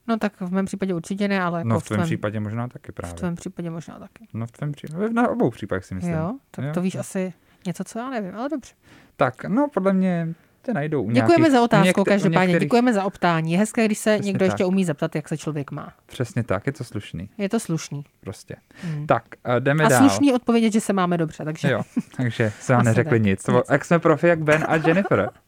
No 0.06 0.18
tak 0.18 0.40
v 0.40 0.52
mém 0.52 0.64
případě 0.64 0.94
určitě 0.94 1.28
ne, 1.28 1.42
ale... 1.42 1.64
No 1.64 1.74
jako 1.74 1.80
v 1.80 1.88
tvém 1.88 2.02
případě 2.02 2.40
možná 2.40 2.68
taky 2.68 2.92
právě. 2.92 3.12
V 3.12 3.18
tvém 3.18 3.34
případě 3.34 3.70
možná 3.70 3.98
taky. 3.98 4.28
No 4.34 4.46
v 4.46 4.50
tvém 4.50 4.72
případě, 4.72 5.08
na 5.14 5.28
obou 5.28 5.50
případech 5.50 5.84
si 5.84 5.94
myslím. 5.94 6.14
Jo, 6.14 6.34
tak 6.50 6.64
jo? 6.64 6.72
to 6.74 6.80
víš 6.80 6.94
asi 6.94 7.32
něco, 7.66 7.84
co 7.84 7.98
já 7.98 8.10
nevím, 8.10 8.34
ale 8.34 8.48
dobře. 8.48 8.74
Tak, 9.16 9.44
no 9.44 9.68
podle 9.74 9.92
mě 9.92 10.34
tě 10.68 10.74
najdou. 10.74 11.02
U 11.02 11.10
Děkujeme 11.10 11.38
nějakých, 11.38 11.52
za 11.52 11.62
otázku, 11.62 11.86
některý, 11.86 12.04
každopádně. 12.04 12.46
Některých... 12.46 12.66
Děkujeme 12.66 12.92
za 12.92 13.04
optání. 13.04 13.52
Je 13.52 13.58
hezké, 13.58 13.84
když 13.84 13.98
se 13.98 14.14
Přesně 14.14 14.26
někdo 14.26 14.46
tak. 14.46 14.52
ještě 14.52 14.64
umí 14.64 14.84
zeptat, 14.84 15.14
jak 15.14 15.28
se 15.28 15.36
člověk 15.36 15.70
má. 15.70 15.92
Přesně 16.06 16.42
tak, 16.42 16.66
je 16.66 16.72
to 16.72 16.84
slušný. 16.84 17.30
Je 17.38 17.48
to 17.48 17.60
slušný. 17.60 18.04
Prostě. 18.20 18.56
Hmm. 18.82 19.06
Tak, 19.06 19.22
jdeme 19.58 19.84
a 19.84 19.88
dál. 19.88 20.04
A 20.04 20.08
slušný 20.08 20.32
odpovědět, 20.32 20.72
že 20.72 20.80
se 20.80 20.92
máme 20.92 21.18
dobře, 21.18 21.44
takže... 21.44 21.70
Jo, 21.70 21.82
takže 22.16 22.52
se 22.60 22.72
vám 22.72 22.84
neřekli 22.84 23.20
nic. 23.20 23.46
nic. 23.46 23.56
Jak 23.70 23.84
jsme 23.84 23.98
profi, 23.98 24.28
jak 24.28 24.38
Ben 24.38 24.64
a 24.68 24.76
Jennifer. 24.76 25.30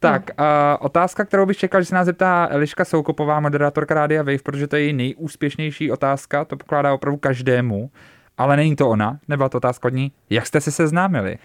Tak, 0.00 0.30
uh, 0.38 0.46
otázka, 0.80 1.24
kterou 1.24 1.46
bych 1.46 1.56
čekal, 1.56 1.80
že 1.80 1.84
se 1.84 1.94
nás 1.94 2.06
zeptá 2.06 2.48
Eliška 2.50 2.84
Soukopová, 2.84 3.40
moderátorka 3.40 3.94
Rádia 3.94 4.22
Wave, 4.22 4.42
protože 4.42 4.66
to 4.66 4.76
je 4.76 4.82
její 4.82 4.92
nejúspěšnější 4.92 5.92
otázka, 5.92 6.44
to 6.44 6.56
pokládá 6.56 6.94
opravdu 6.94 7.16
každému, 7.16 7.90
ale 8.38 8.56
není 8.56 8.76
to 8.76 8.88
ona, 8.88 9.18
nebyla 9.28 9.48
to 9.48 9.56
otázka 9.58 9.88
od 9.88 9.94
ní. 9.94 10.12
Jak 10.30 10.46
jste 10.46 10.60
se 10.60 10.70
seznámili? 10.70 11.38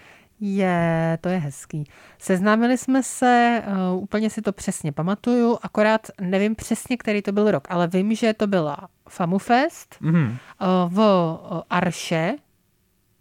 Je, 0.46 1.18
to 1.20 1.28
je 1.28 1.38
hezký. 1.38 1.84
Seznámili 2.18 2.78
jsme 2.78 3.02
se, 3.02 3.62
uh, 3.92 4.02
úplně 4.02 4.30
si 4.30 4.42
to 4.42 4.52
přesně 4.52 4.92
pamatuju, 4.92 5.58
akorát 5.62 6.00
nevím 6.20 6.54
přesně, 6.54 6.96
který 6.96 7.22
to 7.22 7.32
byl 7.32 7.50
rok, 7.50 7.66
ale 7.70 7.86
vím, 7.86 8.14
že 8.14 8.34
to 8.34 8.46
byla 8.46 8.76
FamuFest 9.08 9.96
mm-hmm. 10.02 10.26
uh, 10.26 10.92
v 10.92 10.98
uh, 10.98 11.60
Arše. 11.70 12.34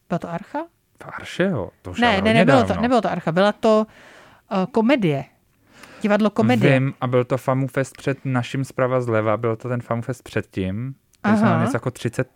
Byla 0.09 0.19
to 0.19 0.29
Archa? 0.29 0.59
V 1.03 1.07
Arše, 1.07 1.43
jo? 1.43 1.69
To 1.81 1.91
už 1.91 1.99
ne, 1.99 2.21
ne, 2.21 2.33
nebylo 2.33 2.63
to, 2.63 2.81
nebylo 2.81 3.01
to 3.01 3.11
Archa, 3.11 3.31
byla 3.31 3.51
to 3.51 3.87
uh, 4.51 4.65
komedie. 4.71 5.25
Divadlo 6.01 6.29
komedie. 6.29 6.79
Vím, 6.79 6.93
a 7.01 7.07
byl 7.07 7.23
to 7.23 7.37
FamuFest 7.37 7.97
před 7.97 8.17
naším 8.25 8.65
zprava 8.65 9.01
zleva, 9.01 9.37
byl 9.37 9.55
to 9.55 9.69
ten 9.69 9.81
FamuFest 9.81 10.23
předtím. 10.23 10.95
Aha. 11.23 11.37
Jsme 11.37 11.65
něco 11.65 11.75
jako 11.75 11.91
30 11.91 12.27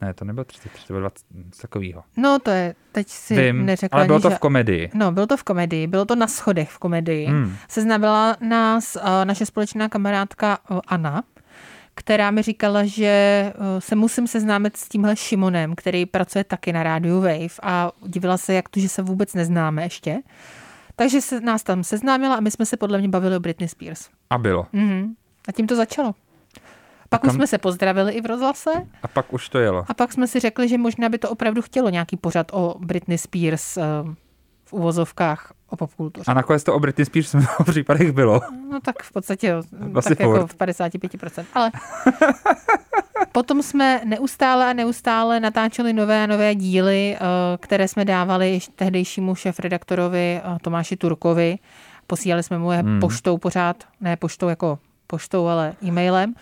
ne, 0.00 0.14
to 0.14 0.24
nebylo 0.24 0.44
33, 0.44 0.86
to 0.86 0.92
bylo 0.92 1.00
20, 1.00 1.26
takového. 1.60 2.02
No 2.16 2.38
to 2.38 2.50
je, 2.50 2.74
teď 2.92 3.08
si 3.08 3.36
Vím, 3.36 3.66
neřekla 3.66 3.98
ale 3.98 4.06
bylo 4.06 4.20
to 4.20 4.30
že... 4.30 4.36
v 4.36 4.38
komedii. 4.38 4.90
No, 4.94 5.12
bylo 5.12 5.26
to 5.26 5.36
v 5.36 5.42
komedii, 5.42 5.86
bylo 5.86 6.04
to 6.04 6.16
na 6.16 6.26
schodech 6.26 6.70
v 6.70 6.78
komedii. 6.78 7.26
Hmm. 7.26 7.56
Seznamila 7.68 8.36
nás 8.40 8.96
uh, 8.96 9.02
naše 9.24 9.46
společná 9.46 9.88
kamarádka 9.88 10.58
uh, 10.70 10.80
Anna, 10.86 11.22
která 11.94 12.30
mi 12.30 12.42
říkala, 12.42 12.84
že 12.84 13.52
uh, 13.58 13.64
se 13.78 13.96
musím 13.96 14.26
seznámit 14.26 14.76
s 14.76 14.88
tímhle 14.88 15.16
Šimonem, 15.16 15.74
který 15.74 16.06
pracuje 16.06 16.44
taky 16.44 16.72
na 16.72 16.82
rádiu 16.82 17.20
Wave 17.20 17.56
a 17.62 17.92
divila 18.06 18.36
se, 18.36 18.54
jak 18.54 18.68
to, 18.68 18.80
že 18.80 18.88
se 18.88 19.02
vůbec 19.02 19.34
neznáme 19.34 19.82
ještě. 19.82 20.18
Takže 20.96 21.20
se 21.20 21.40
nás 21.40 21.62
tam 21.62 21.84
seznámila 21.84 22.34
a 22.34 22.40
my 22.40 22.50
jsme 22.50 22.66
se 22.66 22.76
podle 22.76 22.98
mě 22.98 23.08
bavili 23.08 23.36
o 23.36 23.40
Britney 23.40 23.68
Spears. 23.68 24.08
A 24.30 24.38
bylo. 24.38 24.66
Mm-hmm. 24.74 25.14
A 25.48 25.52
tím 25.52 25.66
to 25.66 25.76
začalo. 25.76 26.14
Pak 27.08 27.20
kam... 27.20 27.30
už 27.30 27.34
jsme 27.34 27.46
se 27.46 27.58
pozdravili 27.58 28.12
i 28.12 28.20
v 28.20 28.26
rozhlase. 28.26 28.70
A 29.02 29.08
pak 29.08 29.32
už 29.32 29.48
to 29.48 29.58
jelo. 29.58 29.84
A 29.88 29.94
pak 29.94 30.12
jsme 30.12 30.26
si 30.26 30.40
řekli, 30.40 30.68
že 30.68 30.78
možná 30.78 31.08
by 31.08 31.18
to 31.18 31.30
opravdu 31.30 31.62
chtělo 31.62 31.90
nějaký 31.90 32.16
pořad 32.16 32.46
o 32.52 32.74
Britney 32.78 33.18
Spears 33.18 33.76
uh, 33.76 33.82
v 34.64 34.72
uvozovkách 34.72 35.52
o 35.68 35.76
popkultuře. 35.76 36.24
A 36.30 36.34
nakonec 36.34 36.64
to 36.64 36.74
o 36.74 36.80
Britney 36.80 37.04
Spears 37.04 37.34
v 37.34 37.64
případech 37.70 38.12
bylo. 38.12 38.40
No 38.70 38.80
tak 38.80 39.02
v 39.02 39.12
podstatě 39.12 39.54
Asi 39.94 40.08
tak 40.08 40.20
jako 40.20 40.46
v 40.46 40.56
55%. 40.56 41.44
Ale 41.54 41.70
potom 43.32 43.62
jsme 43.62 44.00
neustále 44.04 44.70
a 44.70 44.72
neustále 44.72 45.40
natáčeli 45.40 45.92
nové 45.92 46.24
a 46.24 46.26
nové 46.26 46.54
díly, 46.54 47.16
uh, 47.20 47.26
které 47.60 47.88
jsme 47.88 48.04
dávali 48.04 48.58
tehdejšímu 48.76 49.34
šéf-redaktorovi 49.34 50.40
Tomáši 50.62 50.96
Turkovi. 50.96 51.58
Posílali 52.06 52.42
jsme 52.42 52.58
mu 52.58 52.72
je 52.72 52.78
hmm. 52.78 53.00
poštou 53.00 53.38
pořád, 53.38 53.84
ne 54.00 54.16
poštou 54.16 54.48
jako 54.48 54.78
poštou, 55.06 55.46
ale 55.46 55.74
e-mailem 55.84 56.34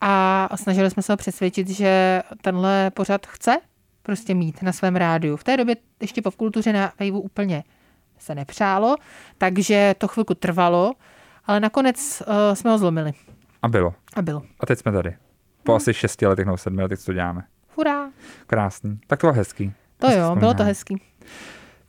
a 0.00 0.48
snažili 0.56 0.90
jsme 0.90 1.02
se 1.02 1.12
ho 1.12 1.16
přesvědčit, 1.16 1.68
že 1.68 2.22
tenhle 2.42 2.90
pořad 2.90 3.26
chce 3.26 3.58
prostě 4.02 4.34
mít 4.34 4.62
na 4.62 4.72
svém 4.72 4.96
rádiu. 4.96 5.36
V 5.36 5.44
té 5.44 5.56
době 5.56 5.76
ještě 6.00 6.22
po 6.22 6.30
kultuře 6.30 6.72
na 6.72 6.92
Vejvu 6.98 7.20
úplně 7.20 7.64
se 8.18 8.34
nepřálo, 8.34 8.96
takže 9.38 9.94
to 9.98 10.08
chvilku 10.08 10.34
trvalo, 10.34 10.92
ale 11.44 11.60
nakonec 11.60 12.22
uh, 12.26 12.54
jsme 12.54 12.70
ho 12.70 12.78
zlomili. 12.78 13.12
A 13.62 13.68
bylo. 13.68 13.94
A 14.14 14.22
bylo. 14.22 14.42
A 14.60 14.66
teď 14.66 14.78
jsme 14.78 14.92
tady. 14.92 15.16
Po 15.62 15.74
asi 15.74 15.94
šesti 15.94 16.26
letech 16.26 16.46
nebo 16.46 16.56
sedmi 16.56 16.82
letech, 16.82 16.98
co 16.98 17.06
to 17.06 17.12
děláme. 17.12 17.42
Hurá. 17.76 18.10
Krásný. 18.46 19.00
Tak 19.06 19.20
to 19.20 19.26
bylo 19.26 19.32
hezký. 19.32 19.72
To 19.98 20.10
jo, 20.10 20.36
bylo 20.36 20.54
to 20.54 20.64
hezký. 20.64 21.02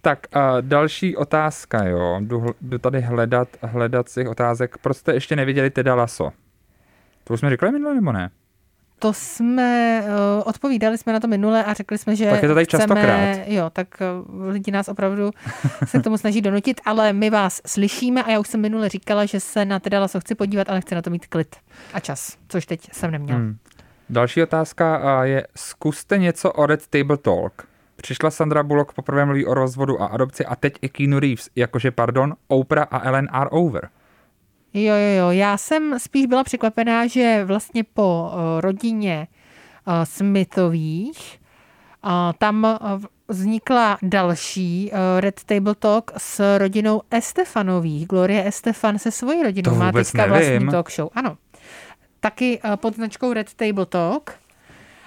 Tak 0.02 0.36
a 0.36 0.62
další 0.62 1.18
otázka, 1.18 1.84
jo. 1.84 2.20
Jdu, 2.20 2.46
jdu 2.62 2.78
tady 2.78 3.02
hledat, 3.02 3.48
hledat 3.62 4.10
z 4.10 4.14
těch 4.14 4.28
otázek. 4.28 4.78
Proč 4.78 4.98
jste 4.98 5.14
ještě 5.14 5.36
neviděli 5.36 5.70
Teda 5.70 5.96
Laso? 5.96 6.32
To 7.30 7.34
už 7.34 7.40
jsme 7.40 7.50
říkali 7.50 7.72
minule, 7.72 7.96
nebo 7.96 8.12
ne? 8.12 8.30
To 9.00 9.14
jsme, 9.14 10.02
uh, 10.04 10.44
odpovídali 10.46 10.98
jsme 10.98 11.14
na 11.14 11.20
to 11.20 11.28
minule 11.28 11.64
a 11.64 11.74
řekli 11.74 11.98
jsme, 11.98 12.16
že 12.16 12.30
Tak 12.30 12.42
je 12.44 12.50
to 12.50 12.54
tady 12.54 12.66
chceme, 12.66 12.82
častokrát. 12.82 13.38
jo, 13.46 13.70
tak 13.70 13.88
uh, 14.28 14.46
lidi 14.46 14.72
nás 14.72 14.88
opravdu 14.88 15.32
se 15.86 16.00
k 16.00 16.04
tomu 16.04 16.18
snaží 16.18 16.42
donutit, 16.42 16.82
ale 16.86 17.14
my 17.14 17.30
vás 17.30 17.62
slyšíme 17.68 18.24
a 18.24 18.32
já 18.32 18.40
už 18.40 18.48
jsem 18.48 18.62
minule 18.62 18.90
říkala, 18.90 19.26
že 19.26 19.40
se 19.40 19.66
na 19.66 19.80
teda 19.80 20.00
laso 20.00 20.20
chci 20.20 20.36
podívat, 20.36 20.70
ale 20.70 20.82
chci 20.82 20.96
na 20.96 21.02
to 21.02 21.10
mít 21.10 21.28
klid 21.28 21.56
a 21.94 22.00
čas, 22.00 22.38
což 22.48 22.66
teď 22.66 22.90
jsem 22.94 23.12
neměla. 23.12 23.40
Hmm. 23.40 23.58
Další 24.10 24.44
otázka 24.44 25.02
je, 25.24 25.48
zkuste 25.56 26.18
něco 26.18 26.52
o 26.52 26.66
Red 26.66 26.88
Table 26.88 27.18
Talk. 27.18 27.68
Přišla 27.96 28.32
Sandra 28.32 28.64
Bullock, 28.64 28.94
poprvé 28.94 29.26
mluví 29.26 29.46
o 29.46 29.54
rozvodu 29.54 30.02
a 30.02 30.06
adopci 30.06 30.46
a 30.46 30.56
teď 30.56 30.74
i 30.82 30.90
Keanu 30.90 31.20
Reeves, 31.20 31.50
jakože 31.56 31.92
pardon, 31.92 32.36
Oprah 32.48 32.88
a 32.92 33.00
Ellen 33.00 33.28
are 33.32 33.50
over. 33.50 33.90
Jo, 34.74 34.94
jo, 34.94 35.20
jo. 35.20 35.32
Já 35.32 35.58
jsem 35.58 36.00
spíš 36.00 36.26
byla 36.26 36.44
překvapená, 36.44 37.08
že 37.08 37.46
vlastně 37.46 37.84
po 37.84 38.32
uh, 38.34 38.62
rodině 38.62 39.28
uh, 39.88 39.94
Smithových 40.04 41.40
uh, 42.06 42.12
tam 42.38 42.80
vznikla 43.28 43.98
další 44.02 44.92
Red 45.20 45.44
Table 45.44 45.76
Talk 45.76 46.12
s 46.18 46.58
rodinou 46.58 47.02
Estefanových. 47.12 48.08
Glorie 48.08 48.48
Estefan 48.48 49.00
se 49.00 49.12
svojí 49.12 49.44
rodinou 49.44 49.76
má 49.76 49.92
teďka 49.92 50.26
nevím. 50.26 50.50
vlastní 50.50 50.72
talk 50.72 50.92
show. 50.92 51.10
Ano. 51.14 51.38
Taky 52.20 52.60
pod 52.76 52.96
značkou 52.96 53.34
Red 53.34 53.54
Table 53.54 53.86
Talk. 53.86 54.34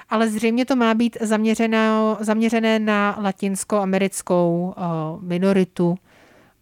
Ale 0.09 0.29
zřejmě 0.29 0.65
to 0.65 0.77
má 0.77 0.95
být 0.95 1.17
zaměřené, 1.21 1.89
zaměřené 2.21 2.79
na 2.79 3.19
latinskoamerickou 3.23 4.75
minoritu 5.21 5.95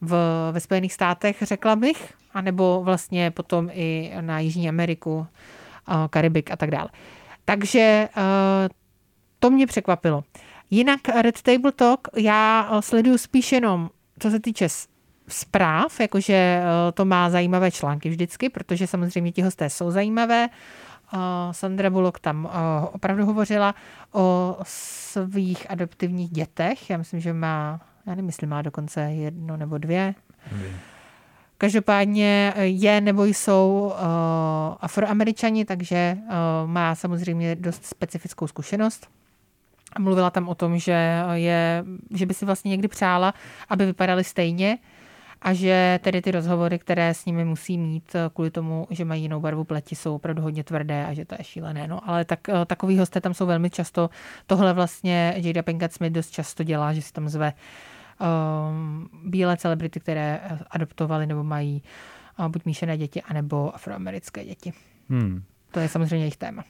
v, 0.00 0.14
ve 0.52 0.60
Spojených 0.60 0.92
státech, 0.92 1.36
řekla 1.42 1.76
bych, 1.76 2.12
anebo 2.34 2.80
vlastně 2.84 3.30
potom 3.30 3.70
i 3.72 4.12
na 4.20 4.38
Jižní 4.38 4.68
Ameriku, 4.68 5.16
uh, 5.16 5.26
Karibik 6.10 6.50
a 6.50 6.56
tak 6.56 6.70
dále. 6.70 6.88
Takže 7.44 8.08
uh, 8.16 8.22
to 9.38 9.50
mě 9.50 9.66
překvapilo. 9.66 10.24
Jinak 10.70 11.00
Red 11.22 11.42
Table 11.42 11.72
Talk 11.72 12.08
já 12.16 12.70
uh, 12.70 12.80
sleduju 12.80 13.18
spíš 13.18 13.52
jenom, 13.52 13.90
co 14.18 14.30
se 14.30 14.40
týče 14.40 14.68
zpráv, 15.28 16.00
jakože 16.00 16.62
to 16.94 17.04
má 17.04 17.30
zajímavé 17.30 17.70
články 17.70 18.08
vždycky, 18.08 18.48
protože 18.48 18.86
samozřejmě 18.86 19.32
ti 19.32 19.42
hosté 19.42 19.70
jsou 19.70 19.90
zajímavé. 19.90 20.48
Sandra 21.50 21.90
Bullock 21.90 22.18
tam 22.20 22.48
opravdu 22.92 23.26
hovořila 23.26 23.74
o 24.12 24.56
svých 24.62 25.70
adoptivních 25.70 26.30
dětech. 26.30 26.90
Já 26.90 26.96
myslím, 26.96 27.20
že 27.20 27.32
má, 27.32 27.80
já 28.06 28.14
jestli 28.26 28.46
má 28.46 28.62
dokonce 28.62 29.00
jedno 29.00 29.56
nebo 29.56 29.78
dvě. 29.78 30.14
Každopádně 31.60 32.54
je 32.56 33.00
nebo 33.00 33.24
jsou 33.24 33.92
uh, 33.92 34.76
afroameričani, 34.80 35.64
takže 35.64 36.16
uh, 36.16 36.70
má 36.70 36.94
samozřejmě 36.94 37.56
dost 37.56 37.84
specifickou 37.84 38.46
zkušenost. 38.46 39.08
Mluvila 39.98 40.30
tam 40.30 40.48
o 40.48 40.54
tom, 40.54 40.78
že, 40.78 41.22
je, 41.32 41.84
že 42.14 42.26
by 42.26 42.34
si 42.34 42.46
vlastně 42.46 42.68
někdy 42.68 42.88
přála, 42.88 43.34
aby 43.68 43.86
vypadali 43.86 44.24
stejně 44.24 44.78
a 45.42 45.54
že 45.54 46.00
tedy 46.02 46.22
ty 46.22 46.30
rozhovory, 46.30 46.78
které 46.78 47.14
s 47.14 47.24
nimi 47.24 47.44
musí 47.44 47.78
mít 47.78 48.14
eh, 48.14 48.30
kvůli 48.34 48.50
tomu, 48.50 48.86
že 48.90 49.04
mají 49.04 49.22
jinou 49.22 49.40
barvu 49.40 49.64
pleti, 49.64 49.96
jsou 49.96 50.14
opravdu 50.14 50.42
hodně 50.42 50.64
tvrdé 50.64 51.06
a 51.06 51.14
že 51.14 51.24
to 51.24 51.34
je 51.38 51.44
šílené. 51.44 51.88
No, 51.88 52.08
ale 52.10 52.24
tak, 52.24 52.48
eh, 52.48 52.64
takový 52.66 52.98
hosté 52.98 53.20
tam 53.20 53.34
jsou 53.34 53.46
velmi 53.46 53.70
často. 53.70 54.10
Tohle 54.46 54.72
vlastně 54.72 55.34
Jada 55.36 55.62
Pinkett 55.62 55.92
Smith 55.92 56.12
dost 56.12 56.30
často 56.30 56.64
dělá, 56.64 56.92
že 56.92 57.02
si 57.02 57.12
tam 57.12 57.28
zve 57.28 57.52
um, 57.52 57.58
bílé 59.24 59.56
celebrity, 59.56 60.00
které 60.00 60.40
eh, 60.42 60.58
adoptovali 60.70 61.26
nebo 61.26 61.44
mají 61.44 61.82
uh, 62.38 62.48
buď 62.48 62.64
míšené 62.64 62.98
děti, 62.98 63.22
anebo 63.22 63.74
afroamerické 63.74 64.44
děti. 64.44 64.72
Hmm. 65.08 65.42
To 65.70 65.80
je 65.80 65.88
samozřejmě 65.88 66.24
jejich 66.24 66.36
téma. 66.36 66.64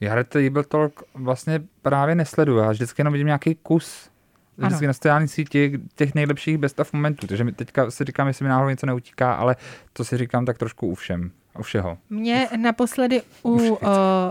Já 0.00 0.24
Table 0.24 0.64
Talk 0.64 1.02
vlastně 1.14 1.62
právě 1.82 2.14
nesleduju, 2.14 2.58
já 2.58 2.70
vždycky 2.70 3.00
jenom 3.00 3.12
vidím 3.12 3.26
nějaký 3.26 3.54
kus 3.54 4.10
vždycky 4.56 4.84
Ano. 4.84 4.88
na 4.88 4.92
sociální 4.92 5.28
síti 5.28 5.80
těch 5.94 6.14
nejlepších 6.14 6.58
best 6.58 6.80
of 6.80 6.92
momentů, 6.92 7.26
takže 7.26 7.44
mi 7.44 7.52
teďka 7.52 7.90
si 7.90 8.04
říkám, 8.04 8.26
jestli 8.28 8.42
mi 8.42 8.48
náhodou 8.48 8.70
něco 8.70 8.86
neutíká, 8.86 9.34
ale 9.34 9.56
to 9.92 10.04
si 10.04 10.18
říkám 10.18 10.44
tak 10.46 10.58
trošku 10.58 10.86
u 10.86 10.94
všem, 10.94 11.30
u 11.58 11.62
všeho. 11.62 11.98
Mě 12.10 12.48
naposledy 12.56 13.22
u 13.42 13.50
uh, 13.50 13.78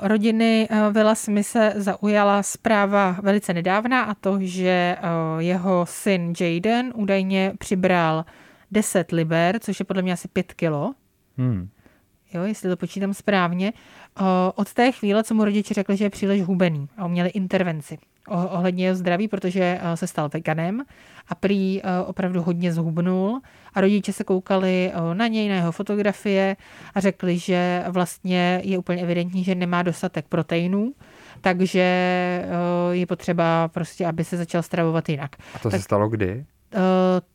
rodiny 0.02 0.68
uh, 0.72 0.94
Vila 0.94 1.16
Smise 1.16 1.74
zaujala 1.76 2.44
zpráva 2.44 3.18
velice 3.22 3.54
nedávná 3.54 4.04
a 4.04 4.14
to, 4.14 4.38
že 4.42 4.98
uh, 5.00 5.42
jeho 5.42 5.86
syn 5.90 6.34
Jaden 6.40 6.92
údajně 6.96 7.54
přibral 7.60 8.26
10 8.72 9.12
liber, 9.12 9.60
což 9.60 9.80
je 9.80 9.86
podle 9.86 10.02
mě 10.02 10.14
asi 10.14 10.28
5 10.28 10.54
kilo. 10.54 10.94
Hmm. 11.38 11.70
Jo, 12.34 12.44
jestli 12.44 12.70
to 12.70 12.78
počítám 12.78 13.14
správně. 13.14 13.74
Uh, 14.22 14.28
od 14.56 14.74
té 14.74 14.92
chvíle, 14.92 15.24
co 15.24 15.34
mu 15.34 15.46
rodiče 15.46 15.74
řekli, 15.74 15.98
že 15.98 16.06
je 16.06 16.10
příliš 16.10 16.44
hubený 16.44 16.90
a 16.98 17.08
měli 17.08 17.30
intervenci 17.30 17.98
ohledně 18.30 18.86
jeho 18.86 18.96
zdraví, 18.96 19.28
protože 19.28 19.80
uh, 19.84 19.94
se 19.94 20.08
stal 20.08 20.30
veganem 20.34 20.82
a 21.28 21.36
prý 21.36 21.82
uh, 21.82 21.90
opravdu 22.10 22.42
hodně 22.42 22.74
zhubnul 22.74 23.42
a 23.74 23.82
rodiče 23.82 24.14
se 24.14 24.24
koukali 24.24 24.92
uh, 24.96 25.14
na 25.14 25.28
něj, 25.28 25.50
na 25.50 25.56
jeho 25.56 25.72
fotografie 25.72 26.56
a 26.96 27.00
řekli, 27.00 27.38
že 27.38 27.84
vlastně 27.90 28.62
je 28.64 28.78
úplně 28.78 29.02
evidentní, 29.02 29.44
že 29.44 29.56
nemá 29.56 29.84
dostatek 29.84 30.26
proteinů, 30.30 30.94
takže 31.42 31.80
je 32.92 33.06
potřeba 33.06 33.68
prostě, 33.68 34.06
aby 34.06 34.24
se 34.24 34.38
začal 34.38 34.64
stravovat 34.64 35.10
jinak. 35.10 35.36
A 35.56 35.60
to 35.60 35.70
Tak- 35.70 35.80
se 35.80 35.84
stalo 35.84 36.10
kdy? 36.10 36.46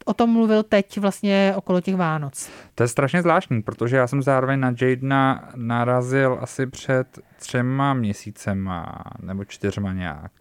O 0.05 0.15
tom 0.15 0.31
mluvil 0.31 0.63
teď 0.63 0.99
vlastně 0.99 1.53
okolo 1.57 1.81
těch 1.81 1.97
Vánoc. 1.97 2.51
To 2.75 2.83
je 2.83 2.89
strašně 2.89 3.23
zvláštní, 3.23 3.63
protože 3.63 3.97
já 3.97 4.07
jsem 4.07 4.23
zároveň 4.23 4.61
na 4.61 4.75
Jadena 4.81 5.49
narazil 5.57 6.39
asi 6.41 6.67
před 6.67 7.19
třema 7.39 7.95
měsícema 7.95 9.03
nebo 9.23 9.45
čtyřma 9.45 9.93
nějak, 9.93 10.33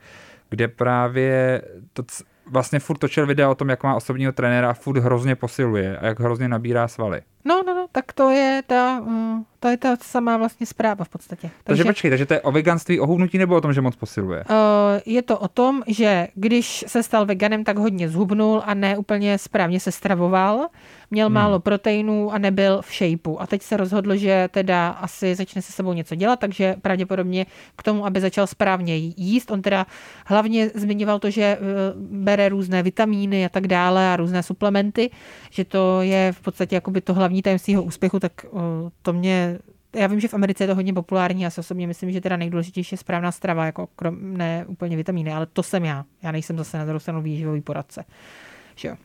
kde 0.50 0.68
právě 0.68 1.62
to 1.94 2.04
vlastně 2.52 2.80
furt 2.80 2.98
točil 2.98 3.28
video 3.28 3.52
o 3.52 3.56
tom, 3.56 3.70
jak 3.70 3.84
má 3.84 3.96
osobního 3.96 4.32
trenéra 4.32 4.70
a 4.70 4.74
furt 4.74 4.98
hrozně 4.98 5.36
posiluje 5.36 5.98
a 5.98 6.06
jak 6.06 6.20
hrozně 6.20 6.48
nabírá 6.48 6.88
svaly. 6.88 7.22
No, 7.48 7.64
no, 7.68 7.74
no, 7.76 7.88
tak 7.92 8.14
to 8.14 8.30
je 8.30 8.64
ta, 8.68 9.00
uh, 9.00 9.40
to 9.60 9.68
je 9.68 9.78
ta 9.78 9.96
samá 10.02 10.38
vlastně 10.38 10.66
zpráva 10.66 11.06
v 11.06 11.10
podstatě. 11.10 11.50
Takže 11.64 11.84
počkej, 11.84 12.12
takže 12.12 12.26
to 12.26 12.34
je 12.34 12.42
o 12.42 12.52
veganství, 12.52 13.00
o 13.00 13.08
hubnutí 13.08 13.38
nebo 13.38 13.56
o 13.56 13.62
tom, 13.62 13.74
že 13.74 13.82
moc 13.82 13.96
posiluje? 13.96 14.44
Uh, 14.50 14.56
je 15.06 15.22
to 15.22 15.40
o 15.40 15.48
tom, 15.48 15.84
že 15.88 16.28
když 16.36 16.86
se 16.88 17.04
stal 17.04 17.26
veganem, 17.26 17.64
tak 17.64 17.78
hodně 17.78 18.10
zhubnul 18.10 18.62
a 18.66 18.74
ne 18.74 18.98
úplně 18.98 19.38
správně 19.38 19.80
se 19.80 19.92
stravoval. 19.92 20.68
Měl 21.12 21.28
hmm. 21.28 21.34
málo 21.34 21.60
proteinů 21.60 22.34
a 22.34 22.38
nebyl 22.38 22.82
v 22.82 22.94
shapeu. 22.94 23.38
A 23.40 23.48
teď 23.48 23.62
se 23.62 23.78
rozhodl, 23.78 24.16
že 24.16 24.50
teda 24.52 24.90
asi 24.90 25.36
začne 25.36 25.62
se 25.62 25.72
sebou 25.72 25.94
něco 25.94 26.16
dělat, 26.16 26.40
takže 26.40 26.76
pravděpodobně 26.82 27.46
k 27.76 27.84
tomu, 27.84 28.06
aby 28.06 28.22
začal 28.22 28.48
správně 28.48 28.96
jíst. 28.96 29.52
On 29.52 29.62
teda 29.62 29.86
hlavně 30.26 30.70
zmiňoval 30.76 31.20
to, 31.20 31.30
že 31.30 31.58
uh, 31.58 31.68
bere 32.24 32.50
různé 32.50 32.84
vitamíny 32.84 33.46
a 33.46 33.50
tak 33.50 33.68
dále 33.68 34.14
a 34.14 34.16
různé 34.16 34.44
suplementy, 34.44 35.10
že 35.50 35.66
to 35.66 36.02
je 36.02 36.32
v 36.32 36.42
podstatě 36.42 36.76
jakoby 36.76 37.02
to 37.02 37.14
hlavní 37.14 37.37
tajemství 37.42 37.72
jeho 37.72 37.84
úspěchu, 37.84 38.20
tak 38.20 38.32
uh, 38.52 38.62
to 39.02 39.14
mě 39.14 39.60
já 39.96 40.08
vím, 40.08 40.20
že 40.20 40.28
v 40.28 40.34
Americe 40.34 40.64
je 40.64 40.68
to 40.68 40.76
hodně 40.76 40.94
populární, 40.94 41.42
já 41.42 41.50
si 41.50 41.60
osobně 41.60 41.88
myslím, 41.88 42.12
že 42.12 42.22
teda 42.22 42.38
nejdůležitější 42.38 42.94
je 42.94 42.98
správná 42.98 43.32
strava, 43.32 43.66
jako 43.66 43.88
krom, 43.96 44.38
ne 44.38 44.66
úplně 44.68 44.98
vitamíny, 44.98 45.34
ale 45.34 45.46
to 45.46 45.64
jsem 45.64 45.86
já. 45.86 46.06
Já 46.24 46.32
nejsem 46.32 46.58
zase 46.58 46.78
na 46.78 46.86
druhou 46.86 47.00
stranu 47.00 47.22
výživový 47.22 47.62
poradce. 47.62 48.04
Že 48.76 48.88
jo. 48.88 48.96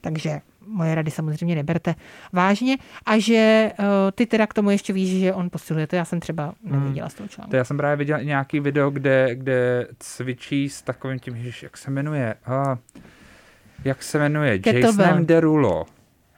Takže 0.00 0.40
moje 0.66 0.94
rady 0.94 1.10
samozřejmě 1.10 1.54
neberte 1.54 1.94
vážně. 2.32 2.76
A 3.06 3.18
že 3.18 3.72
uh, 3.78 3.84
ty 4.14 4.26
teda 4.26 4.46
k 4.46 4.54
tomu 4.54 4.70
ještě 4.70 4.92
víš, 4.92 5.20
že 5.20 5.34
on 5.34 5.50
posiluje, 5.50 5.86
to 5.86 5.96
já 5.96 6.04
jsem 6.04 6.20
třeba 6.20 6.54
neviděla 6.62 7.08
z 7.08 7.14
toho 7.14 7.28
článku. 7.28 7.50
To 7.50 7.56
já 7.56 7.64
jsem 7.64 7.76
právě 7.76 7.96
viděl 7.96 8.20
i 8.20 8.26
nějaký 8.26 8.60
video, 8.60 8.90
kde, 8.90 9.34
kde 9.34 9.88
cvičí 9.98 10.68
s 10.68 10.82
takovým 10.82 11.18
tím, 11.18 11.36
ježiš, 11.36 11.62
jak 11.62 11.76
se 11.76 11.90
jmenuje, 11.90 12.34
a, 12.46 12.78
jak 13.84 14.02
se 14.02 14.18
jmenuje, 14.18 14.58
Kettlebell. 14.58 15.06
Jasonem 15.06 15.26
Derulo, 15.26 15.86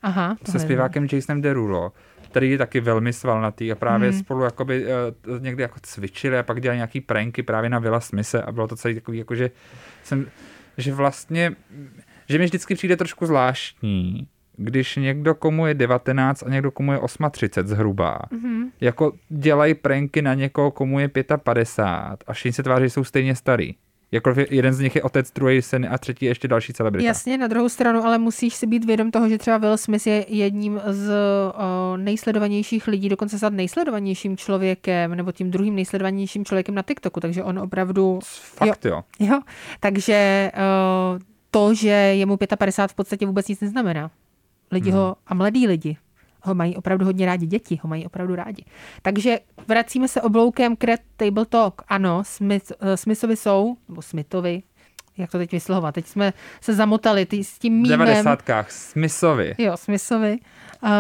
Aha, 0.05 0.37
se 0.45 0.53
nevím. 0.53 0.67
zpěvákem 0.67 1.07
Jasonem 1.13 1.43
Derulo, 1.43 1.93
který 2.31 2.51
je 2.51 2.59
taky 2.59 2.81
velmi 2.81 3.13
svalnatý 3.13 3.73
a 3.73 3.75
právě 3.75 4.11
Hmm. 4.11 4.19
spolu 4.21 4.43
jakoby, 4.45 4.85
uh, 4.87 5.41
někdy 5.43 5.63
jako 5.63 5.79
cvičili 5.83 6.39
a 6.39 6.43
pak 6.43 6.61
dělali 6.61 6.77
nějaký 6.79 7.01
pranky 7.01 7.43
právě 7.43 7.71
na 7.71 7.79
Vila 7.79 8.01
Smise 8.01 8.43
a 8.43 8.53
bylo 8.53 8.69
to 8.69 8.77
celý 8.77 8.95
takový, 8.95 9.19
jako 9.19 9.35
že 9.35 9.51
jsem, 10.03 10.27
že 10.79 10.95
vlastně, 10.95 11.53
že 12.29 12.39
mi 12.39 12.45
vždycky 12.45 12.75
přijde 12.75 12.97
trošku 12.97 13.27
zvláštní, 13.27 14.29
když 14.57 14.97
někdo 14.97 15.35
komu 15.35 15.67
je 15.67 15.75
19 15.75 16.43
a 16.43 16.49
někdo 16.49 16.71
komu 16.71 16.93
je 16.93 16.99
38 17.31 17.67
zhruba, 17.69 18.19
Mhm. 18.31 18.71
jako 18.81 19.13
dělají 19.29 19.75
pranky 19.75 20.23
na 20.23 20.35
někoho, 20.35 20.71
komu 20.71 20.99
je 21.01 21.09
55 21.37 22.25
a 22.27 22.33
všichni 22.33 22.53
se 22.53 22.63
tváří, 22.63 22.85
že 22.85 22.91
jsou 22.91 23.05
stejně 23.05 23.35
starý. 23.35 23.75
Jako 24.13 24.35
jeden 24.51 24.75
z 24.75 24.81
nich 24.81 24.97
je 24.97 25.03
otec, 25.03 25.31
druhý 25.31 25.63
syn 25.63 25.89
a 25.91 25.99
třetí 25.99 26.25
je 26.25 26.31
ještě 26.31 26.49
další 26.49 26.73
celebrita. 26.73 27.07
Jasně, 27.07 27.39
na 27.39 27.47
druhou 27.47 27.69
stranu, 27.69 28.05
ale 28.05 28.19
musíš 28.19 28.55
si 28.55 28.67
být 28.67 28.85
vědom 28.85 29.11
toho, 29.11 29.29
že 29.29 29.39
třeba 29.39 29.59
Will 29.59 29.77
Smith 29.77 30.07
je 30.07 30.25
jedním 30.29 30.81
z 30.87 31.13
o, 31.55 31.97
nejsledovanějších 31.97 32.89
lidí, 32.89 33.09
dokonce 33.09 33.39
snad 33.39 33.53
nejsledovanějším 33.53 34.37
člověkem, 34.37 35.15
nebo 35.15 35.33
tím 35.33 35.51
druhým 35.51 35.75
nejsledovanějším 35.75 36.45
člověkem 36.45 36.75
na 36.75 36.83
TikToku, 36.83 37.21
takže 37.21 37.43
on 37.43 37.59
opravdu... 37.59 38.19
Fakt 38.55 38.85
jo. 38.85 39.03
Jo, 39.19 39.27
jo. 39.27 39.41
takže 39.81 40.51
o, 40.55 41.19
to, 41.51 41.75
že 41.75 41.89
je 41.89 42.27
mu 42.27 42.37
55 42.37 42.93
v 42.93 42.95
podstatě 42.95 43.27
vůbec 43.27 43.49
nic 43.49 43.61
neznamená. 43.61 44.11
Lidi 44.73 44.91
hmm. 44.91 44.99
ho, 44.99 45.17
a 45.27 45.35
mladí 45.35 45.67
lidi, 45.67 45.97
ho 46.45 46.55
mají 46.55 46.76
opravdu 46.76 47.05
hodně 47.05 47.26
rádi, 47.26 47.47
děti 47.47 47.80
ho 47.82 47.88
mají 47.88 48.07
opravdu 48.07 48.34
rádi. 48.34 48.64
Takže 49.03 49.38
vracíme 49.68 50.09
se 50.09 50.22
obloukem 50.22 50.76
k 50.76 50.84
Red 50.84 51.01
Table 51.16 51.47
Talk. 51.47 51.82
Ano, 51.88 52.22
Smith, 52.24 52.72
uh, 52.82 52.95
Smithovi 52.95 53.36
jsou, 53.36 53.76
nebo 53.88 54.03
Smithovi, 54.03 54.62
jak 55.18 55.30
to 55.30 55.38
teď 55.38 55.53
vyslohovat, 55.53 55.95
teď 55.95 56.07
jsme 56.07 56.32
se 56.61 56.74
zamotali 56.74 57.26
ty, 57.26 57.45
s 57.45 57.59
tím 57.59 57.72
mýmem. 57.72 58.01
V 58.01 58.05
90. 58.05 58.42
Smithovi. 58.68 59.55
Jo, 59.59 59.76
Smithovi. 59.76 60.38
Uh, 60.82 60.90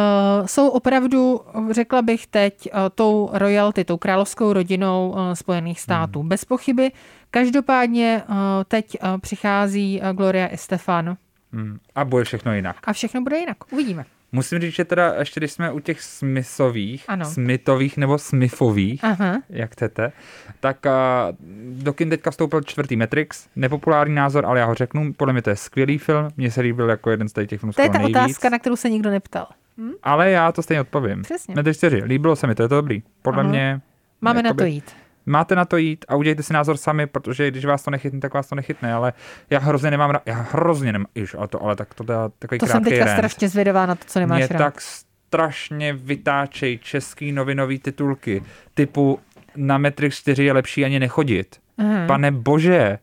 jsou 0.46 0.68
opravdu, 0.68 1.40
řekla 1.70 2.02
bych 2.02 2.26
teď, 2.26 2.68
uh, 2.72 2.80
tou 2.94 3.30
royalty, 3.32 3.84
tou 3.84 3.96
královskou 3.96 4.52
rodinou 4.52 5.10
uh, 5.10 5.32
Spojených 5.32 5.80
států. 5.80 6.20
Hmm. 6.20 6.28
Bez 6.28 6.44
pochyby. 6.44 6.92
Každopádně 7.30 8.22
uh, 8.28 8.34
teď 8.68 8.96
uh, 9.02 9.18
přichází 9.18 10.00
uh, 10.00 10.08
Gloria 10.08 10.48
Estefan. 10.48 11.16
Hmm. 11.54 11.78
A 11.94 12.04
bude 12.04 12.24
všechno 12.24 12.54
jinak. 12.54 12.76
A 12.84 12.92
všechno 12.92 13.20
bude 13.22 13.38
jinak. 13.38 13.72
Uvidíme. 13.72 14.04
Musím 14.32 14.58
říct, 14.58 14.74
že 14.74 14.84
teda 14.84 15.14
ještě 15.18 15.40
když 15.40 15.52
jsme 15.52 15.72
u 15.72 15.80
těch 15.80 16.02
Smithových, 16.02 17.04
ano. 17.08 17.24
Smithových 17.24 17.96
nebo 17.96 18.18
Smithových, 18.18 19.04
Aha. 19.04 19.42
jak 19.48 19.72
chcete, 19.72 20.12
tak 20.60 20.86
uh, 20.86 21.36
do 21.82 21.92
kin 21.92 22.10
teďka 22.10 22.30
vstoupil 22.30 22.60
čtvrtý 22.60 22.96
Matrix, 22.96 23.46
nepopulární 23.56 24.14
názor, 24.14 24.46
ale 24.46 24.60
já 24.60 24.66
ho 24.66 24.74
řeknu, 24.74 25.12
podle 25.12 25.32
mě 25.32 25.42
to 25.42 25.50
je 25.50 25.56
skvělý 25.56 25.98
film, 25.98 26.28
mně 26.36 26.50
se 26.50 26.60
líbil 26.60 26.90
jako 26.90 27.10
jeden 27.10 27.28
z 27.28 27.46
těch 27.46 27.60
filmů 27.60 27.72
To 27.72 27.82
je 27.82 27.90
ta 27.90 27.98
nejvíc. 27.98 28.16
otázka, 28.16 28.48
na 28.48 28.58
kterou 28.58 28.76
se 28.76 28.90
nikdo 28.90 29.10
neptal. 29.10 29.46
Hm? 29.78 29.92
Ale 30.02 30.30
já 30.30 30.52
to 30.52 30.62
stejně 30.62 30.80
odpovím. 30.80 31.22
Přesně. 31.22 31.54
Matrix 31.54 31.78
4, 31.78 32.02
líbilo 32.04 32.36
se 32.36 32.46
mi, 32.46 32.54
to 32.54 32.62
je 32.62 32.68
to 32.68 32.74
dobrý. 32.74 33.02
Podle 33.22 33.40
Aha. 33.42 33.50
mě... 33.50 33.80
Máme 34.20 34.38
jakoby, 34.38 34.48
na 34.48 34.54
to 34.54 34.64
jít 34.64 35.03
máte 35.26 35.54
na 35.56 35.64
to 35.64 35.76
jít 35.76 36.04
a 36.08 36.14
udělejte 36.16 36.42
si 36.42 36.52
názor 36.52 36.76
sami, 36.76 37.06
protože 37.06 37.50
když 37.50 37.64
vás 37.64 37.82
to 37.82 37.90
nechytne, 37.90 38.20
tak 38.20 38.34
vás 38.34 38.46
to 38.48 38.54
nechytne, 38.54 38.92
ale 38.94 39.12
já 39.50 39.58
hrozně 39.58 39.90
nemám 39.90 40.10
rád, 40.10 40.22
já 40.26 40.34
hrozně 40.52 40.92
nemám, 40.92 41.06
iž, 41.14 41.34
ale 41.34 41.48
to, 41.48 41.62
ale 41.62 41.76
tak 41.76 41.94
to 41.94 42.04
dá 42.04 42.28
takový 42.38 42.58
To 42.58 42.66
jsem 42.66 42.84
teďka 42.84 43.04
rent. 43.04 43.16
strašně 43.18 43.48
zvědavá 43.48 43.86
na 43.86 43.94
to, 43.94 44.04
co 44.06 44.18
nemáš 44.20 44.38
Mě 44.38 44.46
rád. 44.46 44.58
tak 44.58 44.80
strašně 44.80 45.92
vytáčej 45.92 46.78
český 46.78 47.32
novinový 47.32 47.78
titulky, 47.78 48.42
typu 48.74 49.18
na 49.56 49.78
Matrix 49.78 50.16
4 50.18 50.44
je 50.44 50.52
lepší 50.52 50.84
ani 50.84 51.00
nechodit. 51.00 51.56
Aha. 51.78 52.06
Pane 52.06 52.30
bože, 52.30 52.98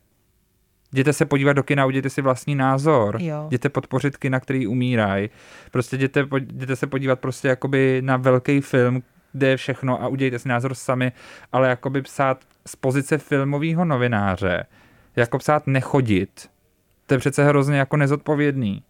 Jděte 0.94 1.14
se 1.14 1.26
podívat 1.26 1.54
do 1.54 1.64
kina, 1.64 1.86
udějte 1.86 2.10
si 2.10 2.22
vlastní 2.22 2.56
názor. 2.56 3.18
Jo. 3.22 3.44
Jděte 3.48 3.70
podpořit 3.70 4.18
kina, 4.18 4.40
který 4.40 4.68
umírají. 4.68 5.30
Prostě 5.72 5.96
jděte, 5.96 6.26
jděte 6.38 6.76
se 6.76 6.88
podívat 6.88 7.20
prostě 7.20 7.48
jakoby 7.48 8.02
na 8.06 8.18
velký 8.18 8.62
film, 8.62 9.04
kde 9.34 9.48
je 9.48 9.58
všechno 9.58 10.04
a 10.04 10.08
udějte 10.08 10.40
si 10.40 10.50
názor 10.50 10.74
sami, 10.74 11.12
ale 11.52 11.70
jakoby 11.70 12.02
psát 12.02 12.46
z 12.66 12.76
pozice 12.76 13.18
filmového 13.18 13.86
novináře, 13.86 14.66
jako 15.16 15.38
psát 15.38 15.68
nechodit, 15.68 16.50
to 17.08 17.14
je 17.14 17.18
přece 17.18 17.44
hrozně 17.44 17.78
jako 17.78 17.98
nezodpovědný. 17.98 18.84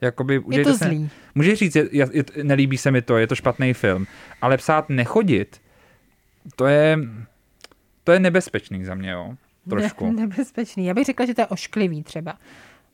Jakoby, 0.00 0.42
je 0.50 0.64
to 0.64 0.74
zlý. 0.74 1.08
Se, 1.08 1.14
můžeš 1.34 1.58
říct, 1.58 1.76
je, 1.76 1.88
je, 1.92 2.24
nelíbí 2.42 2.78
se 2.78 2.90
mi 2.90 3.02
to, 3.02 3.18
je 3.18 3.26
to 3.26 3.34
špatný 3.34 3.74
film, 3.74 4.06
ale 4.40 4.56
psát 4.56 4.88
nechodit, 4.88 5.60
to 6.56 6.66
je, 6.66 6.98
to 8.04 8.12
je 8.12 8.20
nebezpečný 8.20 8.84
za 8.84 8.94
mě, 8.94 9.10
jo. 9.10 9.34
Trošku. 9.70 10.06
Ne, 10.06 10.12
nebezpečný. 10.26 10.86
Já 10.86 10.94
bych 10.94 11.04
řekla, 11.04 11.26
že 11.26 11.34
to 11.34 11.40
je 11.40 11.46
ošklivý 11.46 12.02
třeba. 12.02 12.38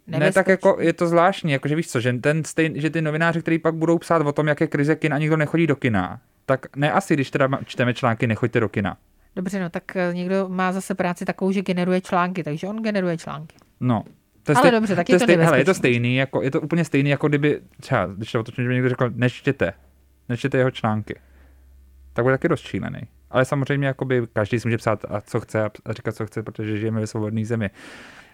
Ne, 0.07 0.33
tak 0.33 0.49
jako 0.49 0.77
je 0.81 0.93
to 0.93 1.07
zvláštní, 1.07 1.53
jako 1.53 1.69
že 1.69 1.77
víš 1.77 1.89
co, 1.89 2.01
že, 2.01 2.13
ten 2.13 2.45
stejn, 2.45 2.81
že 2.81 2.91
ty 2.91 3.03
novináři, 3.03 3.43
kteří 3.43 3.59
pak 3.59 3.75
budou 3.75 3.99
psát 3.99 4.27
o 4.27 4.33
tom, 4.33 4.49
jak 4.49 4.61
je 4.61 4.67
krize 4.67 4.97
kin 4.97 5.15
a 5.15 5.19
nikdo 5.19 5.37
nechodí 5.37 5.67
do 5.67 5.77
kina, 5.77 6.21
tak 6.47 6.77
ne 6.77 6.93
asi, 6.93 7.15
když 7.15 7.31
teda 7.31 7.49
čteme 7.65 7.95
články, 7.95 8.27
nechoďte 8.27 8.61
do 8.61 8.69
kina. 8.69 8.97
Dobře, 9.37 9.61
no 9.61 9.71
tak 9.71 9.97
eh, 9.97 10.11
někdo 10.15 10.49
má 10.49 10.73
zase 10.73 10.95
práci 10.95 11.25
takovou, 11.25 11.53
že 11.53 11.63
generuje 11.63 12.01
články, 12.01 12.45
takže 12.45 12.67
on 12.67 12.83
generuje 12.83 13.19
články. 13.19 13.57
No, 13.81 14.05
to 14.43 14.53
je 14.53 14.57
Ale 14.57 14.63
stej, 14.63 14.71
dobře, 14.71 14.97
tak 14.97 15.07
to 15.07 15.13
je 15.13 15.19
to 15.19 15.25
stej, 15.25 15.37
hele, 15.37 15.59
je 15.59 15.65
to 15.65 15.75
stejný, 15.75 16.17
jako, 16.17 16.43
je 16.43 16.51
to 16.51 16.61
úplně 16.61 16.85
stejný, 16.85 17.11
jako 17.11 17.29
kdyby, 17.29 17.61
třeba, 17.81 18.07
když 18.07 18.33
to 18.33 18.41
otočím, 18.41 18.69
by 18.69 18.75
někdo 18.75 18.89
řekl, 18.89 19.11
nečtěte, 19.15 19.73
nečtěte 20.29 20.59
jeho 20.59 20.71
články. 20.71 21.21
Tak 22.13 22.23
bude 22.25 22.35
taky 22.35 22.49
dost 22.49 22.61
šílený. 22.61 23.01
Ale 23.31 23.45
samozřejmě 23.45 23.87
jakoby 23.87 24.27
každý 24.33 24.61
si 24.61 24.69
může 24.69 24.79
psát 24.79 25.05
a 25.09 25.21
co 25.21 25.41
chce 25.41 25.65
a 25.65 25.93
říkat, 25.93 26.15
co 26.15 26.27
chce, 26.27 26.43
protože 26.43 26.79
žijeme 26.79 27.01
ve 27.01 27.07
svobodné 27.07 27.45
zemi. 27.45 27.71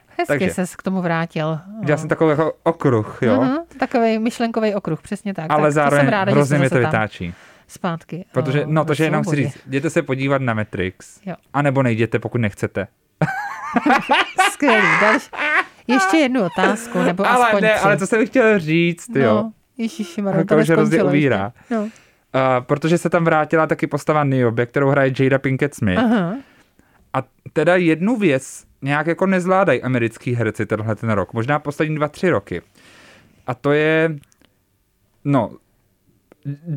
Hezky 0.06 0.26
Takže, 0.26 0.54
ses 0.54 0.76
k 0.76 0.82
tomu 0.82 1.02
vrátil. 1.02 1.58
Já 1.86 1.96
jsem 1.96 2.08
takový 2.08 2.30
jako 2.30 2.52
okruh, 2.62 3.18
jo. 3.22 3.40
Uh-huh, 3.40 3.64
takový 3.78 4.18
myšlenkový 4.18 4.74
okruh, 4.74 5.02
přesně 5.02 5.34
tak. 5.34 5.50
Ale 5.50 5.62
tak, 5.62 5.72
zároveň 5.72 6.00
jsem 6.00 6.08
ráda, 6.08 6.32
hrozně 6.32 6.58
mi 6.58 6.70
to 6.70 6.78
vytáčí. 6.78 7.26
Tam 7.32 7.49
zpátky. 7.70 8.24
Protože, 8.32 8.62
no, 8.66 8.84
to, 8.84 8.94
že 8.94 9.04
jenom 9.04 9.24
chci 9.24 9.36
říct, 9.36 9.58
jděte 9.66 9.90
se 9.90 10.02
podívat 10.02 10.42
na 10.42 10.54
Matrix, 10.54 11.20
jo. 11.26 11.34
anebo 11.52 11.82
nejděte, 11.82 12.18
pokud 12.18 12.38
nechcete. 12.38 12.86
Skvělý. 14.52 14.88
Další. 15.00 15.28
Ještě 15.86 16.16
jednu 16.16 16.44
otázku, 16.44 17.02
nebo 17.02 17.26
ale 17.26 17.46
aspoň 17.46 17.62
ne, 17.62 17.74
tři. 17.74 17.84
ale 17.84 17.98
co 17.98 18.06
jsem 18.06 18.26
chtěl 18.26 18.58
říct, 18.58 19.08
no, 19.08 19.20
jo. 19.20 19.50
Ježiši, 19.78 20.22
Maro, 20.22 20.44
to 20.44 20.62
že 20.62 20.72
hrozně 20.72 21.02
uvírá. 21.02 21.52
No. 21.70 21.82
Uh, 21.82 21.90
protože 22.60 22.98
se 22.98 23.10
tam 23.10 23.24
vrátila 23.24 23.66
taky 23.66 23.86
postava 23.86 24.24
Niobe, 24.24 24.66
kterou 24.66 24.88
hraje 24.88 25.12
Jada 25.20 25.38
Pinkett 25.38 25.74
Smith. 25.74 25.98
Aha. 25.98 26.36
A 27.14 27.22
teda 27.52 27.76
jednu 27.76 28.16
věc 28.16 28.64
nějak 28.82 29.06
jako 29.06 29.26
nezvládají 29.26 29.82
americký 29.82 30.34
herci 30.34 30.66
tenhle 30.66 30.96
ten 30.96 31.10
rok, 31.10 31.32
možná 31.32 31.58
poslední 31.58 31.96
dva, 31.96 32.08
tři 32.08 32.30
roky. 32.30 32.62
A 33.46 33.54
to 33.54 33.72
je, 33.72 34.16
no, 35.24 35.50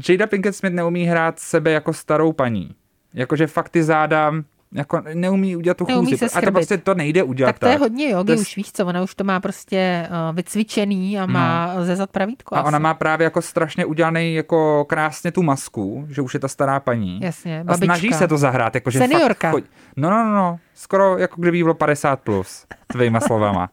Jada 0.10 0.28
Pinkett 0.28 0.56
Smith 0.56 0.74
neumí 0.74 1.06
hrát 1.06 1.40
sebe 1.40 1.72
jako 1.72 1.94
starou 1.94 2.34
paní. 2.34 2.76
Jakože 3.14 3.48
fakt 3.48 3.70
ty 3.70 3.84
záda 3.84 4.34
jako 4.74 5.02
neumí 5.14 5.56
udělat 5.56 5.78
tu 5.78 5.86
neumí 5.88 6.12
chůzi. 6.12 6.26
A 6.26 6.42
to 6.42 6.52
prostě 6.52 6.78
to 6.78 6.94
nejde 6.94 7.24
udělat 7.24 7.52
tak. 7.52 7.60
to 7.60 7.68
je 7.68 7.78
hodně 7.78 8.10
jogi, 8.10 8.36
to 8.36 8.42
už 8.42 8.56
víš 8.56 8.72
co, 8.72 8.86
ona 8.86 9.02
už 9.02 9.16
to 9.16 9.24
má 9.24 9.40
prostě 9.40 10.08
uh, 10.10 10.36
vycvičený 10.36 11.20
a 11.20 11.26
má 11.26 11.74
no. 11.76 11.86
zezat 11.86 12.10
pravítko. 12.10 12.56
A 12.56 12.60
asi. 12.60 12.68
ona 12.68 12.80
má 12.80 12.94
právě 12.94 13.24
jako 13.24 13.42
strašně 13.42 13.86
udělaný 13.86 14.36
jako 14.36 14.86
krásně 14.86 15.32
tu 15.32 15.44
masku, 15.44 16.06
že 16.10 16.22
už 16.22 16.34
je 16.34 16.40
ta 16.40 16.48
stará 16.48 16.80
paní. 16.80 17.20
Jasně, 17.22 17.64
babička. 17.64 17.94
A 17.94 17.98
snaží 17.98 18.14
se 18.14 18.28
to 18.28 18.38
zahrát. 18.38 18.76
Jako, 18.76 18.92
že 18.92 19.00
Seniorka. 19.00 19.52
Fakt, 19.52 19.66
no, 19.96 20.10
no, 20.10 20.24
no, 20.24 20.36
no, 20.36 20.60
skoro 20.74 21.18
jako 21.18 21.42
kdyby 21.42 21.64
bylo 21.64 21.74
50 21.74 22.20
plus, 22.20 22.66
tvýma 22.88 23.20
slovama. 23.20 23.70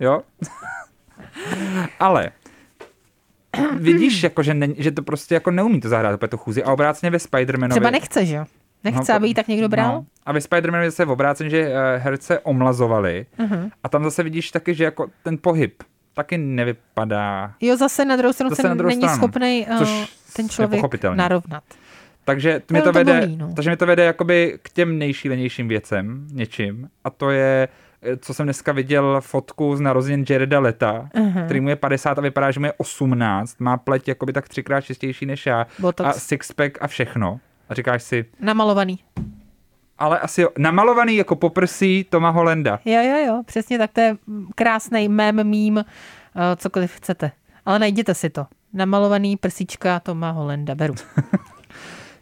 Jo? 0.00 0.22
Ale 2.00 2.30
vidíš, 3.76 4.22
jako, 4.22 4.42
že, 4.42 4.54
ne, 4.54 4.68
že 4.76 4.90
to 4.90 5.02
prostě 5.02 5.34
jako 5.34 5.50
neumí 5.50 5.80
to 5.80 5.88
zahrát 5.88 6.14
úplně 6.14 6.28
tu 6.28 6.36
chůzi 6.36 6.64
a 6.64 6.72
obráceně 6.72 7.10
ve 7.10 7.18
Spider-Manovi. 7.18 7.70
Třeba 7.70 7.90
nechce, 7.90 8.26
že 8.26 8.36
jo? 8.36 8.44
Nechce, 8.84 9.12
no, 9.12 9.16
aby 9.16 9.28
ji 9.28 9.34
tak 9.34 9.48
někdo 9.48 9.68
bral? 9.68 9.92
No. 9.92 10.04
A 10.26 10.32
ve 10.32 10.38
Spider-Manovi 10.38 10.84
zase 10.84 11.04
v 11.04 11.10
obrácení, 11.10 11.50
že 11.50 11.68
uh, 11.68 11.74
herce 11.96 12.38
omlazovali 12.38 13.26
uh-huh. 13.38 13.70
a 13.84 13.88
tam 13.88 14.04
zase 14.04 14.22
vidíš 14.22 14.50
taky, 14.50 14.74
že 14.74 14.84
jako 14.84 15.10
ten 15.22 15.38
pohyb 15.38 15.82
taky 16.14 16.38
nevypadá. 16.38 17.54
Jo, 17.60 17.76
zase 17.76 18.04
na 18.04 18.16
druhou 18.16 18.32
stranu 18.32 18.50
zase 18.50 18.68
na 18.68 18.74
druhou 18.74 18.88
není 18.88 19.02
stranu, 19.02 19.16
schopný 19.16 19.66
uh, 19.70 19.86
ten 20.36 20.48
člověk 20.48 21.04
narovnat. 21.14 21.62
Takže 22.24 22.62
mě 22.70 22.82
to, 22.82 22.88
to 22.88 22.92
vede, 22.92 23.20
bolí, 23.20 23.36
no. 23.36 23.52
takže 23.54 23.70
mě 23.70 23.76
to 23.76 23.86
vede 23.86 24.04
jakoby 24.04 24.58
k 24.62 24.70
těm 24.70 24.98
nejšílenějším 24.98 25.68
věcem, 25.68 26.26
něčím, 26.32 26.88
a 27.04 27.10
to 27.10 27.30
je 27.30 27.68
co 28.20 28.34
jsem 28.34 28.46
dneska 28.46 28.72
viděl 28.72 29.20
fotku 29.20 29.76
z 29.76 29.80
narozenin 29.80 30.24
Jareda 30.30 30.60
Leta, 30.60 31.08
uh-huh. 31.14 31.44
který 31.44 31.60
mu 31.60 31.68
je 31.68 31.76
50 31.76 32.18
a 32.18 32.20
vypadá, 32.20 32.50
že 32.50 32.60
mu 32.60 32.66
je 32.66 32.72
18, 32.72 33.60
má 33.60 33.76
pleť 33.76 34.08
jakoby 34.08 34.32
tak 34.32 34.48
třikrát 34.48 34.80
čistější 34.80 35.26
než 35.26 35.46
já 35.46 35.66
Botox. 35.78 36.08
a 36.08 36.12
sixpack 36.12 36.78
a 36.80 36.86
všechno. 36.86 37.40
A 37.68 37.74
říkáš 37.74 38.02
si... 38.02 38.24
Namalovaný. 38.40 38.98
Ale 39.98 40.18
asi 40.18 40.40
jo. 40.42 40.48
Namalovaný 40.58 41.16
jako 41.16 41.36
poprsí 41.36 42.06
Toma 42.10 42.30
Holenda. 42.30 42.80
Jo, 42.84 43.02
jo, 43.02 43.26
jo, 43.26 43.42
přesně 43.46 43.78
tak. 43.78 43.92
To 43.92 44.00
je 44.00 44.16
krásný 44.54 45.08
mém, 45.08 45.48
mím, 45.48 45.76
uh, 45.76 45.82
cokoliv 46.56 46.92
chcete. 46.92 47.30
Ale 47.66 47.78
najděte 47.78 48.14
si 48.14 48.30
to. 48.30 48.46
Namalovaný 48.72 49.36
prsíčka 49.36 50.00
Toma 50.00 50.30
Holenda, 50.30 50.74
beru. 50.74 50.94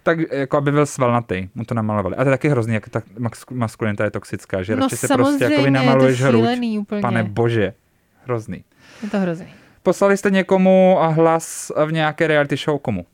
tak 0.03 0.19
jako 0.33 0.57
aby 0.57 0.73
byl 0.73 0.87
svalnatý, 0.87 1.49
mu 1.55 1.65
to 1.65 1.75
namalovali. 1.75 2.17
A 2.17 2.25
to 2.25 2.31
je 2.31 2.35
taky 2.35 2.49
hrozný, 2.49 2.75
jak 2.75 2.89
ta 2.89 3.03
maskulinita 3.51 4.05
je 4.05 4.11
toxická, 4.11 4.63
že 4.63 4.77
no 4.77 4.83
radši 4.83 4.97
se 4.97 5.09
prostě 5.09 5.45
jako 5.45 5.71
namaluješ 5.71 6.23
hruď. 6.23 6.47
Úplně. 6.79 7.03
Pane 7.03 7.25
bože, 7.25 7.73
hrozný. 8.25 8.65
Je 9.03 9.11
to 9.11 9.19
hrozný. 9.19 9.47
Poslali 9.83 10.17
jste 10.17 10.31
někomu 10.31 10.99
a 11.01 11.07
hlas 11.07 11.73
v 11.87 11.93
nějaké 11.93 12.27
reality 12.27 12.57
show 12.57 12.79
komu? 12.79 13.07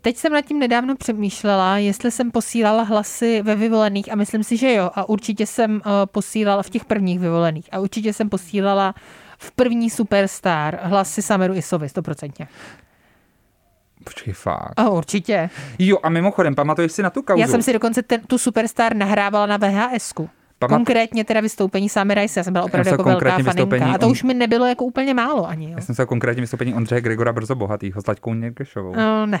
Teď 0.00 0.16
jsem 0.16 0.32
nad 0.32 0.40
tím 0.40 0.58
nedávno 0.58 0.96
přemýšlela, 0.96 1.78
jestli 1.78 2.10
jsem 2.10 2.30
posílala 2.30 2.82
hlasy 2.82 3.42
ve 3.42 3.54
vyvolených 3.54 4.12
a 4.12 4.14
myslím 4.14 4.44
si, 4.44 4.56
že 4.56 4.72
jo. 4.74 4.90
A 4.94 5.08
určitě 5.08 5.46
jsem 5.46 5.82
posílala 6.04 6.62
v 6.62 6.70
těch 6.70 6.84
prvních 6.84 7.20
vyvolených. 7.20 7.68
A 7.72 7.78
určitě 7.78 8.12
jsem 8.12 8.28
posílala 8.28 8.94
v 9.38 9.52
první 9.52 9.90
Superstar 9.90 10.78
hlasy 10.82 11.22
Sameru 11.22 11.54
Isovi, 11.54 11.88
stoprocentně. 11.88 12.48
Počkej, 14.06 14.32
fakt. 14.32 14.72
A 14.76 14.88
určitě. 14.88 15.50
Jo, 15.78 15.98
a 16.02 16.08
mimochodem, 16.08 16.54
pamatuješ 16.54 16.92
si 16.92 17.02
na 17.02 17.10
tu 17.10 17.22
kauzu? 17.22 17.40
Já 17.40 17.46
jsem 17.48 17.62
si 17.62 17.72
dokonce 17.72 18.02
ten, 18.02 18.20
tu 18.20 18.38
Superstar 18.38 18.96
nahrávala 18.96 19.46
na 19.46 19.56
VHS-ku. 19.56 20.30
Pamat- 20.58 20.68
Konkrétně 20.76 21.24
teda 21.24 21.40
vystoupení 21.40 21.88
Samy 21.88 22.14
Rice, 22.14 22.40
já 22.40 22.44
jsem 22.44 22.52
byla 22.52 22.64
opravdu 22.64 22.84
jsem 22.84 22.92
jako 22.92 23.02
velká 23.02 23.30
faninka. 23.30 23.50
vystoupení 23.50 23.84
A 23.94 23.98
to 23.98 24.06
on- 24.06 24.12
už 24.12 24.22
mi 24.22 24.34
nebylo 24.34 24.66
jako 24.66 24.84
úplně 24.84 25.14
málo 25.14 25.48
ani. 25.48 25.64
Jo. 25.66 25.72
Já 25.76 25.80
jsem 25.80 25.94
se 25.94 26.06
konkrétně 26.06 26.40
vystoupení 26.40 26.74
Ondřeje 26.74 27.00
Gregora 27.00 27.32
Brzo 27.32 27.54
Bohatýho 27.54 28.02
s 28.02 28.06
Laďkou 28.06 28.34
Někdešovou. 28.34 28.94
No, 28.96 29.26
ne. 29.26 29.40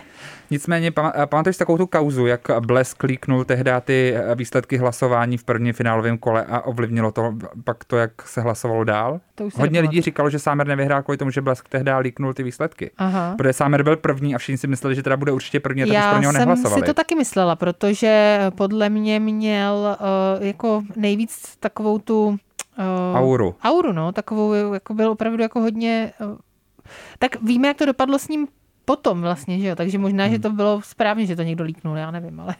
Nicméně, 0.50 0.92
a 1.14 1.26
pamatuješ 1.26 1.56
takovou 1.56 1.78
tu 1.78 1.86
kauzu, 1.86 2.26
jak 2.26 2.40
Blesk 2.60 2.96
klíknul 2.96 3.44
tehdy 3.44 3.70
ty 3.84 4.14
eh, 4.16 4.34
výsledky 4.34 4.76
hlasování 4.76 5.36
v 5.38 5.44
prvním 5.44 5.72
finálovém 5.72 6.18
kole 6.18 6.44
a 6.44 6.60
ovlivnilo 6.60 7.12
to 7.12 7.32
pak 7.64 7.84
to, 7.84 7.96
jak 7.96 8.10
se 8.28 8.40
hlasovalo 8.40 8.84
dál? 8.84 9.20
To 9.34 9.44
už 9.44 9.54
Hodně 9.56 9.80
lidí 9.80 10.00
říkalo, 10.00 10.30
že 10.30 10.38
Sámer 10.38 10.66
nevyhrál 10.66 11.02
kvůli 11.02 11.18
tomu, 11.18 11.30
že 11.30 11.40
Blesk 11.40 11.68
tehdy 11.68 11.90
líknul 12.00 12.34
ty 12.34 12.42
výsledky. 12.42 12.90
Aha. 12.98 13.34
Protože 13.38 13.52
Sámer 13.52 13.82
byl 13.82 13.96
první 13.96 14.34
a 14.34 14.38
všichni 14.38 14.58
si 14.58 14.66
mysleli, 14.66 14.94
že 14.94 15.02
teda 15.02 15.16
bude 15.16 15.32
určitě 15.32 15.60
první, 15.60 15.82
a 15.82 15.86
tak 15.86 15.96
už 15.96 16.02
pro 16.04 16.14
Já 16.14 16.20
něho 16.20 16.32
jsem 16.32 16.40
nehlasovali. 16.40 16.80
si 16.82 16.86
to 16.86 16.94
taky 16.94 17.14
myslela, 17.14 17.56
protože 17.56 18.38
podle 18.54 18.88
mě 18.88 19.20
měl 19.20 19.96
uh, 20.38 20.46
jako 20.46 20.82
nejvíc 21.16 21.56
takovou 21.60 21.98
tu 21.98 22.26
uh, 22.28 22.36
Auru. 23.18 23.54
Auru, 23.62 23.92
no, 23.92 24.12
takovou, 24.12 24.72
jako 24.74 24.94
byl 24.94 25.10
opravdu 25.10 25.42
jako 25.42 25.60
hodně... 25.60 26.12
Uh, 26.20 26.36
tak 27.18 27.42
víme, 27.42 27.68
jak 27.68 27.76
to 27.76 27.86
dopadlo 27.86 28.18
s 28.18 28.28
ním 28.28 28.48
potom 28.84 29.20
vlastně, 29.20 29.60
že 29.60 29.68
jo, 29.68 29.76
takže 29.76 29.98
možná, 29.98 30.24
Hmm. 30.24 30.32
že 30.32 30.38
to 30.38 30.50
bylo 30.50 30.82
správně, 30.82 31.26
že 31.26 31.36
to 31.36 31.42
někdo 31.42 31.64
líknul, 31.64 31.96
já 31.96 32.10
nevím, 32.10 32.40
ale... 32.40 32.54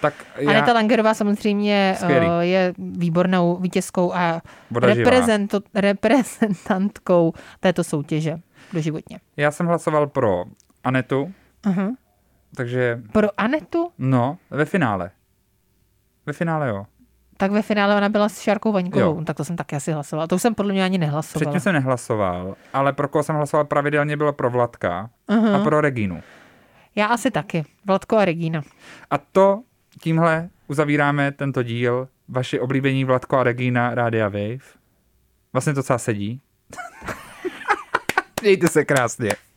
Tak 0.00 0.14
Já... 0.36 0.50
Aneta 0.50 0.72
Langerová 0.72 1.14
samozřejmě 1.14 1.94
Skvělý. 1.98 2.26
uh, 2.26 2.32
je 2.40 2.74
výbornou 2.78 3.56
vítězkou 3.56 4.12
a 4.14 4.42
reprezento, 4.80 5.60
reprezentantkou 5.74 7.32
této 7.60 7.84
soutěže 7.84 8.36
doživotně. 8.72 9.20
já 9.36 9.50
jsem 9.50 9.66
hlasoval 9.66 10.06
pro 10.06 10.44
Anetu, 10.84 11.32
Uh-huh. 11.64 11.90
takže 12.56 13.02
Pro 13.12 13.28
Anetu, 13.40 13.90
no, 13.98 14.38
ve 14.50 14.64
finále. 14.64 15.10
Ve 16.26 16.32
finále 16.32 16.68
jo. 16.68 16.86
Tak 17.42 17.50
ve 17.50 17.62
finále 17.62 17.96
ona 17.96 18.08
byla 18.08 18.28
s 18.28 18.40
Šárkou 18.40 18.72
Vaňkovou, 18.72 19.18
Jo. 19.18 19.24
tak 19.24 19.36
to 19.36 19.44
jsem 19.44 19.56
taky 19.56 19.76
asi 19.76 19.92
hlasovala. 19.92 20.26
To 20.26 20.34
už 20.34 20.42
jsem 20.42 20.54
podle 20.54 20.72
mě 20.72 20.84
ani 20.84 20.98
nehlasovala. 20.98 21.40
Předtím 21.50 21.60
jsem 21.60 21.72
nehlasoval, 21.74 22.54
ale 22.72 22.92
pro 22.92 23.08
koho 23.08 23.22
jsem 23.22 23.36
hlasoval 23.36 23.64
pravidelně 23.64 24.16
bylo 24.16 24.32
pro 24.32 24.50
Vladka 24.50 25.10
Aha. 25.28 25.56
a 25.56 25.58
pro 25.58 25.80
Regínu. 25.80 26.22
Já 26.96 27.06
asi 27.06 27.30
taky. 27.30 27.64
Vladko 27.86 28.16
a 28.16 28.24
Regína. 28.24 28.62
A 29.10 29.18
to 29.18 29.62
tímhle 30.00 30.48
uzavíráme 30.68 31.32
tento 31.32 31.62
díl. 31.62 32.08
Vaši 32.28 32.60
oblíbení 32.60 33.04
Vladko 33.04 33.38
a 33.38 33.42
Regína 33.42 33.94
Rádia 33.94 34.28
Wave. 34.28 34.58
Vlastně 35.52 35.74
to 35.74 35.78
docela 35.78 35.98
sedí. 35.98 36.40
Mějte 38.42 38.68
se 38.68 38.84
krásně. 38.84 39.30